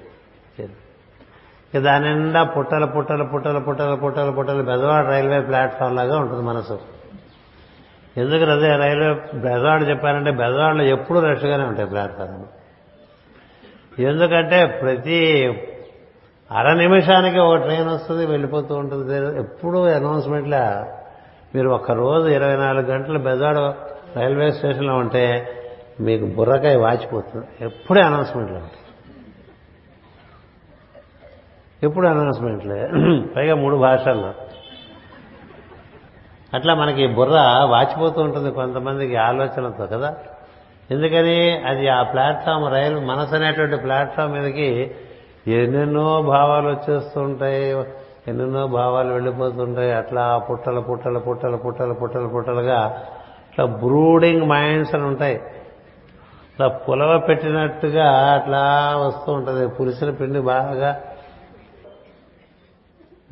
[1.74, 6.80] ఇక దాని నిండా పుట్టలు పుట్టలు పుట్టలు పుట్టలు పుట్టలు పుట్టలు బెదవాడ రైల్వే ప్లాట్ఫామ్ లాగా ఉంటుంది మనసు.
[8.16, 12.44] ఎందుకు అదే రైల్వే బెదవాడ చెప్పారంటే బెదవాడలో ఎప్పుడూ రష్గానే ఉంటాయి ప్లాట్ఫామ్
[13.98, 15.48] ఎందుకంటే ప్రతి
[16.52, 19.38] అర నిమిషానికి ఒక ట్రైన్ వస్తుంది వెళ్ళిపోతూ ఉంటుంది.
[19.38, 20.92] ఎప్పుడూ అనౌన్స్మెంట్లా
[21.54, 23.58] మీరు ఒక్క రోజు ఇరవై నాలుగు గంటలు బెజాడ
[24.16, 25.48] రైల్వే స్టేషన్లో ఉంటే
[26.00, 27.46] మీకు బుర్రకాయ వాచిపోతుంది.
[27.60, 28.80] ఎప్పుడే అనౌన్స్మెంట్లు ఉంటాయి.
[31.82, 32.90] ఎప్పుడు అనౌన్స్మెంట్లే.
[33.36, 34.34] పైగా మూడు భాషల్లో.
[36.54, 40.16] అట్లా మనకి బుర్ర వాచిపోతూ ఉంటుంది కొంతమందికి ఆలోచనతో కదా.
[40.90, 41.58] ఎందుకని?
[41.58, 44.94] అది ఆ ప్లాట్ఫామ్ రైలు మనసు అనేటువంటి ప్లాట్ఫామ్ మీదకి
[45.46, 47.72] ఎన్నెన్నో భావాలు వచ్చేస్తుంటాయి
[48.28, 49.92] ఎన్నెన్నో భావాలు వెళ్ళిపోతుంటాయి.
[49.92, 52.80] అట్లా పుట్టలు పుట్టలు పుట్టలు పుట్టలు పుట్టలు పుట్టలుగా
[53.50, 55.36] అట్లా బ్రూడింగ్ మైండ్స్ అని ఉంటాయి.
[55.36, 59.68] అట్లా పులవ పెట్టినట్టుగా అట్లా వస్తూ ఉంటుంది.
[59.68, 61.00] పులిసిన పిండి బాగా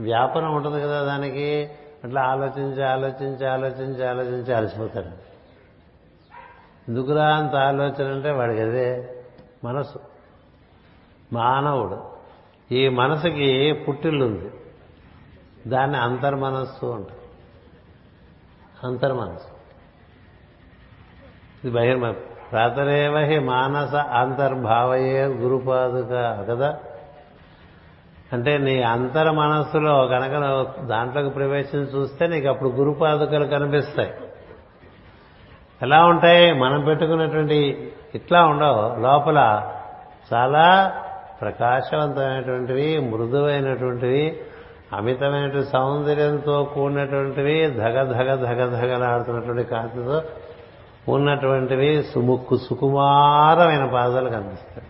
[0.01, 1.71] వ్యాపారం ఉంటుంది కదా దానికి.
[2.05, 5.34] అట్లా ఆలోచించి ఆలోచించి ఆలోచించి ఆలోచించి అలసిపోతాడు
[6.89, 9.15] ఎందుకురా అంత ఆలోచన అంటే వాడికి అదే
[9.65, 9.99] మనసు.
[11.33, 12.03] మానవుడు.
[12.73, 14.51] ఈ మనసుకి పుట్టిల్లుంది.
[15.71, 17.25] దాన్ని అంతర్మనస్సు అంటారు.
[18.87, 19.49] అంతర్మనస్సు.
[21.67, 22.11] ఇది బహిర్మ
[22.53, 26.11] ప్రాతరేవహి మానస అంతర్భావయే గురుపాదుక
[26.51, 26.79] కదా.
[28.33, 34.15] అంటే నీ అంతర్ మనస్సులో కనుక దాంట్లోకి ప్రవేశం చూస్తే నీకు అప్పుడు గురుపాదుకలు కనిపిస్తాయి.
[35.85, 36.53] ఎలా ఉంటాయి?
[36.55, 37.59] మనం పెట్టుకున్నటువంటి
[38.15, 38.83] ఇట్లా ఉండవు.
[39.03, 39.39] లోపల
[40.33, 40.67] చాలా
[41.41, 44.25] ప్రకాశవంతమైనటువంటివి మృదువైనటువంటివి
[44.93, 50.17] అమితమైనటువంటి సౌందర్యంతో కూడినటువంటివి ధగ ధగ ధగ ధగలాడుతున్నటువంటి కాంతితో
[51.09, 54.87] ఉన్నటువంటివి సుముక్కు సుకుమారమైన పాదాలు కనిపిస్తాయి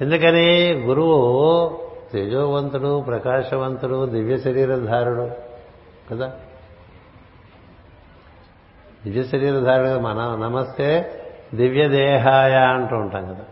[0.00, 0.46] ఎందుకని?
[0.86, 1.18] గురువు
[2.12, 5.26] తేజోవంతుడు ప్రకాశవంతుడు దివ్య శరీరధారుడు
[6.10, 6.28] కదా?
[9.06, 11.12] నిజ శరీరధారుడు మన నమస్తే
[11.54, 13.44] దివ్య దేహాయ అంటూ ఉంటాం కదా.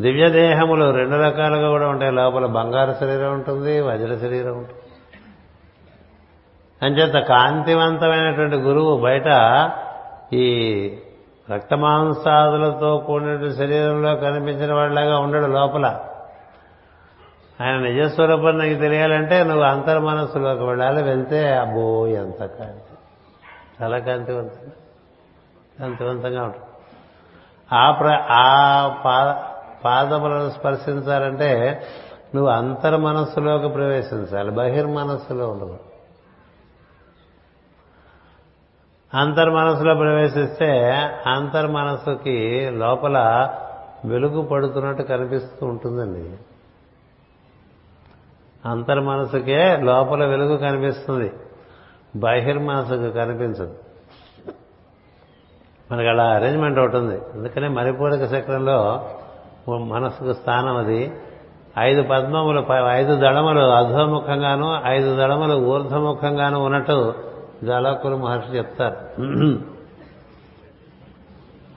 [0.00, 2.12] దివ్య దేహములు రెండు రకాలుగా కూడా ఉంటాయి.
[2.12, 4.80] లోపల బంగారు శరీరం ఉంటుంది వజ్ర శరీరం ఉంటుంది.
[6.82, 9.26] అంచేత కాంతివంతమైనటువంటి గురువు బయట
[10.32, 10.92] ఈ
[11.54, 16.00] రక్తమాంసాదులతో కూడిన శరీరంలో కనిపించిన వాళ్ళగా ఉండడు లోపల.
[17.60, 22.97] ఆయన నిజస్వరూపం నీకు తెలియాలంటే నువ్వు అంతర్మనస్సులోకి వెళ్ళాలి వెళ్తే అబ్బో ఎంత కాంతి.
[23.82, 24.72] చాలా కాంతివంతంగా
[25.78, 26.64] కాంతివంతంగా ఉంటుంది.
[27.72, 28.88] ఆ ప్ర ఆ
[29.84, 31.82] పాదములను స్పర్శించాలంటే
[32.34, 35.78] నువ్వు అంతర్మనస్సులోకి ప్రవేశించాలి బహిర్మనస్సులో ఉండదు
[39.14, 40.80] అంతర్మనస్సులో ప్రవేశిస్తే
[41.26, 43.18] అంతర్మనస్సుకి లోపల
[44.04, 46.36] వెలుగు పడుతున్నట్టు కనిపిస్తూ ఉంటుందండి.
[48.68, 51.32] అంతర్మనస్సుకే లోపల వెలుగు కనిపిస్తుంది.
[52.16, 53.74] బహిర్మాసకు కనిపించదు.
[55.92, 57.20] మనకి అలా అరేంజ్మెంట్ ఒకటి ఉంది.
[57.34, 59.08] అందుకనే మరిపూరక చక్రంలో
[59.78, 61.12] మనసుకు స్థానం అది.
[61.78, 67.14] ఐదు పద్మములు ఐదు దళములు అధోముఖంగాను ఐదు దళములు ఊర్ధముఖంగాను ఉన్నట్టు
[67.64, 68.96] జలకులు మహర్షి చెప్తారు.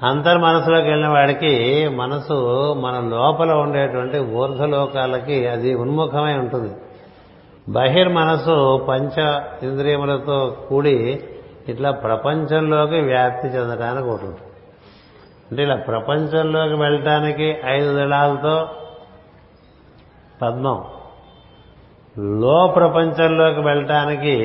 [0.05, 6.75] అంతర్మనసులోకి వెళ్ళిన వాడికి మనసు మన లోపల ఉండేటువంటి ఊర్ధలోకాలకి అది ఉన్ముఖమై ఉంటుంది.
[7.69, 11.23] బహిర్మనసు పంచ ఇంద్రియములతో కూడి
[11.69, 14.51] ఇట్లా ప్రపంచంలోకి వ్యాప్తి చెందడానికి ఒకటి ఉంటుంది.
[15.51, 18.69] అంటే ఇలా ప్రపంచంలోకి వెళ్ళటానికి ఐదు దళాలతో
[20.41, 20.83] పద్మం.
[22.17, 24.35] లో ప్రపంచంలోకి వెళ్ళటానికి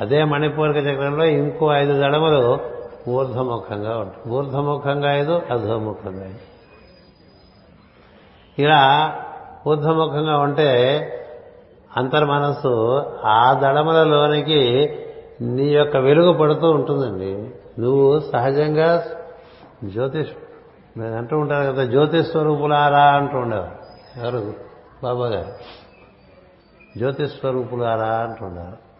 [0.00, 2.60] అదే మణిపూరిక చక్రంలో ఇంకో ఐదు దళములు
[3.08, 6.34] ఊర్ధముఖంగా ఉంటుంది ఊర్ధముఖంగా ఐదు అధోముఖంగా
[8.58, 9.14] ఇలా
[9.68, 10.70] ఊర్ధముఖంగా ఉంటే
[11.96, 14.92] అంతర్మనస్సు ఆ దళములలోనికి
[15.40, 17.50] నీ యొక్క వెలుగు పడుతూ ఉంటుందండి.
[17.78, 19.04] నువ్వు సహజంగా
[19.84, 20.30] జ్యోతిష్
[21.00, 23.74] అంటూ ఉంటారు కదా జ్యోతిష్ స్వరూపులారా అంటూ ఉండేవారు.
[24.26, 24.54] ఎవరు?
[25.02, 25.52] బాబా గారు.
[26.98, 28.90] జ్యోతిష్ స్వరూపులారా అంటుండేవారు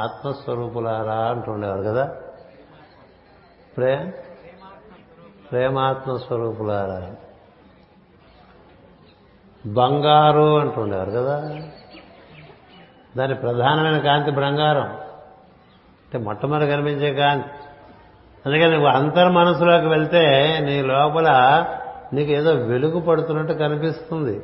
[0.00, 2.16] ఆత్మస్వరూపులారా అంటుండేవారు కదా.
[3.76, 4.14] ప్రే
[5.50, 7.10] ప్రేమాత్మ స్వరూపులారా.
[9.66, 11.58] బంగారు అంటుండేవారు కదా.
[13.16, 14.82] దాని ప్రధానమైన కాంతి బంగారం.
[14.82, 17.48] అంటే మొట్టమొదటి కనిపించే కాంతి.
[18.46, 21.28] అందుకని నువ్వు అంతర్మనసులోకి వెళ్తే నీ లోపల
[22.12, 24.40] నీకు ఏదో వెలుగు పడుతున్నట్టు కనిపిస్తుంది.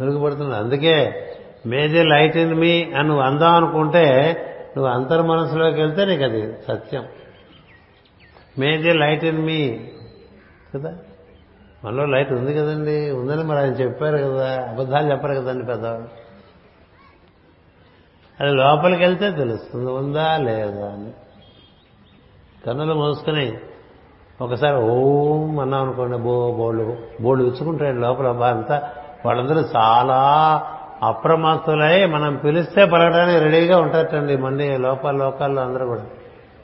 [0.00, 0.56] వెలుగు పడుతుంది.
[0.56, 1.24] అందుకే
[1.66, 4.34] మేజర్ లైట్ ఇన్ మీ అని నువ్వు అందాం అనుకుంటే
[4.76, 7.04] నువ్వు అంతర్మనసులోకి వెళ్తే నీకు అది సత్యం.
[8.58, 9.80] మేజర్ లైట్ ఇన్ మీ
[10.74, 10.94] కదా?
[11.84, 13.10] మనలో లైట్ ఉంది కదండి.
[13.10, 14.66] ఉందని మరి ఆయన చెప్పారు కదా.
[14.68, 16.08] అబద్ధాలు చెప్పరు కదండి పెద్దవాళ్ళు.
[18.40, 21.10] అది లోపలికి వెళ్తే తెలుస్తుంది ఉందా లేదా అని.
[22.66, 23.58] కన్నులు మోసుకుని
[24.40, 28.32] ఒకసారి ఓం అన్నాం అనుకోండి బో బోళ్ళు బోళ్ళు ఇచ్చుకుంటాడు లోపల.
[28.32, 28.90] బా అంతా
[29.26, 30.16] వాళ్ళందరూ చాలా
[31.02, 36.06] అప్రమత్తులై మనం పిలిస్తే పలకడానికి రెడీగా ఉంటారటండి మళ్ళీ లోపాల లోకాల్లో అందరూ కూడా.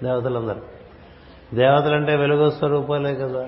[0.02, 0.60] దేవతలందరూ.
[1.54, 3.46] దేవతలంటే వెలుగు స్వరూపాలే కదా.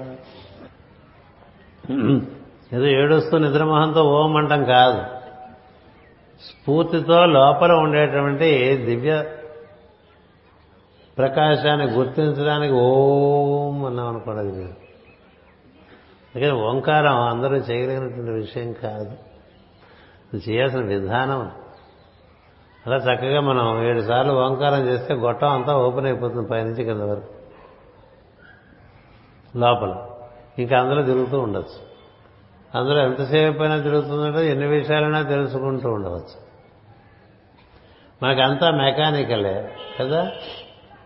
[2.72, 5.00] ఏదో ఏడుస్తూ నిద్రమోహంతో ఓం అంటాం కాదు.
[6.40, 9.24] స్ఫూర్తితో లోపల ఉండేటువంటి దివ్య
[11.18, 14.86] ప్రకాశాన్ని గుర్తించడానికి ఓం అన్నాం అనుకోండి మీరు
[16.34, 19.12] అందుకని ఓంకారం అందరూ చేయగలిగినటువంటి విషయం కాదు.
[20.48, 21.50] చేయాల్సిన విధానం
[22.86, 27.28] అలా చక్కగా మనం ఏడు సార్లు ఓంకారం చేస్తే గొట్టం అంతా ఓపెన్ అయిపోతుంది పైనుంచి కింద వరకు.
[29.58, 30.05] లోపల.
[30.58, 31.96] ఇంకా అందులో తిరుగుతూ ఉండొచ్చు.
[32.78, 36.46] అందులో ఎంతసేపు అయినా తిరుగుతుందంటే ఎన్ని విషయాలైనా తెలుసుకుంటూ ఉండవచ్చు.
[38.22, 40.32] మనకంతా మెకానికలే కదా?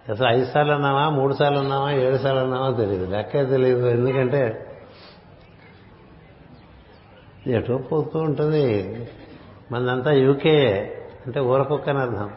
[0.08, 3.06] అసలు ఐదు సార్లు అన్నామా మూడు సార్లు అన్నామా ఏడు సార్లు అన్నామా తెలియదు.
[3.10, 3.86] లెక్కే తెలియదు.
[3.86, 4.66] ఎందుకంటే
[7.46, 8.96] ఎటో పోతూ ఉంటుంది.
[9.72, 10.68] మనదంతా యూకే
[11.26, 12.30] అంటే ఊరకొక్కని అర్థం.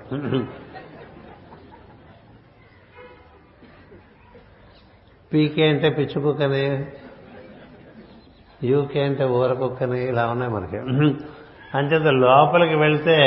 [5.33, 6.91] పీకే అంటే పిచ్చుకుక్కని.
[8.63, 10.77] యూకే అంటే ఊరకుక్కని ఇలా ఉన్నాయి మనకి.
[11.77, 13.17] అంచేత లోపలికి వెళ్తే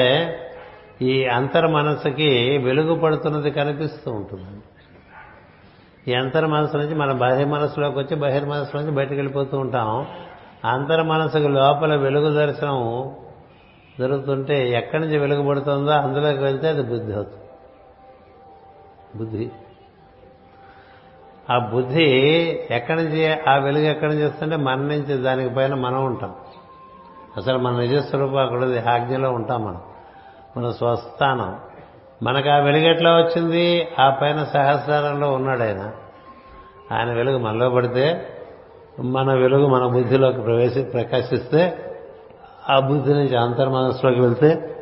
[1.02, 4.62] ఈ అంతర్ మనస్సుకి వెలుగు పడుతున్నది కనిపిస్తూ ఉంటుంది.
[6.10, 10.06] ఈ అంతర్ మనస్సు నుంచి మన బహిర్ మనస్సులోకి వచ్చి బహిర్ మనస్సు నుంచి బయటకు వెళ్ళిపోతూ ఉంటాం.
[10.64, 13.10] అంతర్ మనస్సుకు లోపల వెలుగు దర్శనం
[13.98, 17.44] జరుగుతుంటే ఎక్కడి నుంచి వెలుగు పడుతుందో అందులోకి వెళ్తే అది బుద్ధి అవుతుంది.
[19.18, 19.50] బుద్ధి.
[21.52, 22.02] ఆ బుద్ధి
[22.70, 26.35] ఎక్కడి నుంచి ఆ వెలుగు ఎక్కడి నుంచి వస్తుంటే మన నుంచి దానికి పైన మనం ఉంటాం.
[27.36, 29.81] అసలు మన నిజస్వరూపం అక్కడ ఆజ్ఞలో ఉంటాం మనం.
[30.56, 31.56] మన స్వస్థానం.
[32.23, 33.89] మనకు ఆ వెలుగు ఎట్లా వచ్చింది?
[34.01, 35.93] ఆ పైన సహస్రారంలో ఉన్నాడు ఆయన.
[36.93, 38.28] ఆయన వెలుగు మనలో పడితే
[39.01, 41.82] మన వెలుగు మన బుద్ధిలోకి ప్రవేశి ప్రకాశిస్తే
[42.68, 44.77] ఆ బుద్ధి నుంచి అంతర్మనస్సులోకి వెళ్తే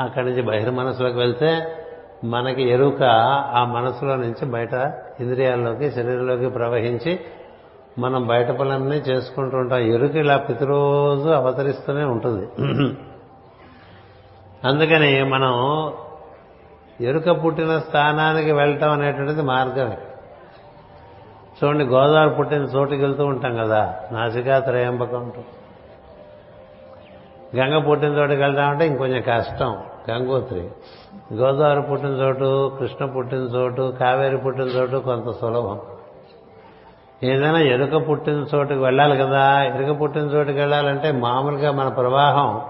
[0.00, 1.78] అక్కడి నుంచి బహిర్మనస్సులోకి వెళ్తే
[2.24, 3.02] మనకి ఎరుక
[3.58, 4.74] ఆ మనసులో నుంచి బయట
[5.20, 7.20] ఇంద్రియాల్లోకి శరీరంలోకి ప్రవహించి
[7.98, 9.78] మనం బయట పనులన్నీ చేసుకుంటూ ఉంటాం.
[9.78, 12.46] ఎరుక ఇలా ప్రతిరోజు అవతరిస్తూనే ఉంటుంది.
[14.68, 15.52] అందుకని మనం
[17.00, 19.98] ఎరుక పుట్టిన స్థానానికి వెళ్ళటం అనేటువంటిది మార్గమే.
[21.58, 23.82] చూడండి గోదావరి పుట్టిన చోటుకి వెళ్తూ ఉంటాం కదా
[24.12, 25.50] నాసికా త్రయంబకం ఉంటుంది
[27.58, 29.72] గంగ పుట్టిన చోటుకి వెళ్తామంటే ఇంకొంచెం కష్టం
[30.10, 30.64] గంగోత్రి.
[31.34, 35.80] గోదావరి పుట్టిన చోటు కృష్ణ పుట్టిన చోటు కావేరి పుట్టిన చోటు కొంత సులభం.
[37.22, 39.62] ఏదైనా ఎరుక పుట్టిన చోటుకి వెళ్ళాలి కదా.
[39.62, 42.60] ఎరుక పుట్టిన చోటుకి వెళ్ళాలంటే మామూలుగా మన ప్రవాహం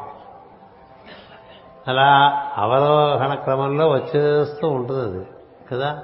[1.88, 5.26] అలా అవరోహణ క్రమంలో వచ్చేస్తూ ఉంటుంది అది
[5.72, 5.98] కదా?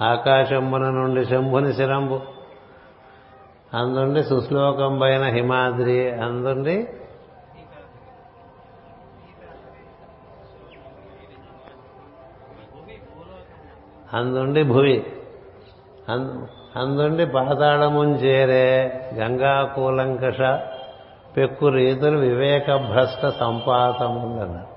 [0.00, 2.20] ఆకాశంబున నుండి శంభుని శిరంబు
[3.74, 6.88] అందుండి సుశ్లోకంబైన హిమాద్రి అందుండి
[14.14, 15.06] అందుండి భూమి.
[16.76, 18.66] అందుండి పాతాళముంచేరే
[19.14, 20.40] గంగాకూలంకష
[21.36, 24.74] పెక్కు రీతులు వివేక భ్రష్ట సంపాతములన్నారు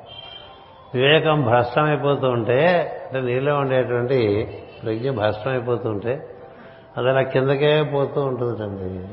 [0.98, 2.62] వివేకం భ్రష్టమైపోతూ ఉంటే
[3.06, 4.48] అంటే నీలో ఉండేటువంటి
[4.84, 6.30] ప్రజ్ఞ భ్రష్టమైపోతుంటే
[6.98, 9.08] అది అలా కిందకే పోతూ ఉంటుందండి.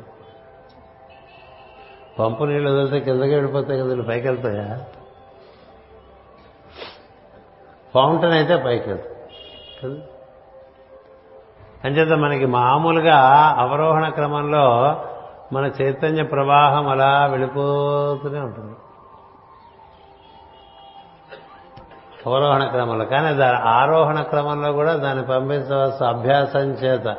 [2.19, 4.81] పంపు నీళ్ళు వదిలితే కిందకే వెళ్ళిపోతాయి కదండి పైకి వెళ్తాయా
[7.95, 10.07] ఫౌంటైన్ అయితే పైకి వెళ్తాయి కదా?
[11.85, 13.16] అంచేత మనకి మామూలుగా
[13.59, 14.97] అవరోహణ క్రమంలో
[15.52, 18.77] మన చైతన్య ప్రవాహం అలా వెళ్ళిపోతూనే ఉంటుంది.
[22.27, 23.05] అవరోహణ క్రమంలో.
[23.05, 27.16] కానీ దాని ఆరోహణ క్రమంలో కూడా దాన్ని పంపించవలసిన అభ్యాసం చేత.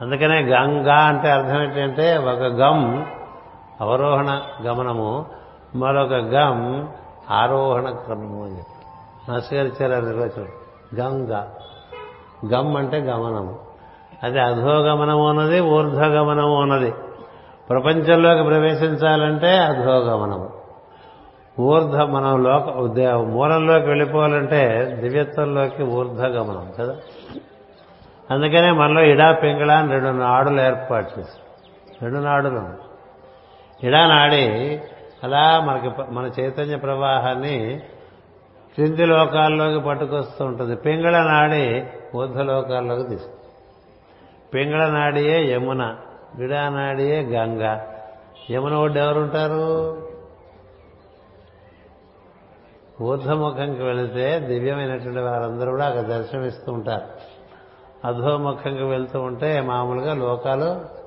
[0.00, 3.04] అందుకనే గంగా అంటే అర్థం ఏంటంటే ఒక గమ్
[3.80, 5.26] అవరోహణ గమనము
[5.74, 6.86] మరొక గమ్
[7.32, 8.86] ఆరోహణ క్రమము అని చెప్పి
[9.32, 11.42] మాస్టర్ గారు ఇచ్చారు ఆ
[12.46, 13.58] గమ్ అంటే గమనము
[14.22, 16.94] అది అధోగమనము ఉన్నది ఊర్ధ్వగమనము ఉన్నది
[17.70, 20.62] ప్రపంచంలోకి ప్రవేశించాలంటే అధోగమనము.
[21.60, 26.96] ఊర్ధ మనం లోక దే- మూలంలోకి వెళ్ళిపోవాలంటే దివ్యత్వంలోకి ఊర్ధ్వగమనం కదా?
[28.30, 31.38] అందుకనే మనలో ఇడా పింగళ అని రెండు నాడులు ఏర్పాటు చేసి
[32.02, 32.68] రెండు నాడులు.
[33.86, 34.80] ఇడా నాడి
[35.24, 37.80] అలా మనకి మన చైతన్య ప్రవాహాన్ని
[38.74, 40.76] క్రింది లోకాల్లోకి పట్టుకొస్తూ ఉంటుంది.
[40.76, 41.84] పింగళ నాడి
[42.16, 43.32] ఊర్ధ్వ లోకాల్లోకి తీసుకు.
[44.54, 45.96] పింగళ నాడియే యమున
[46.34, 47.78] విడా నాడియే గంగ.
[48.50, 49.96] యమున ఒడ్డు ఎవరుంటారు?
[53.02, 57.06] ఊర్ధముఖంకి వెళితే దివ్యమైనటువంటి వారందరూ కూడా అక్కడ దర్శనమిస్తూ ఉంటారు.
[58.06, 61.02] అధోముఖంకి వెళ్తూ ఉంటే మామూలుగా లోకాలు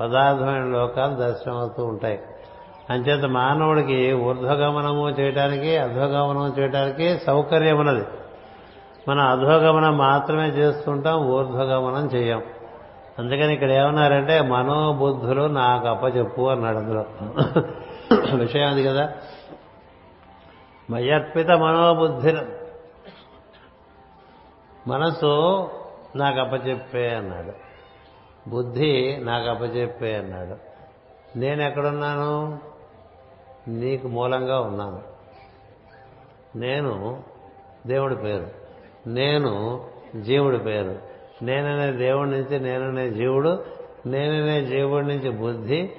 [0.00, 2.20] పదార్థమైన లోకాలు దర్శనం అవుతూ ఉంటాయి.
[2.90, 8.04] అంచేత మానవుడికి ఊర్ధ్వగమనము చేయటానికి అధోగమనం చేయటానికి సౌకర్యం ఉన్నది
[9.08, 12.42] మనం అధోగమనం మాత్రమే చేస్తుంటాం ఊర్ధ్వగమనం చేయం.
[13.18, 17.04] అందుకని ఇక్కడ ఏమన్నారంటే మనోబుద్ధులు నాకు అప్పచెప్పు అన్నాడు అందులో.
[18.36, 19.12] విషయం అది కదా.
[20.90, 22.36] మయర్పిత మనోబుద్ధి
[24.86, 25.68] మనసు
[26.16, 27.52] నాకు అప్పచెప్పే అన్నాడు.
[28.50, 30.68] బుద్ధి నాకు అప్పచెప్పే అన్నాడు.
[31.38, 32.58] నేను ఎక్కడున్నాను
[33.68, 35.02] నీకు మూలంగా ఉన్నాను.
[36.56, 37.22] నేను
[37.86, 38.46] దేవుడి పేరు.
[39.08, 39.84] నేను
[40.20, 40.98] జీవుడి పేరు.
[41.44, 43.64] నేననే దేవుడి నుంచి నేననే జీవుడు.
[44.06, 45.90] నేననే జీవుడి నుంచి బుద్ధి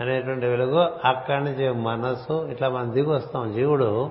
[0.00, 0.88] అనేటువంటి వెలుగు.
[1.04, 2.46] అక్కడి నుంచి మనస్సు.
[2.46, 3.52] ఇట్లా మనం దిగి వస్తాం.
[3.52, 4.10] జీవుడు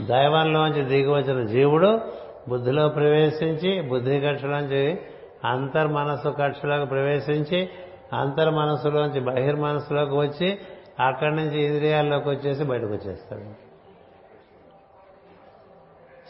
[0.00, 2.00] దైవంలోంచి దిగి వచ్చిన జీవుడు
[2.48, 4.98] బుద్ధిలో ప్రవేశించి బుద్ధి కక్షలోంచి
[5.44, 7.68] అంతర్మనస్సు కక్షలోకి ప్రవేశించి
[8.12, 10.58] అంతర్మనస్సులోంచి బహిర్మనస్సులోకి వచ్చి
[11.00, 13.72] అక్కడి నుంచి ఇంద్రియాల్లోకి వచ్చేసి బయటకు వచ్చేస్తాడు.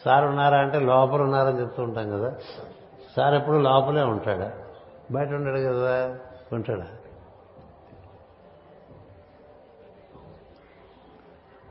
[0.04, 2.34] సార్ ఉన్నారా అంటే లోపల ఉన్నారని చెప్తూ ఉంటాం కదా.
[3.16, 4.52] సార్ ఎప్పుడు లోపలే ఉంటాడా?
[5.10, 6.18] బయట ఉండడు కదా
[6.52, 6.86] ఉంటాడా?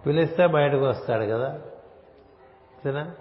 [0.05, 1.49] పిలిస్తే బయటకు వస్తాడు కదా.
[2.73, 3.11] అంతేనా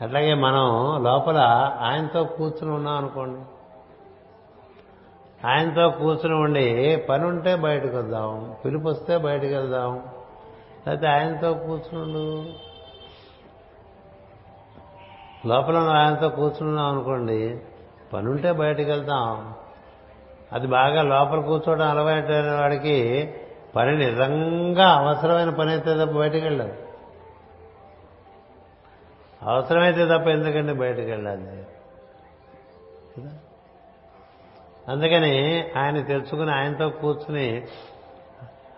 [0.00, 0.64] అట్లాగే మనం
[1.04, 1.38] లోపల
[1.80, 3.40] ఆయనతో కూర్చుని ఉన్నాం అనుకోండి.
[5.44, 10.08] ఆయనతో కూర్చుని ఉండి పని ఉంటే బయటకు వద్దాం పిలుపు వస్తే బయటకు వెళ్దాం.
[10.86, 12.54] లేకపోతే ఆయనతో కూర్చుని
[15.48, 17.58] లోపల ఆయనతో కూర్చున్నాం అనుకోండి
[18.12, 19.54] పని ఉంటే బయటకు వెళ్తాం
[20.52, 23.34] అది బాగా లోపల కూర్చోవడం అలవాటైన వాడికి
[23.76, 26.74] పని నిజంగా అవసరమైన పని అయితే తప్ప బయటకు వెళ్ళదు.
[29.42, 31.64] అవసరమైతే తప్ప ఎందుకండి బయటకు వెళ్ళాలి?
[33.16, 33.30] కదా?
[34.88, 37.62] అందుకని ఆయన తెలుసుకుని ఆయనతో కూర్చుని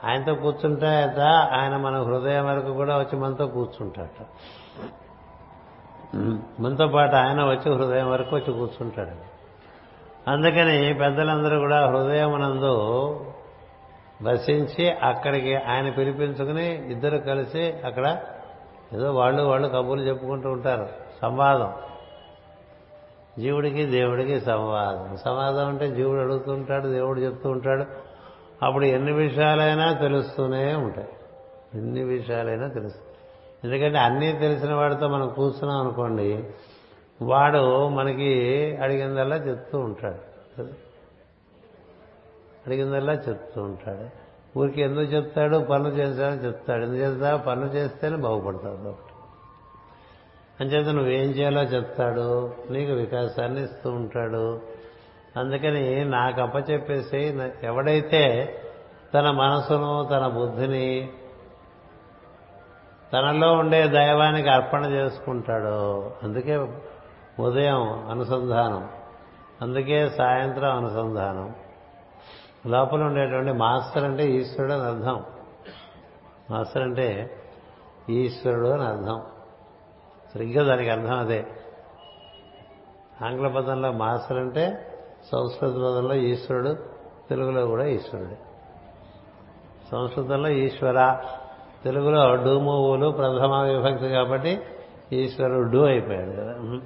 [0.04, 0.86] ఆయనతో కూర్చుంటే
[1.52, 4.24] ఆయన మన హృదయం వరకు కూడా వచ్చి మనతో కూర్చుంటాట
[6.60, 9.36] మనతో పాటు ఆయన వచ్చి హృదయం వరకు వచ్చి కూర్చుంటాడు.
[10.30, 12.74] అందుకని పెద్దలందరూ కూడా హృదయమునందు
[14.22, 18.16] వసించి అక్కడికి ఆయన పిలిపించుకుని ఇద్దరు కలిసి అక్కడ
[18.92, 20.88] ఏదో వాళ్ళు వాళ్ళు కబుర్లు చెప్పుకుంటూ ఉంటారు.
[21.22, 21.72] సంవాదం.
[23.38, 25.16] జీవుడికి దేవుడికి సంవాదం.
[25.16, 27.84] సంవాదం అంటే జీవుడు అడుగుతుంటాడు దేవుడు చెప్తూ ఉంటాడు.
[28.62, 31.08] అప్పుడు ఎన్ని విషయాలైనా తెలుస్తూనే ఉంటాయి.
[31.74, 33.16] ఎన్ని విషయాలైనా తెలుస్తాయి.
[33.64, 36.44] ఎందుకంటే అన్నీ తెలిసిన వాడితో మనం కూర్చున్నాం అనుకోండి
[37.22, 40.62] వాడు మనకి అడిగిందల్లా చెప్తూ ఉంటాడు.
[42.66, 44.26] అడిగిందల్లా చెప్తూ ఉంటాడు.
[44.58, 45.58] ఊరికి ఎందుకు చెప్తాడు?
[45.58, 46.82] పనులు చేస్తాడని చెప్తాడు.
[46.82, 49.05] ఎందుకు చేస్తా పనులు చేస్తేనే బాగుపడతాడు
[50.60, 52.54] అంచేత నువ్వేం చేయాలో చెప్తాడు.
[52.70, 54.60] నీకు వికాసాన్ని ఇస్తూ ఉంటాడు.
[55.36, 58.54] అందుకని నాకు అప్పచెప్పేసి ఎవడైతే
[59.14, 61.08] తన మనసును తన బుద్ధిని
[63.12, 66.56] తనలో ఉండే దైవానికి అర్పణ చేసుకుంటాడో అందుకే
[67.40, 68.88] ఉదయం అనుసంధానం
[69.62, 71.54] అందుకే సాయంత్రం అనుసంధానం.
[72.66, 75.24] లోపల ఉండేటువంటి మాస్టర్ అంటే ఈశ్వరుడు అని అర్థం.
[76.50, 77.36] మాస్టర్ అంటే
[78.10, 79.22] ఈశ్వరుడు అని అర్థం.
[80.36, 81.46] సరిగ్గా దానికి అర్థం అదే.
[83.24, 84.92] ఆంగ్ల పదంలో మాస్టర్ అంటే
[85.32, 86.76] సంస్కృత పదంలో ఈశ్వరుడు
[87.30, 88.38] తెలుగులో కూడా ఈశ్వరుడే.
[89.92, 91.20] సంస్కృతంలో ఈశ్వర
[91.84, 94.60] తెలుగులో డూమూవులు ప్రథమ విభక్తి కాబట్టి
[95.12, 96.80] ఈశ్వరుడు డూ అయిపోయాడు కదా.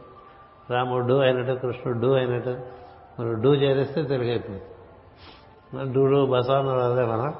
[0.70, 2.60] రాముడు డూ అయినట్టు కృష్ణుడు డూ అయినట్టు.
[3.20, 4.60] మనం డూ చేరిస్తే తెలుగు
[5.76, 7.34] మనం డూడు బసవన్న అదే మనం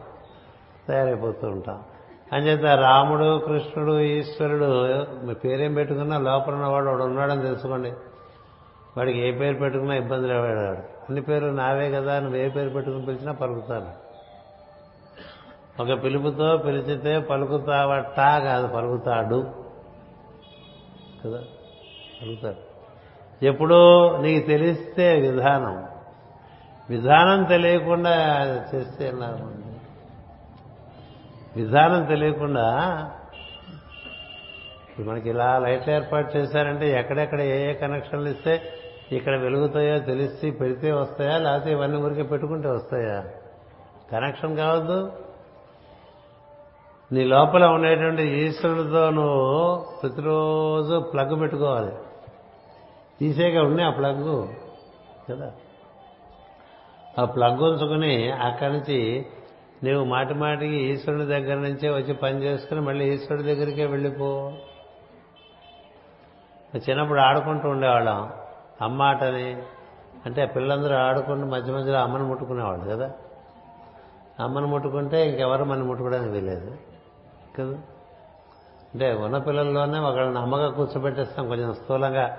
[0.89, 1.85] తయారైపోతూ ఉంటాం.
[2.33, 4.87] అంచేత రాముడు కృష్ణుడు ఈశ్వరుడు
[5.23, 7.93] మీ పేరేం పెట్టుకున్నా లోపల ఉన్నవాడు వాడు ఉన్నాడని తెలుసుకోండి.
[8.97, 10.59] వాడికి ఏ పేరు పెట్టుకున్నా ఇబ్బంది లేవాడు.
[10.79, 14.11] అన్ని పేరు నావే కదా నువ్వు ఏ పేరు పెట్టుకుని పిలిచినా పలుకుతాను.
[15.83, 19.51] ఒక పిలుపుతో పిలిచితే పలుకుతావట్టా కాదు పలుకుతాడు.
[21.25, 21.39] కదా?
[22.23, 22.71] పలుకుతాడు.
[23.45, 25.85] ఎప్పుడో నీకు తెలిస్తే విధానం.
[26.91, 28.45] విధానం తెలియకుండా
[28.75, 29.60] చేస్తే నాకు
[31.57, 32.67] విధానం తెలియకుండా
[34.99, 38.63] మనకి ఇలా లైట్లు ఏర్పాటు చేశారంటే ఎక్కడెక్కడ ఏ ఏ కనెక్షన్లు ఇస్తే
[39.13, 43.25] ఇక్కడ వెలుగుతాయో తెలిసి పెడితే వస్తాయా లేకపోతే ఇవన్నీ ఊరికే పెట్టుకుంటే వస్తాయా?
[44.13, 45.13] కనెక్షన్ కావద్దు.
[47.13, 51.93] నీ లోపల ఉండేటువంటి ఈశ్వరుడితో నువ్వు ప్రతిరోజు ప్లగ్ పెట్టుకోవాలి.
[53.21, 54.47] తీసేక ఉండే ఆ ప్లగ్
[55.31, 55.53] కదా?
[57.19, 59.27] ఆ ప్లగ్ ఉంచుకుని అక్కడి నుంచి
[59.85, 64.53] నువ్వు మాటి మాటికి ఈశ్వరుడి దగ్గర నుంచే వచ్చి పని చేసుకుని మళ్ళీ ఈశ్వరుడి దగ్గరికే వెళ్ళిపో.
[66.77, 68.33] చిన్నప్పుడు ఆడుకుంటూ ఉండేవాళ్ళం.
[68.83, 69.63] అమ్మాటని.
[70.27, 73.13] అంటే పిల్లలందరూ ఆడుకుంటూ మధ్య మధ్యలో అమ్మను ముట్టుకునేవాళ్ళు కదా.
[74.41, 76.77] అమ్మను ముట్టుకుంటే ఇంకెవరు మన ముట్టుకోవడానికి వీలేదు
[77.59, 77.79] కదా?
[78.95, 82.39] అంటే ఉన్న పిల్లల్లోనే ఒకళ్ళని అమ్మగా కూర్చోబెట్టేస్తాం కొంచెం స్థూలంగా.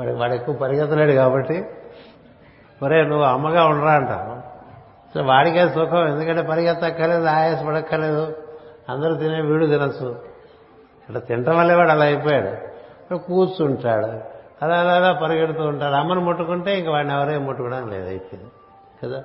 [0.00, 1.64] వాడు వాడు ఎక్కువ పరిగెత్తలేడు కాబట్టి.
[2.82, 4.35] మరే నువ్వు అమ్మగా ఉండరా అంటావు?
[5.16, 8.36] సో వాడికే సుఖం ఎందుకంటే పరిగెత్తక్కర్లేదు ఆయాస పడక్కర్లేదు
[8.88, 10.08] అందరూ తినే వీడు తినచ్చు.
[11.08, 13.16] అట్లా తినటం వల్లే వాడు అలా అయిపోయాడు.
[13.16, 14.06] కూర్చుంటాడు.
[14.64, 15.94] అలా అలా అలా పరిగెడుతూ ఉంటాడు.
[15.94, 18.50] అమ్మను ముట్టుకుంటే ఇంక వాడిని ఎవరే ముట్టుకోవడం లేదు అయిపోయింది
[19.02, 19.18] కదా?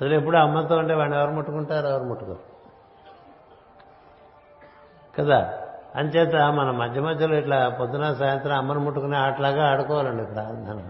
[0.00, 1.86] అసలు ఎప్పుడు అమ్మతో ఉంటే వాడిని ఎవరు ముట్టుకుంటారు?
[1.86, 2.38] ఎవరు ముట్టుకోరు.
[5.18, 5.58] కదా?
[5.96, 10.82] అంచేత మన మధ్య మధ్యలో ఇట్లా పొద్దున సాయంత్రం అమ్మను ముట్టుకునే ఆటలాగా ఆడుకోవాలండి ప్రార్థన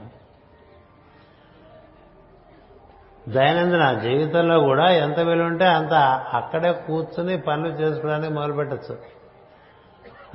[3.30, 5.92] దైనందిన జీవితంలో కూడా ఎంత విలువ ఉంటే అంత
[6.32, 8.98] అక్కడే కూర్చుని పనులు చేసుకోవడానికి మొదలుపెట్టచ్చు.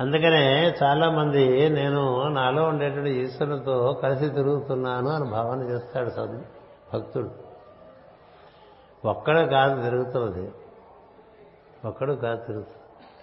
[0.00, 6.42] అందుకనే చాలా మంది నేను నాలో ఉండేటువంటి ఈశ్వరునితో కలిసి తిరుగుతున్నాను అని భావన చేస్తాడు సద్
[6.94, 7.30] భక్తుడు.
[9.04, 10.52] ఒక్కడే కాదు తిరుగుతున్నది.
[11.84, 12.76] ఒక్కడు కాదు తిరుగుతుంది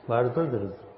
[0.10, 0.90] వాడితో తిరుగుతుంది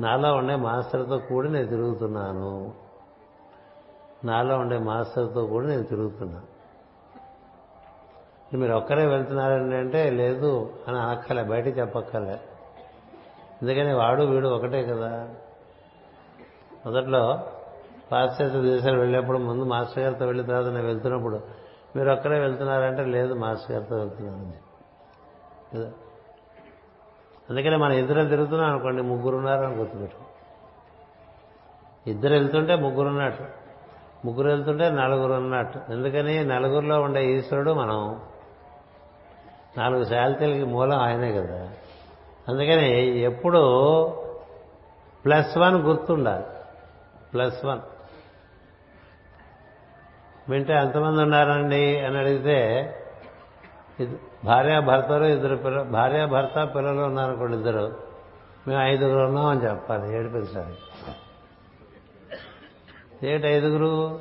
[0.00, 2.72] నాలో ఉండే మాస్టర్తో కూడా నేను తిరుగుతున్నాను.
[4.24, 6.57] నాలో ఉండే మాస్టర్తో కూడా నేను తిరుగుతున్నాను.
[8.56, 12.40] మీరు ఒక్కరే వెళ్తున్నారండి అంటే లేదు అని అనక్కలే బయట చెప్పక్కలే
[13.62, 15.28] ఎందుకని వాడు వీడు ఒకటే కదా.
[16.86, 17.46] మొదట్లో
[18.12, 21.40] పాశ్చాత్య దేశాలు వెళ్ళేప్పుడు ముందు మాస్టర్ గారితో వెళ్ళిన తర్వాత నేను వెళ్తున్నప్పుడు
[21.96, 24.52] మీరు ఒక్కరే వెళ్తున్నారంటే లేదు మాస్టర్ గారితో వెళ్తున్నాను
[25.74, 25.92] కదా.
[27.50, 30.28] అందుకనే మన ఇద్దరు తిరుగుతున్నాం అనుకోండి ముగ్గురున్నారు అని గుర్తుపెట్టు
[32.10, 33.44] ఇద్దరు వెళ్తుంటే ముగ్గురు ఉన్నట్టు.
[34.24, 35.92] ముగ్గురు వెళ్తుంటే నలుగురు ఉన్నట్టు.
[35.92, 38.20] ఎందుకని నలుగురిలో ఉండే ఈశ్వరుడు మనం.
[39.78, 41.68] నాలుగు శాలితీలకి మూలం ఆయనే కదా.
[42.48, 43.60] అందుకని ఎప్పుడు
[45.24, 46.44] ప్లస్ వన్ గుర్తుండాలి.
[47.32, 47.80] Plus one.
[50.50, 52.94] వింటే ఎంతమంది ఉన్నారండి అని అడిగితే
[54.44, 57.96] భార్యాభర్తలు ఇద్దరు పిల్ల భార్యాభర్త పిల్లలు ఉన్నారనుకోండి ఇద్దరు.
[58.68, 60.76] మేము ఐదుగురు ఉన్నామని చెప్పాలి ఏడిపించాలి.
[63.28, 64.20] ఏటి ఐదుగురు?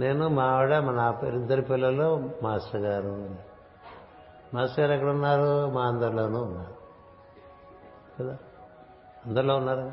[0.00, 3.53] నేను మా ఆవిడ మా నా ఇద్దరు పిల్లలు మాస్టర్ గారు.
[4.54, 6.74] మాస్టర్ గారు ఎక్కడ ఉన్నారు మా అందరిలోనూ ఉన్నారు.
[8.22, 8.38] కదా?
[9.26, 9.92] అందరిలో ఉన్నారు?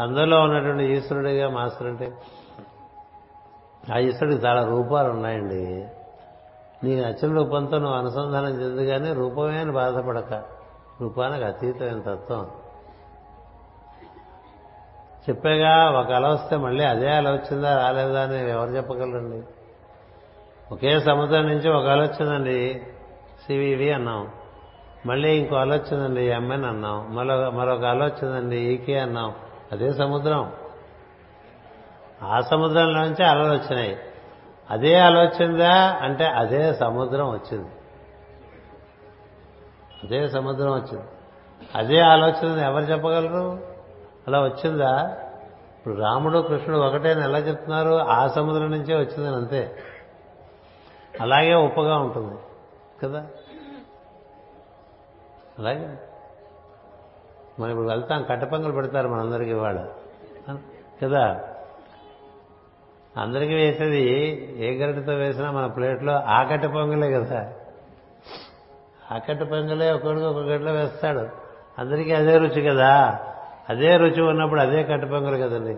[0.00, 2.12] అందరిలో ఉన్నటువంటి ఈశ్వరుడిగా మాస్టర్ అంటే?
[3.94, 5.88] ఆ ఈశ్వరుడికి చాలా రూపాలు ఉన్నాయండి.
[6.84, 10.44] నీకు నచ్చిన రూపంతో నువ్వు అనుసంధానం చెందుగానే రూపమే అని బాధపడక.
[11.00, 12.50] రూపానికి అతీతమైన తత్వం.
[15.28, 19.42] చెప్పేగా ఒక అల వస్తే మళ్ళీ అదే అల వచ్చిందా రాలేదా అని ఎవరు చెప్పగలరండి?
[20.72, 22.82] ఒకే సముద్రం నుంచి ఒక అల వచ్చిందండి
[23.46, 24.28] సివివి అన్నాం.
[25.06, 27.14] మళ్ళీ ఇంకో అల వచ్చిందండి ఎంఎన్ అన్నాం.
[27.14, 29.34] మరో మరొక అల వచ్చిందండి ఈకే అన్నాం.
[29.72, 30.52] అదే సముద్రం.
[32.22, 33.96] ఆ సముద్రంలోంచి అలలు వచ్చినాయి.
[34.70, 37.68] అదే ఆలోచిందా అంటే అదే సముద్రం వచ్చింది.
[40.04, 41.04] అదే సముద్రం వచ్చింది.
[41.74, 43.58] అదే ఆలోచన ఎవరు చెప్పగలరు?
[44.28, 45.16] అలా వచ్చిందా?
[45.78, 47.94] ఇప్పుడు రాముడు కృష్ణుడు ఒకటే ఎలా చెప్తున్నారు?
[47.94, 49.76] ఆ సముద్రం నుంచే వచ్చిందని అంతే.
[51.20, 52.38] అలాగే ఉప్పగా ఉంటుంది.
[53.02, 53.26] కదా?
[55.58, 55.98] అలాగే.
[57.60, 59.86] మనం ఇప్పుడు వెళ్తాం కట్టపంగలు పెడతారు మనందరికీ ఇవాళ.
[61.02, 61.48] కదా?
[63.16, 64.02] అందరికీ వేసేది
[64.66, 67.52] ఏ గరిటతో వేసినా మన ప్లేట్లో ఆకట్ట పొంగలే కదా.
[69.12, 71.28] ఆకట్ట పొంగలే ఒకడికి ఒక గంటలో వేస్తాడు.
[71.78, 73.20] అందరికీ అదే రుచి కదా?
[73.68, 75.76] అదే రుచి ఉన్నప్పుడు అదే కట్టుపొంగలు కదండి.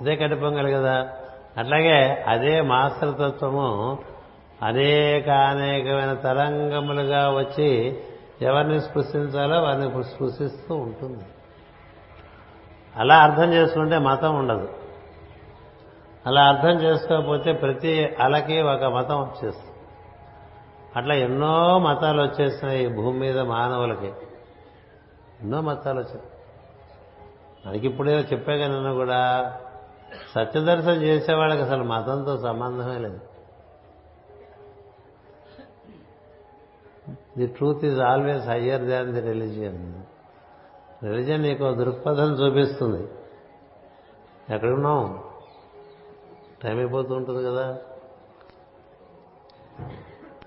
[0.00, 1.22] అదే కట్టుపొంగలు కదా?
[1.58, 3.98] అట్లాగే అదే మాస్టర్తత్వము
[4.62, 8.00] అనేక అనేకమైన తరంగములుగా వచ్చి
[8.42, 11.24] ఎవరిని స్పృశించాలో వారిని స్పృశిస్తూ ఉంటుంది.
[12.96, 14.68] అలా అర్థం చేసుకుంటే మతం ఉండదు.
[16.26, 19.76] అలా అర్థం చేసుకోకపోతే ప్రతి అలకి ఒక మతం వచ్చేస్తుంది.
[20.96, 24.06] అట్లా ఎన్నో మతాలు వచ్చేసినాయి ఈ భూమి మీద మానవులకి.
[25.40, 26.22] ఎన్నో మతాలు వచ్చాయి.
[27.66, 29.52] మనకి ఇప్పుడే చెప్పాక నన్ను కూడా
[30.34, 33.20] సత్యదర్శనం చేసే వాళ్ళకి అసలు మతంతో సంబంధమే లేదు.
[37.38, 40.02] The truth is always higher than the religion
[41.04, 43.08] religion నీకు దృక్పథం చూపిస్తుంది.
[44.54, 45.24] ఎక్కడున్నాం
[46.62, 47.78] టైం అయిపోతూ ఉంటుంది కదా.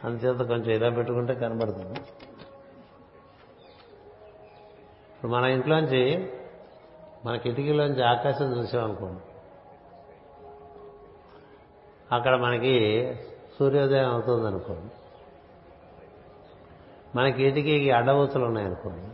[0.03, 1.99] అందుచేత కొంచెం ఇలా పెట్టుకుంటే కనబడుతుంది.
[5.15, 6.33] ఇప్పుడు మన ఇంట్లోంచి
[7.25, 9.19] మన కిటికీలోంచి ఆకాశం చూసామనుకోండి.
[12.11, 13.15] అక్కడ మనకి
[13.59, 14.91] సూర్యోదయం అవుతుంది అనుకోండి
[17.17, 17.91] మన కిటికీకి
[18.45, 19.07] ఉన్నాయనుకోండి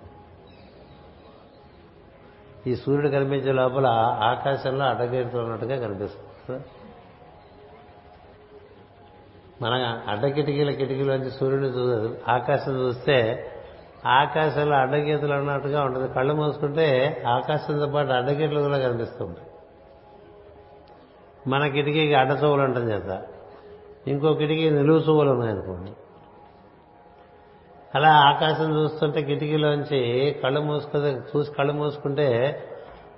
[2.70, 3.86] ఈ సూర్యుడు కనిపించే లోపల
[4.24, 6.64] ఆకాశంలో అడ్డగీతలు ఉన్నట్టుగా కనిపిస్తుంది.
[9.62, 13.50] మన అడ్డ కిటికీల కిటికీలోంచి సూర్యుడిని చూ ఆకాశం చూస్తే
[14.06, 16.14] ఆకాశంలో అడ్డగీతలు ఉన్నట్టుగా ఉంటుంది.
[16.14, 16.88] కళ్ళు మూసుకుంటే
[17.28, 19.48] ఆకాశంతో పాటు అడ్డగీతలు కూడా కనిపిస్తూ ఉంటాయి.
[21.48, 23.24] మన కిటికీకి అడ్డ చెవులు ఉండటం చేత.
[24.08, 25.92] ఇంకో కిటికీ నిలువు చెవులు ఉన్నాయనుకోండి.
[27.96, 32.60] అలా ఆకాశం చూస్తుంటే కిటికీలోంచి కళ్ళు మూసుకుంటే చూసి కళ్ళు మూసుకుంటే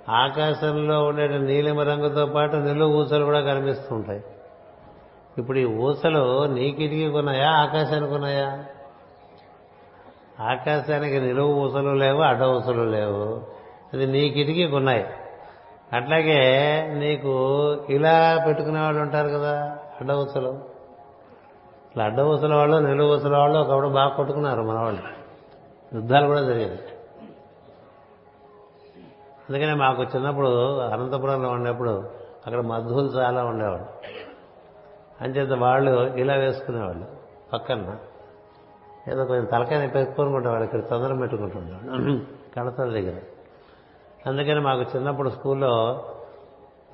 [0.08, 4.24] ఆకాశంలో ఉండే నీలిమ రంగుతో పాటు నిలువు ఊసలు కూడా కనిపిస్తూ ఉంటాయి.
[5.38, 8.64] ఇప్పుడు ఈ ఊసలు నీ కిటికీకి ఉన్నాయా ఆకాశానికి ఉన్నాయా?
[10.40, 13.46] ఆకాశానికి నిలువు ఊసలు లేవు అడ్డ ఊసలు లేవు.
[13.92, 15.06] అది నీ కిటికీ ఉన్నాయి.
[15.94, 16.40] అట్లాగే
[16.98, 17.32] నీకు
[17.90, 20.50] ఇలా పెట్టుకునే వాళ్ళు ఉంటారు కదా అడ్డ ఊసలు
[21.88, 22.20] ఇట్లా అడ్డ
[22.54, 25.02] వాళ్ళు నిలువు వాళ్ళు ఒకప్పుడు బాగా కొట్టుకున్నారు మన వాళ్ళు.
[25.94, 26.78] యుద్ధాలు కూడా జరిగాయి.
[29.48, 31.90] అందుకనే మాకు చిన్నప్పుడు అనంతపురంలో ఉండేప్పుడు
[32.46, 33.86] అక్కడ మధువులు చాలా ఉండేవాళ్ళు
[35.20, 37.06] అంచేత వాళ్ళు ఇలా వేసుకునేవాళ్ళు
[37.52, 37.96] పక్కన.
[39.08, 42.20] ఏదో కొంచెం తలకాయ పెట్టుకుంటుండేవాడు ఇక్కడ తొందర పెట్టుకుంటుండేవాళ్ళు
[42.56, 43.14] కడతల దగ్గర
[44.26, 46.04] అందుకని మాకు చిన్నప్పుడు స్కూల్లో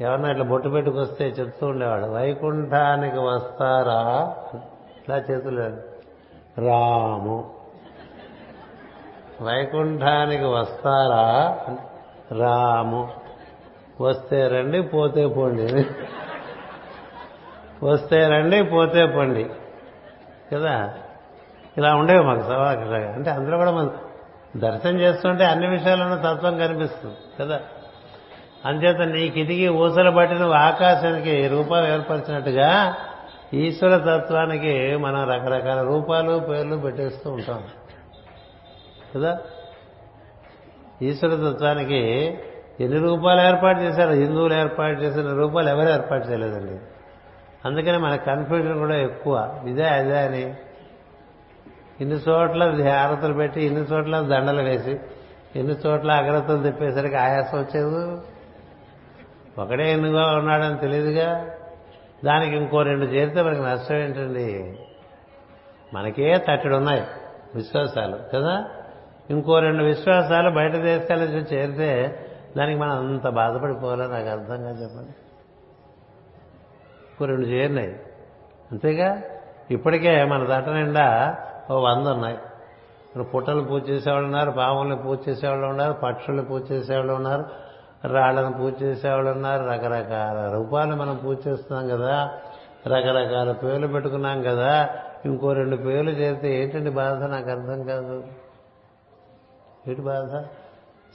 [0.00, 4.36] ఎవరన్నా ఇట్లా బొట్టు పెట్టుకొస్తే చెప్తూ ఉండేవాడు వైకుంఠానికి వస్తారా?
[4.96, 5.60] ఇట్లా చేతులు
[6.60, 7.54] రాము.
[9.42, 11.58] వైకుంఠానికి వస్తారా?
[12.38, 13.10] రాము.
[14.00, 15.86] వస్తే రండి పోతే పోండి.
[17.86, 19.50] వస్తే రండి పోతే పోండి.
[20.54, 20.94] కదా?
[21.78, 23.90] ఇలా ఉండేవి మాకు సవాలు అంటే అందులో కూడా మనం
[24.56, 27.60] దర్శనం చేస్తుంటే అన్ని విషయాలను తత్వం కనిపిస్తుంది కదా?
[28.66, 32.96] అంచేత నీకు ఇదిగి ఊసలు బట్టి నువ్వు ఆకాశానికి రూపాలు ఏర్పరిచినట్టుగా
[33.54, 37.64] ఈశ్వర తత్వానికి మనం రకరకాల రూపాలు పేర్లు పెట్టేస్తూ ఉంటాం
[39.16, 39.38] కదా?
[41.02, 42.38] ఈశ్వర తత్వానికి
[42.80, 44.10] ఎన్ని రూపాలు ఏర్పాటు చేశారు?
[44.10, 46.78] హిందువులు ఏర్పాటు చేసిన రూపాలు ఎవరు ఏర్పాటు చేయలేదండి?
[47.64, 49.60] అందుకని మన కన్ఫ్యూజన్ కూడా ఎక్కువ.
[49.66, 50.54] ఇదే అదే అని
[52.00, 55.00] ఇన్ని చోట్ల హారతలు పెట్టి ఇన్ని చోట్ల దండలు వేసి
[55.56, 58.20] ఎన్ని చోట్ల అగ్రతలు తిప్పేసరికి ఆయాసం వచ్చేది?
[59.60, 61.50] ఒకడే ఎన్నుగా ఉన్నాడని తెలియదుగా.
[62.24, 64.78] దానికి ఇంకో రెండు చేరితే మనకి నష్టం ఏంటండి?
[65.94, 67.04] మనకే తట్టడు ఉన్నాయి
[67.54, 68.64] విశ్వాసాలు కదా?
[69.30, 72.18] ఇంకో రెండు విశ్వాసాలు బయట దేశాల నుంచి చేరితే
[72.56, 74.06] దానికి మనం అంత బాధపడిపోవాలో?
[74.06, 75.14] నాకు అర్థంగా చెప్పండి.
[77.10, 78.00] ఇంకో రెండు చేరినాయి.
[78.72, 79.22] అంతేగా?
[79.70, 81.36] ఇప్పటికే మన దట నిండా
[81.70, 82.34] ఓ వంద ఉన్నాయి.
[82.34, 87.44] ఇప్పుడు పుట్టలు పూజ చేసేవాళ్ళు ఉన్నారు పాముల్ని పూజ చేసేవాళ్ళు ఉన్నారు పక్షుల్ని పూజ చేసేవాళ్ళు ఉన్నారు
[88.08, 92.30] రాళ్ళను పూజ చేసేవాళ్ళు ఉన్నారు రకరకాల రూపాలు మనం పూజ చేస్తున్నాం కదా
[92.86, 94.88] రకరకాల పేర్లు పెట్టుకున్నాం కదా
[95.24, 97.22] ఇంకో రెండు పేర్లు చేస్తే ఏంటండి బాధ?
[97.22, 98.24] నాకు అర్థం కాదు.
[99.88, 100.42] ఏంటి బాధ?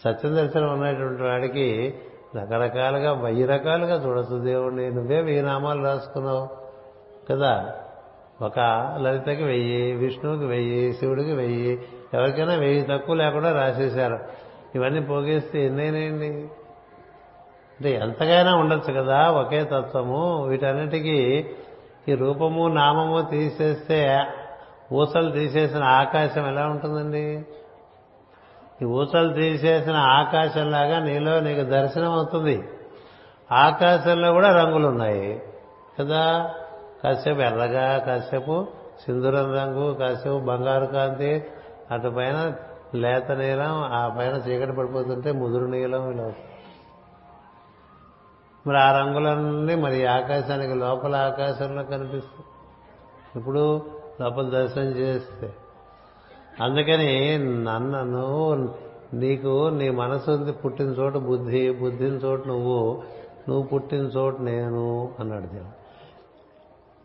[0.03, 1.95] సత్యం దర్శనం ఉన్నటువంటి వాడికి
[2.35, 6.49] రకరకాలుగా వెయ్యి రకాలుగా చూడొచ్చు దేవుడిని నువ్వే వెయ్యి నామాలు రాసుకున్నావు
[7.31, 7.73] కదా.
[8.41, 8.59] ఒక
[9.01, 11.81] లలితకి వెయ్యి విష్ణువుకి వెయ్యి శివుడికి వెయ్యి
[12.13, 14.19] ఎవరికైనా వెయ్యి తక్కువ లేకుండా రాసేశారు.
[14.75, 16.27] ఇవన్నీ పోగేస్తే ఎన్నైనాయండి?
[17.79, 20.45] అంటే ఎంతకైనా ఉండొచ్చు కదా ఒకే తత్వము.
[20.47, 21.45] వీటన్నిటికీ
[22.09, 24.25] ఈ రూపము నామము తీసేస్తే
[24.93, 27.45] ఊసలు తీసేసిన ఆకాశం ఎలా ఉంటుందండి?
[28.81, 32.63] ఈ ఊసలు తీసేసిన ఆకాశంలాగా నీలో నీకు దర్శనం అవుతుంది
[33.51, 35.41] ఆకాశంలో కూడా రంగులు ఉన్నాయి
[35.99, 36.53] కదా?
[37.03, 38.67] కాసేపు ఎర్రగా కాసేపు
[39.05, 41.45] సింధూరం రంగు కాసేపు బంగారు కాంతి
[41.91, 42.53] అటు పైన
[42.95, 46.31] లేత నీలం ఆ పైన చీకటి పడిపోతుంటే ముదురు నీలం ఇలా
[48.67, 52.45] మరి ఆ రంగులన్నీ మరి ఆకాశానికి లోపల ఆకాశంలో కనిపిస్తుంది
[53.39, 53.81] ఇప్పుడు
[54.21, 55.53] లోపల దర్శనం చేస్తే
[56.61, 58.69] అందుకని నన్ను నువ్వు
[59.13, 63.03] నీకు నీ మనసు ఉంది పుట్టిన చోటు బుద్ధి బుద్ధిన చోటు నువ్వు
[63.49, 65.79] నువ్వు పుట్టిన చోటు నేను అన్నాడు దేవుడు.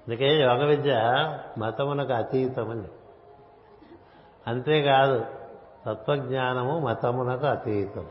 [0.08, 0.92] అందుకే యోగ విద్య
[1.58, 2.88] మతమునకు అతీతమని
[4.46, 5.24] అంతేకాదు
[5.86, 8.06] తత్వజ్ఞానము మతమునకు అతీతం.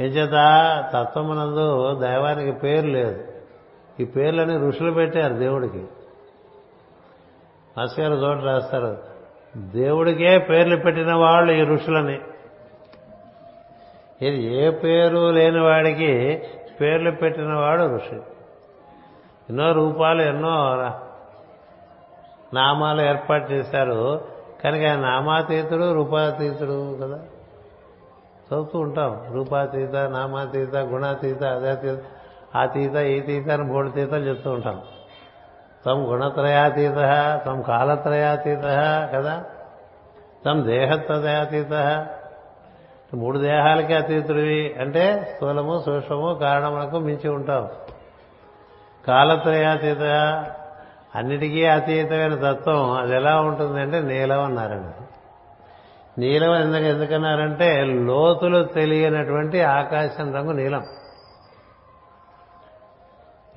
[0.00, 0.30] ఏంచేత
[0.94, 3.24] తత్వమునందు దైవానికి పేరు లేదు.
[4.00, 5.86] ఈ పేర్లని ఋషులు పెట్టారు దేవుడికి.
[7.78, 8.98] మాస్ గారు చోట రాస్తారు.
[9.56, 12.20] దేవుడికే పేర్లు పెట్టిన వాళ్ళు ఈ ఋషులని.
[14.22, 16.42] ఇది ఏ పేరు లేని వాడికి
[16.80, 18.20] పేర్లు పెట్టిన వాడు ఋషి.
[19.50, 20.50] ఎన్నో రూపాలు ఎన్నో
[22.54, 24.24] నామాలు ఏర్పాటు చేశారు.
[24.64, 27.20] కనుక ఆయన నామాతీతుడు రూపాతీతుడు కదా.
[28.48, 29.24] చదువుతూ ఉంటాం.
[29.32, 31.98] రూపాతీత నామాతీత గుణాతీత అదాతీత
[32.56, 32.92] ఆతీత
[33.26, 34.80] తీత అని మూడు తీతలు చెప్తూ ఉంటాం.
[35.86, 36.96] తమ గుణత్రయాతీత
[37.46, 38.62] తం కాలత్రయాతీత
[39.14, 39.44] కదా.
[40.44, 42.06] తం దేహత్రయాతీత
[43.14, 47.68] మూడు దేహాలకి అతీతుడివి అంటే స్థూలము సూక్ష్మము కారణములకు మించి ఉంటాం.
[49.08, 50.02] కాలత్రయాతీత
[51.14, 55.04] అన్నిటికీ అతీతమైన తత్వం అది ఎలా ఉంటుందంటే నీలం అన్నారండి.
[56.20, 60.82] నీలం ఎందుకు ఎందుకన్నారంటే లోతులు తెలియనటువంటి ఆకాశం రంగు నీలం.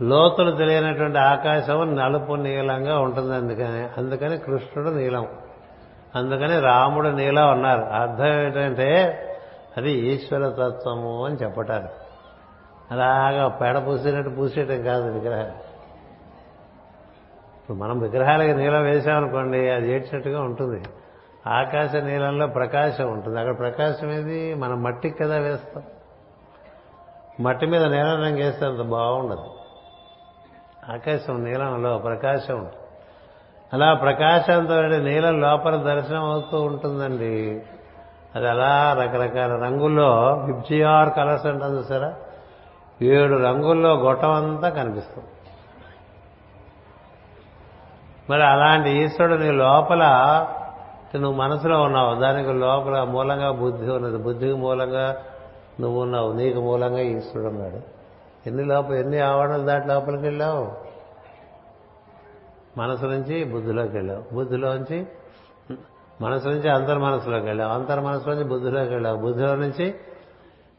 [0.01, 5.27] లోతులు తెలియనటువంటి ఆకాశం నలుపు నీలంగా ఉంటుంది అందుకని అందుకని కృష్ణుడు నీలం.
[6.15, 7.81] అందుకని రాముడు నీలం అన్నారు.
[7.81, 9.17] అర్థం ఏంటంటే
[9.77, 12.00] అది ఈశ్వర తత్వము అని చెప్పటారు
[12.91, 15.72] అలాగా పేడ పూసినట్టు పూసేయటం కాదు విగ్రహాలు.
[17.61, 20.84] ఇప్పుడు మనం విగ్రహాలకి నీలం వేసామనుకోండి అది ఏడ్చినట్టుగా ఉంటుంది.
[21.47, 23.39] ఆకాశ నీలంలో ప్రకాశం ఉంటుంది.
[23.39, 24.53] అక్కడ ప్రకాశం ఏది?
[24.53, 25.84] మనం మట్టికి కదా వేస్తాం.
[27.39, 29.43] మట్టి మీద నీలం రంగు వేస్తే అంత బాగుండదు.
[30.91, 32.76] ఆకాశం నీలంలో ప్రకాశం ఉంటుంది.
[33.73, 37.61] అలా ప్రకాశంతో నీలం లోపల దర్శనం అవుతూ ఉంటుందండి.
[38.35, 42.30] అది అలా రకరకాల రంగుల్లో విబ్జిఆర్ కలర్స్ అంటుంది సరే
[43.01, 45.27] ఏడు రంగుల్లో గొట్టం అంతా కనిపిస్తుంది.
[48.29, 50.03] మరి అలాంటి ఈశ్వరుడు నీ లోపల
[51.15, 52.15] నువ్వు మనసులో ఉన్నావు.
[52.15, 54.17] దానికి లోపల మూలంగా బుద్ధి ఉన్నది.
[54.17, 55.23] బుద్ధికి మూలంగా
[55.79, 56.33] నువ్వు ఉన్నావు.
[56.33, 57.81] నీకు మూలంగా ఈశ్వరుడు ఉన్నాడు.
[58.47, 60.71] ఎన్ని లోపల ఎన్ని ఆవరణలు దాటి లోపలికి వెళ్ళావు?
[62.77, 64.35] మనసు నుంచి బుద్ధిలోకి వెళ్ళావు.
[64.35, 65.07] బుద్ధిలోంచి
[66.21, 67.71] మనసు నుంచి అంతర్మనసులోకి వెళ్ళావు.
[67.71, 69.17] అంతర్మనసు నుంచి బుద్ధిలోకి వెళ్ళావు.
[69.17, 69.95] బుద్ధిలో నుంచి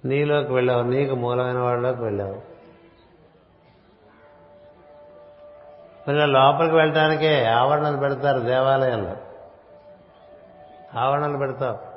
[0.04, 0.82] నీలోకి వెళ్ళావు.
[0.82, 2.52] నీకు మూలమైన వాళ్ళలోకి వెళ్ళావు.
[6.08, 9.16] మరి లోపలికి వెళ్ళటానికే ఆవరణలు పెడతారు దేవాలయంలో.
[11.00, 11.92] ఆవరణలు పెడతావు.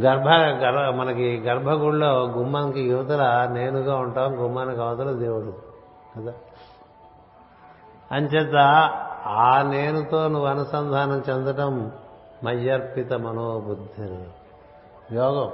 [0.00, 0.28] గర్భ
[0.64, 5.58] గర్భ మనకి గర్భగుడిలో గుమ్మానికి యువతల నేనుగా ఉంటాం గుమ్మానికి అవతల దేవుడు.
[6.18, 6.32] కదా?
[8.12, 8.56] అంచేత
[9.26, 11.92] ఆ నేనుతో నువ్వు అనుసంధానం చెందటం
[12.44, 14.24] మయ్యర్పిత మనోబుద్ధి.
[15.14, 15.52] యోగం.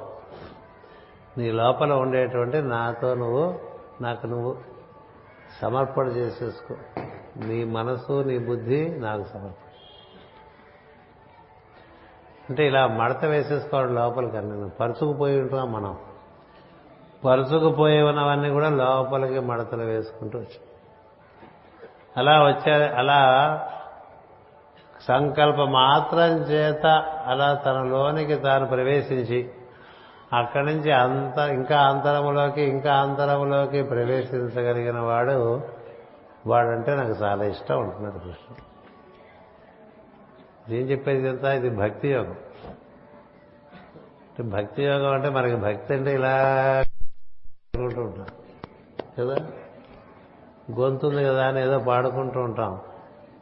[1.39, 3.59] నీ లోపల ఉండేటువంటి నాతో నువ్వు
[4.01, 4.57] నాకు నువ్వు
[5.63, 6.75] సమర్పణ చేసేసుకో.
[7.37, 9.69] నీ మనసు నీ బుద్ధి నాకు సమర్పణ.
[12.51, 15.97] అంటే ఇలా మడత వేసేసుకోవడం లోపలికి అన్నీ పరుచుకుపోయి ఉంటున్నాం మనం?
[17.25, 20.65] పరుచుకుపోయి ఉన్నవన్నీ కూడా లోపలికి మడతలు వేసుకుంటూ వచ్చాం.
[22.17, 23.23] అలా వచ్చే అలా
[25.01, 26.87] సంకల్ప మాత్రం చేత
[27.27, 29.51] అలా తనలోనికి తాను ప్రవేశించి
[30.37, 35.63] అక్కడి నుంచి అంత ఇంకా అంతరములోకి ఇంకా అంతరములోకి ప్రవేశించగలిగిన వాడు
[36.47, 38.55] వాడంటే నాకు చాలా ఇష్టం ఉంటున్నాడు కృష్ణ
[40.69, 42.37] ఏం చెప్పేది ఎంత ఇది భక్తి యోగం.
[44.51, 46.31] భక్తి యోగం అంటే మనకి భక్తి అంటే ఇలా
[47.75, 48.27] అనుకుంటూ ఉంటాం.
[49.19, 49.47] కదా?
[50.81, 52.81] గొంతుంది కదా అని ఏదో పాడుకుంటూ ఉంటాం.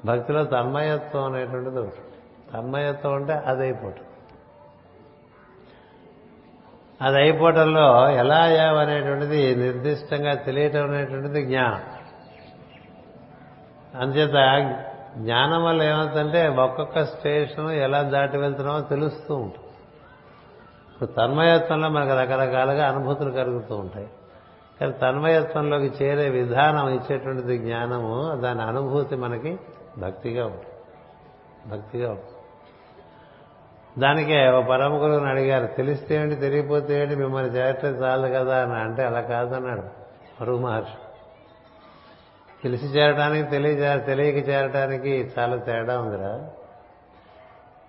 [0.05, 1.97] భక్తిలో తన్మయత్వం అనేటువంటిది ఒకటి.
[2.53, 3.69] తన్మయత్వం అంటే అది
[7.03, 11.81] అది అయిపోవటంలో ఎలా అయ్యావు అనేటువంటిది నిర్దిష్టంగా తెలియటం అనేటువంటిది జ్ఞానం.
[14.01, 14.33] అందుచేత
[15.19, 19.69] జ్ఞానం వల్ల ఏమవుతుందంటే ఒక్కొక్క స్టేషన్ ఎలా దాటి వెళ్తున్నామో తెలుస్తూ ఉంటుంది.
[20.93, 24.09] ఇప్పుడు తన్మయత్వంలో మనకు రకరకాలుగా అనుభూతులు కలుగుతూ ఉంటాయి.
[24.81, 29.59] కానీ తన్మయత్వంలోకి చేరే విధానం ఇచ్చేటువంటిది జ్ఞానము దాని అనుభూతి మనకి
[29.99, 30.71] భక్తిగా ఉంటుంది.
[31.77, 32.34] భక్తిగా ఉంటుంది.
[33.99, 38.63] దానికే ఓ పరమ గురువుని అడిగారు తెలిస్తే ఏంటి తెలియపోతే ఏంటి మిమ్మల్ని చేరటం చాలు కదా?
[38.63, 38.75] అని.
[38.75, 39.83] అంటే అలా కాదన్నాడు
[40.41, 40.91] మరుగు మహర్షి.
[42.63, 46.29] తెలిసి చేరడానికి తెలియ తెలియక చేరటానికి చాలా తేడా ఉందిరా.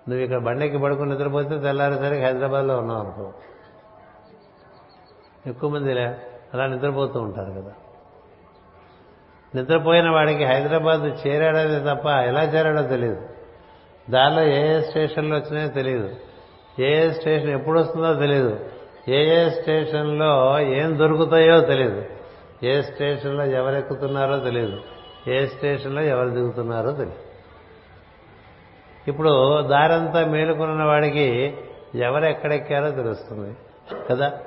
[0.08, 3.32] నువ్వు ఇక్కడ బండెక్కి పడుకుని నిద్రపోతే తెల్లారేసరికి హైదరాబాద్లో ఉన్నావు అనుకో.
[5.46, 7.72] ఎక్కువ మంది అలా నిద్రపోతూ ఉంటారు కదా.
[9.54, 13.35] నిద్రపోయిన వాడికి హైదరాబాద్ చేరాడనే తప్ప ఎలా చేరాడో తెలియదు.
[14.10, 16.16] దానిలో ఏ ఏ స్టేషన్లు వచ్చినాయో తెలియదు
[16.82, 18.60] ఏ ఏ స్టేషన్ ఎప్పుడు వస్తుందో తెలియదు
[19.08, 22.04] ఏ ఏ స్టేషన్లో ఏం దొరుకుతాయో తెలియదు
[22.64, 24.80] ఏ స్టేషన్లో ఎవరు ఎక్కుతున్నారో తెలియదు
[25.30, 27.26] ఏ స్టేషన్లో ఎవరు దిగుతున్నారో తెలియదు
[29.08, 31.56] ఇప్పుడు దారంతా మేలుకున్న వాడికి
[31.94, 33.56] ఎవరు ఎక్కడెక్కారో తెలుస్తుంది
[34.10, 34.38] కదా.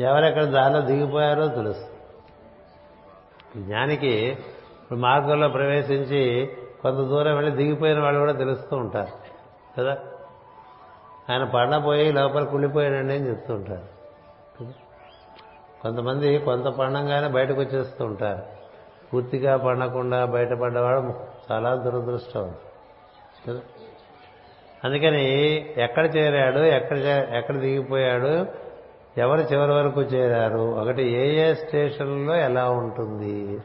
[0.00, 1.90] ఎవరెక్కడ దారిలో దిగిపోయారో తెలుస్తుంది.
[3.66, 4.36] జ్ఞానికి
[4.92, 6.48] మార్గంలో ప్రవేశించి
[6.82, 9.30] కొంత దూరం వెళ్ళి దిగిపోయిన వాళ్ళు కూడా తెలుస్తూ ఉంటారు.
[9.78, 9.98] కదా?
[11.30, 14.00] ఆయన పడపోయి లోపల కుళ్ళిపోయాడండి అని చెప్తూ ఉంటారు.
[15.82, 18.42] కొంతమంది కొంత పండంగానే బయటకు వచ్చేస్తూ ఉంటారు.
[19.14, 21.14] పూర్తిగా పండకుండా బయటపడ్డవాడు
[21.52, 22.54] చాలా దురదృష్టం.
[23.48, 23.60] కదా?
[24.84, 25.24] అందుకని
[25.76, 26.98] ఎక్కడ చేరాడు ఎక్కడ
[27.34, 28.46] ఎక్కడ దిగిపోయాడు
[29.18, 33.60] ఎవరు చివరి వరకు చేరారు ఒకటి ఏ ఏ స్టేషన్లో ఎలా ఉంటుంది?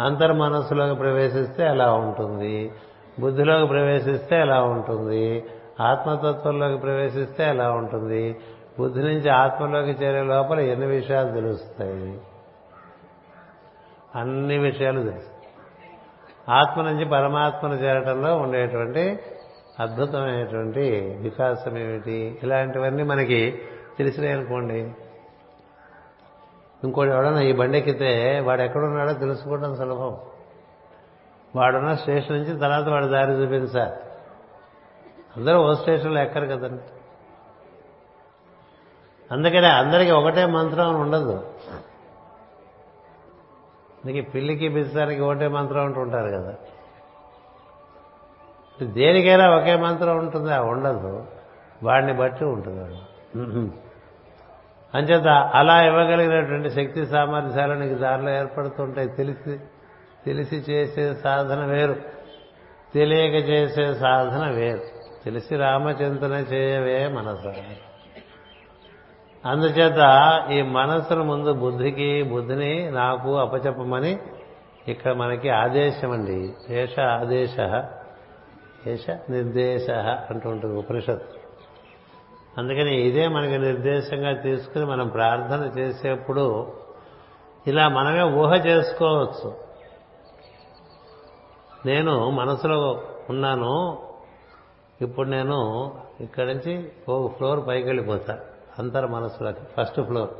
[0.00, 2.72] అంతర్మనస్సులోకి ప్రవేశిస్తే ఎలా ఉంటుంది?
[3.20, 5.44] బుద్ధిలోకి ప్రవేశిస్తే ఎలా ఉంటుంది?
[5.80, 8.36] ఆత్మతత్వంలోకి ప్రవేశిస్తే ఎలా ఉంటుంది?
[8.78, 12.18] బుద్ధి నుంచి ఆత్మలోకి చేరే లోపల ఎన్ని విషయాలు తెలుస్తాయి?
[14.16, 15.36] అన్ని విషయాలు తెలుస్తాయి.
[16.48, 19.18] ఆత్మ నుంచి పరమాత్మను చేరటంలో ఉండేటువంటి
[19.80, 23.58] అద్భుతమైనటువంటి వికాసం ఏమిటి ఇలాంటివన్నీ మనకి
[23.98, 24.90] తెలిసినాయి అనుకోండి
[26.86, 28.10] ఇంకోటి ఎవడన్నా ఈ బండెక్కితే
[28.40, 30.16] వాడు ఎక్కడున్నాడో తెలుసుకోవడం సులభం.
[31.56, 33.94] వాడున్న స్టేషన్ నుంచి తర్వాత వాడు దారి చూపించాలి
[35.36, 36.82] అందరూ ఓ స్టేషన్లో ఎక్కరు కదండి.
[39.30, 41.36] అందుకనే అందరికీ ఒకటే మంత్రం అని ఉండదు.
[43.98, 46.54] అందుకే పిల్లికి బిస్తానికి ఒకటే మంత్రం అంటుంటారు కదా.
[48.82, 51.26] దేనికైనా ఒకే మంత్రం ఉంటుందా ఉండదు.
[51.82, 53.85] వాడిని బట్టి ఉంటుంది వాడు.
[54.96, 59.08] అంచేత అలా ఇవ్వగలిగినటువంటి శక్తి సామర్థ్యాలు నీకు దారిలో ఏర్పడుతుంటాయి.
[59.08, 59.60] తెలిసి
[60.26, 61.96] తెలిసి చేసే సాధన వేరు.
[62.94, 64.80] తెలియక చేసే సాధన వేరు.
[65.24, 67.52] తెలిసి రామచింతన చేయవే మనసు.
[69.48, 70.00] అందుచేత
[70.50, 74.18] ఈ మనసును ముందు బుద్ధికి బుద్ధిని నాకు అపచెప్పమని
[74.88, 77.82] ఇక్కడ మనకి ఆదేశం అండి ఏష ఆదేశ
[78.86, 79.90] ఏష నిర్దేశ
[80.30, 81.35] అంటూ ఉంటుంది ఉపనిషత్తు.
[82.58, 86.72] అందుకని ఇదే మనకి నిర్దేశంగా తీసుకుని మనం ప్రార్థన చేసేప్పుడు
[87.66, 89.54] ఇలా మనమే ఊహ చేసుకోవచ్చు.
[91.86, 93.98] నేను మనసులో ఉన్నాను
[95.00, 95.58] ఇప్పుడు నేను
[96.20, 98.38] ఇక్కడి నుంచి ఒక ఫ్లోర్ పైకి వెళ్ళిపోతా
[98.78, 100.30] అంతర్ మనసులోకి ఫస్ట్ ఫ్లోర్.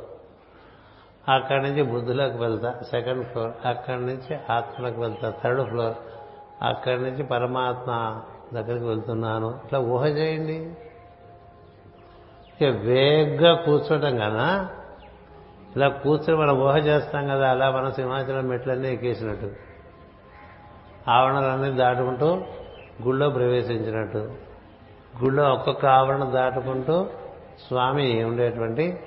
[1.29, 3.67] అక్కడి నుంచి బుద్ధిలోకి వెళ్తా సెకండ్ ఫ్లోర్.
[3.67, 5.93] అక్కడి నుంచి ఆత్మలోకి వెళ్తా థర్డ్ ఫ్లోర్.
[6.63, 8.21] అక్కడి నుంచి పరమాత్మ
[8.53, 9.59] దగ్గరికి వెళ్తున్నాను.
[9.65, 10.77] ఇట్లా ఊహ చేయండి.
[12.61, 14.69] ఇక వేగ్గా కూర్చోటం కదా
[15.75, 19.51] ఇలా కూర్చొని మనం ఊహ చేస్తాం కదా అలా మనం సింహాచలం మెట్లన్నీ ఎక్కేసినట్టు.
[21.07, 22.35] ఆవరణలన్నీ దాటుకుంటూ
[23.03, 24.17] గుళ్ళో ప్రవేశించినట్టు.
[25.23, 27.07] గుళ్ళో ఒక్కొక్క ఆవరణ దాటుకుంటూ
[27.67, 28.99] స్వామి ఉండేటువంటి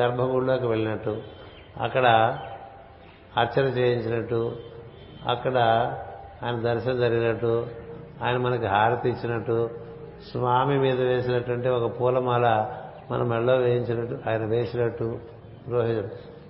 [0.00, 1.22] గర్భగుడిలోకి వెళ్ళినట్టు.
[1.80, 2.38] అక్కడ
[3.36, 4.56] అర్చన చేయించినట్టు.
[5.28, 5.58] అక్కడ
[6.42, 7.66] ఆయన దర్శనం జరిగినట్టు.
[8.22, 9.85] ఆయన మనకి హారతి ఇచ్చినట్టు.
[10.32, 12.76] స్వామి మీద వేసినటువంటి ఒక పూలమాల
[13.10, 15.18] మన మెళ్ళలో వేయించినట్టు ఆయన వేసినట్టు
[15.68, 16.08] రోహితం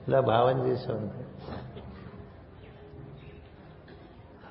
[0.08, 1.36] ఇలా భావన చేసేవాడు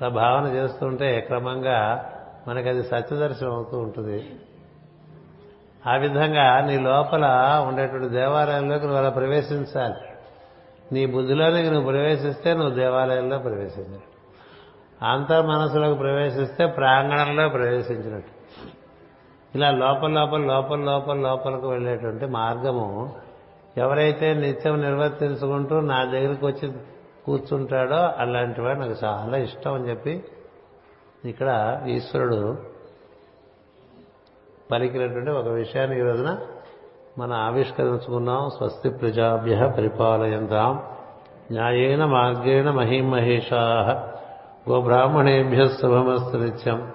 [0.01, 2.11] అలా భావన చేస్తుంటే క్రమంగా
[2.47, 4.35] మనకి అది సత్యదర్శనం అవుతూ ఉంటుంది.
[5.87, 7.25] ఆ విధంగా నీ లోపల
[7.67, 9.93] ఉండేటువంటి దేవాలయంలోకి నువ్వు అలా ప్రవేశించాలి.
[10.91, 14.03] నీ బుద్ధిలోనికి నువ్వు ప్రవేశిస్తే నువ్వు దేవాలయంలో ప్రవేశించాలి.
[15.01, 18.34] అంతర్ మనసులోకి ప్రవేశిస్తే ప్రాంగణంలో ప్రవేశించినట్టు.
[19.55, 23.15] ఇలా లోపల లోపల లోపల లోపల లోపలకు వెళ్ళేటువంటి మార్గము
[23.77, 26.73] ఎవరైతే నిత్యం నిర్వర్తించుకుంటూ నా దగ్గరికి వచ్చి
[27.25, 30.23] కూర్చుంటాడో అలాంటి వాడు నాకు చాలా ఇష్టం అని చెప్పి
[31.25, 32.57] ఇక్కడ ఈశ్వరుడు
[34.71, 36.37] పలికినటువంటి ఒక విషయాన్ని ఈ రోజున
[37.17, 38.49] మనం ఆవిష్కరించుకున్నాం.
[38.49, 40.83] స్వస్తి ప్రజాభ్య పరిపాలయంతాం.
[41.51, 43.61] న్యాయేన మార్గేణ మహిమహేషా
[44.69, 46.94] గోబ్రాహ్మణేభ్య శుభమస్తు నిత్యం.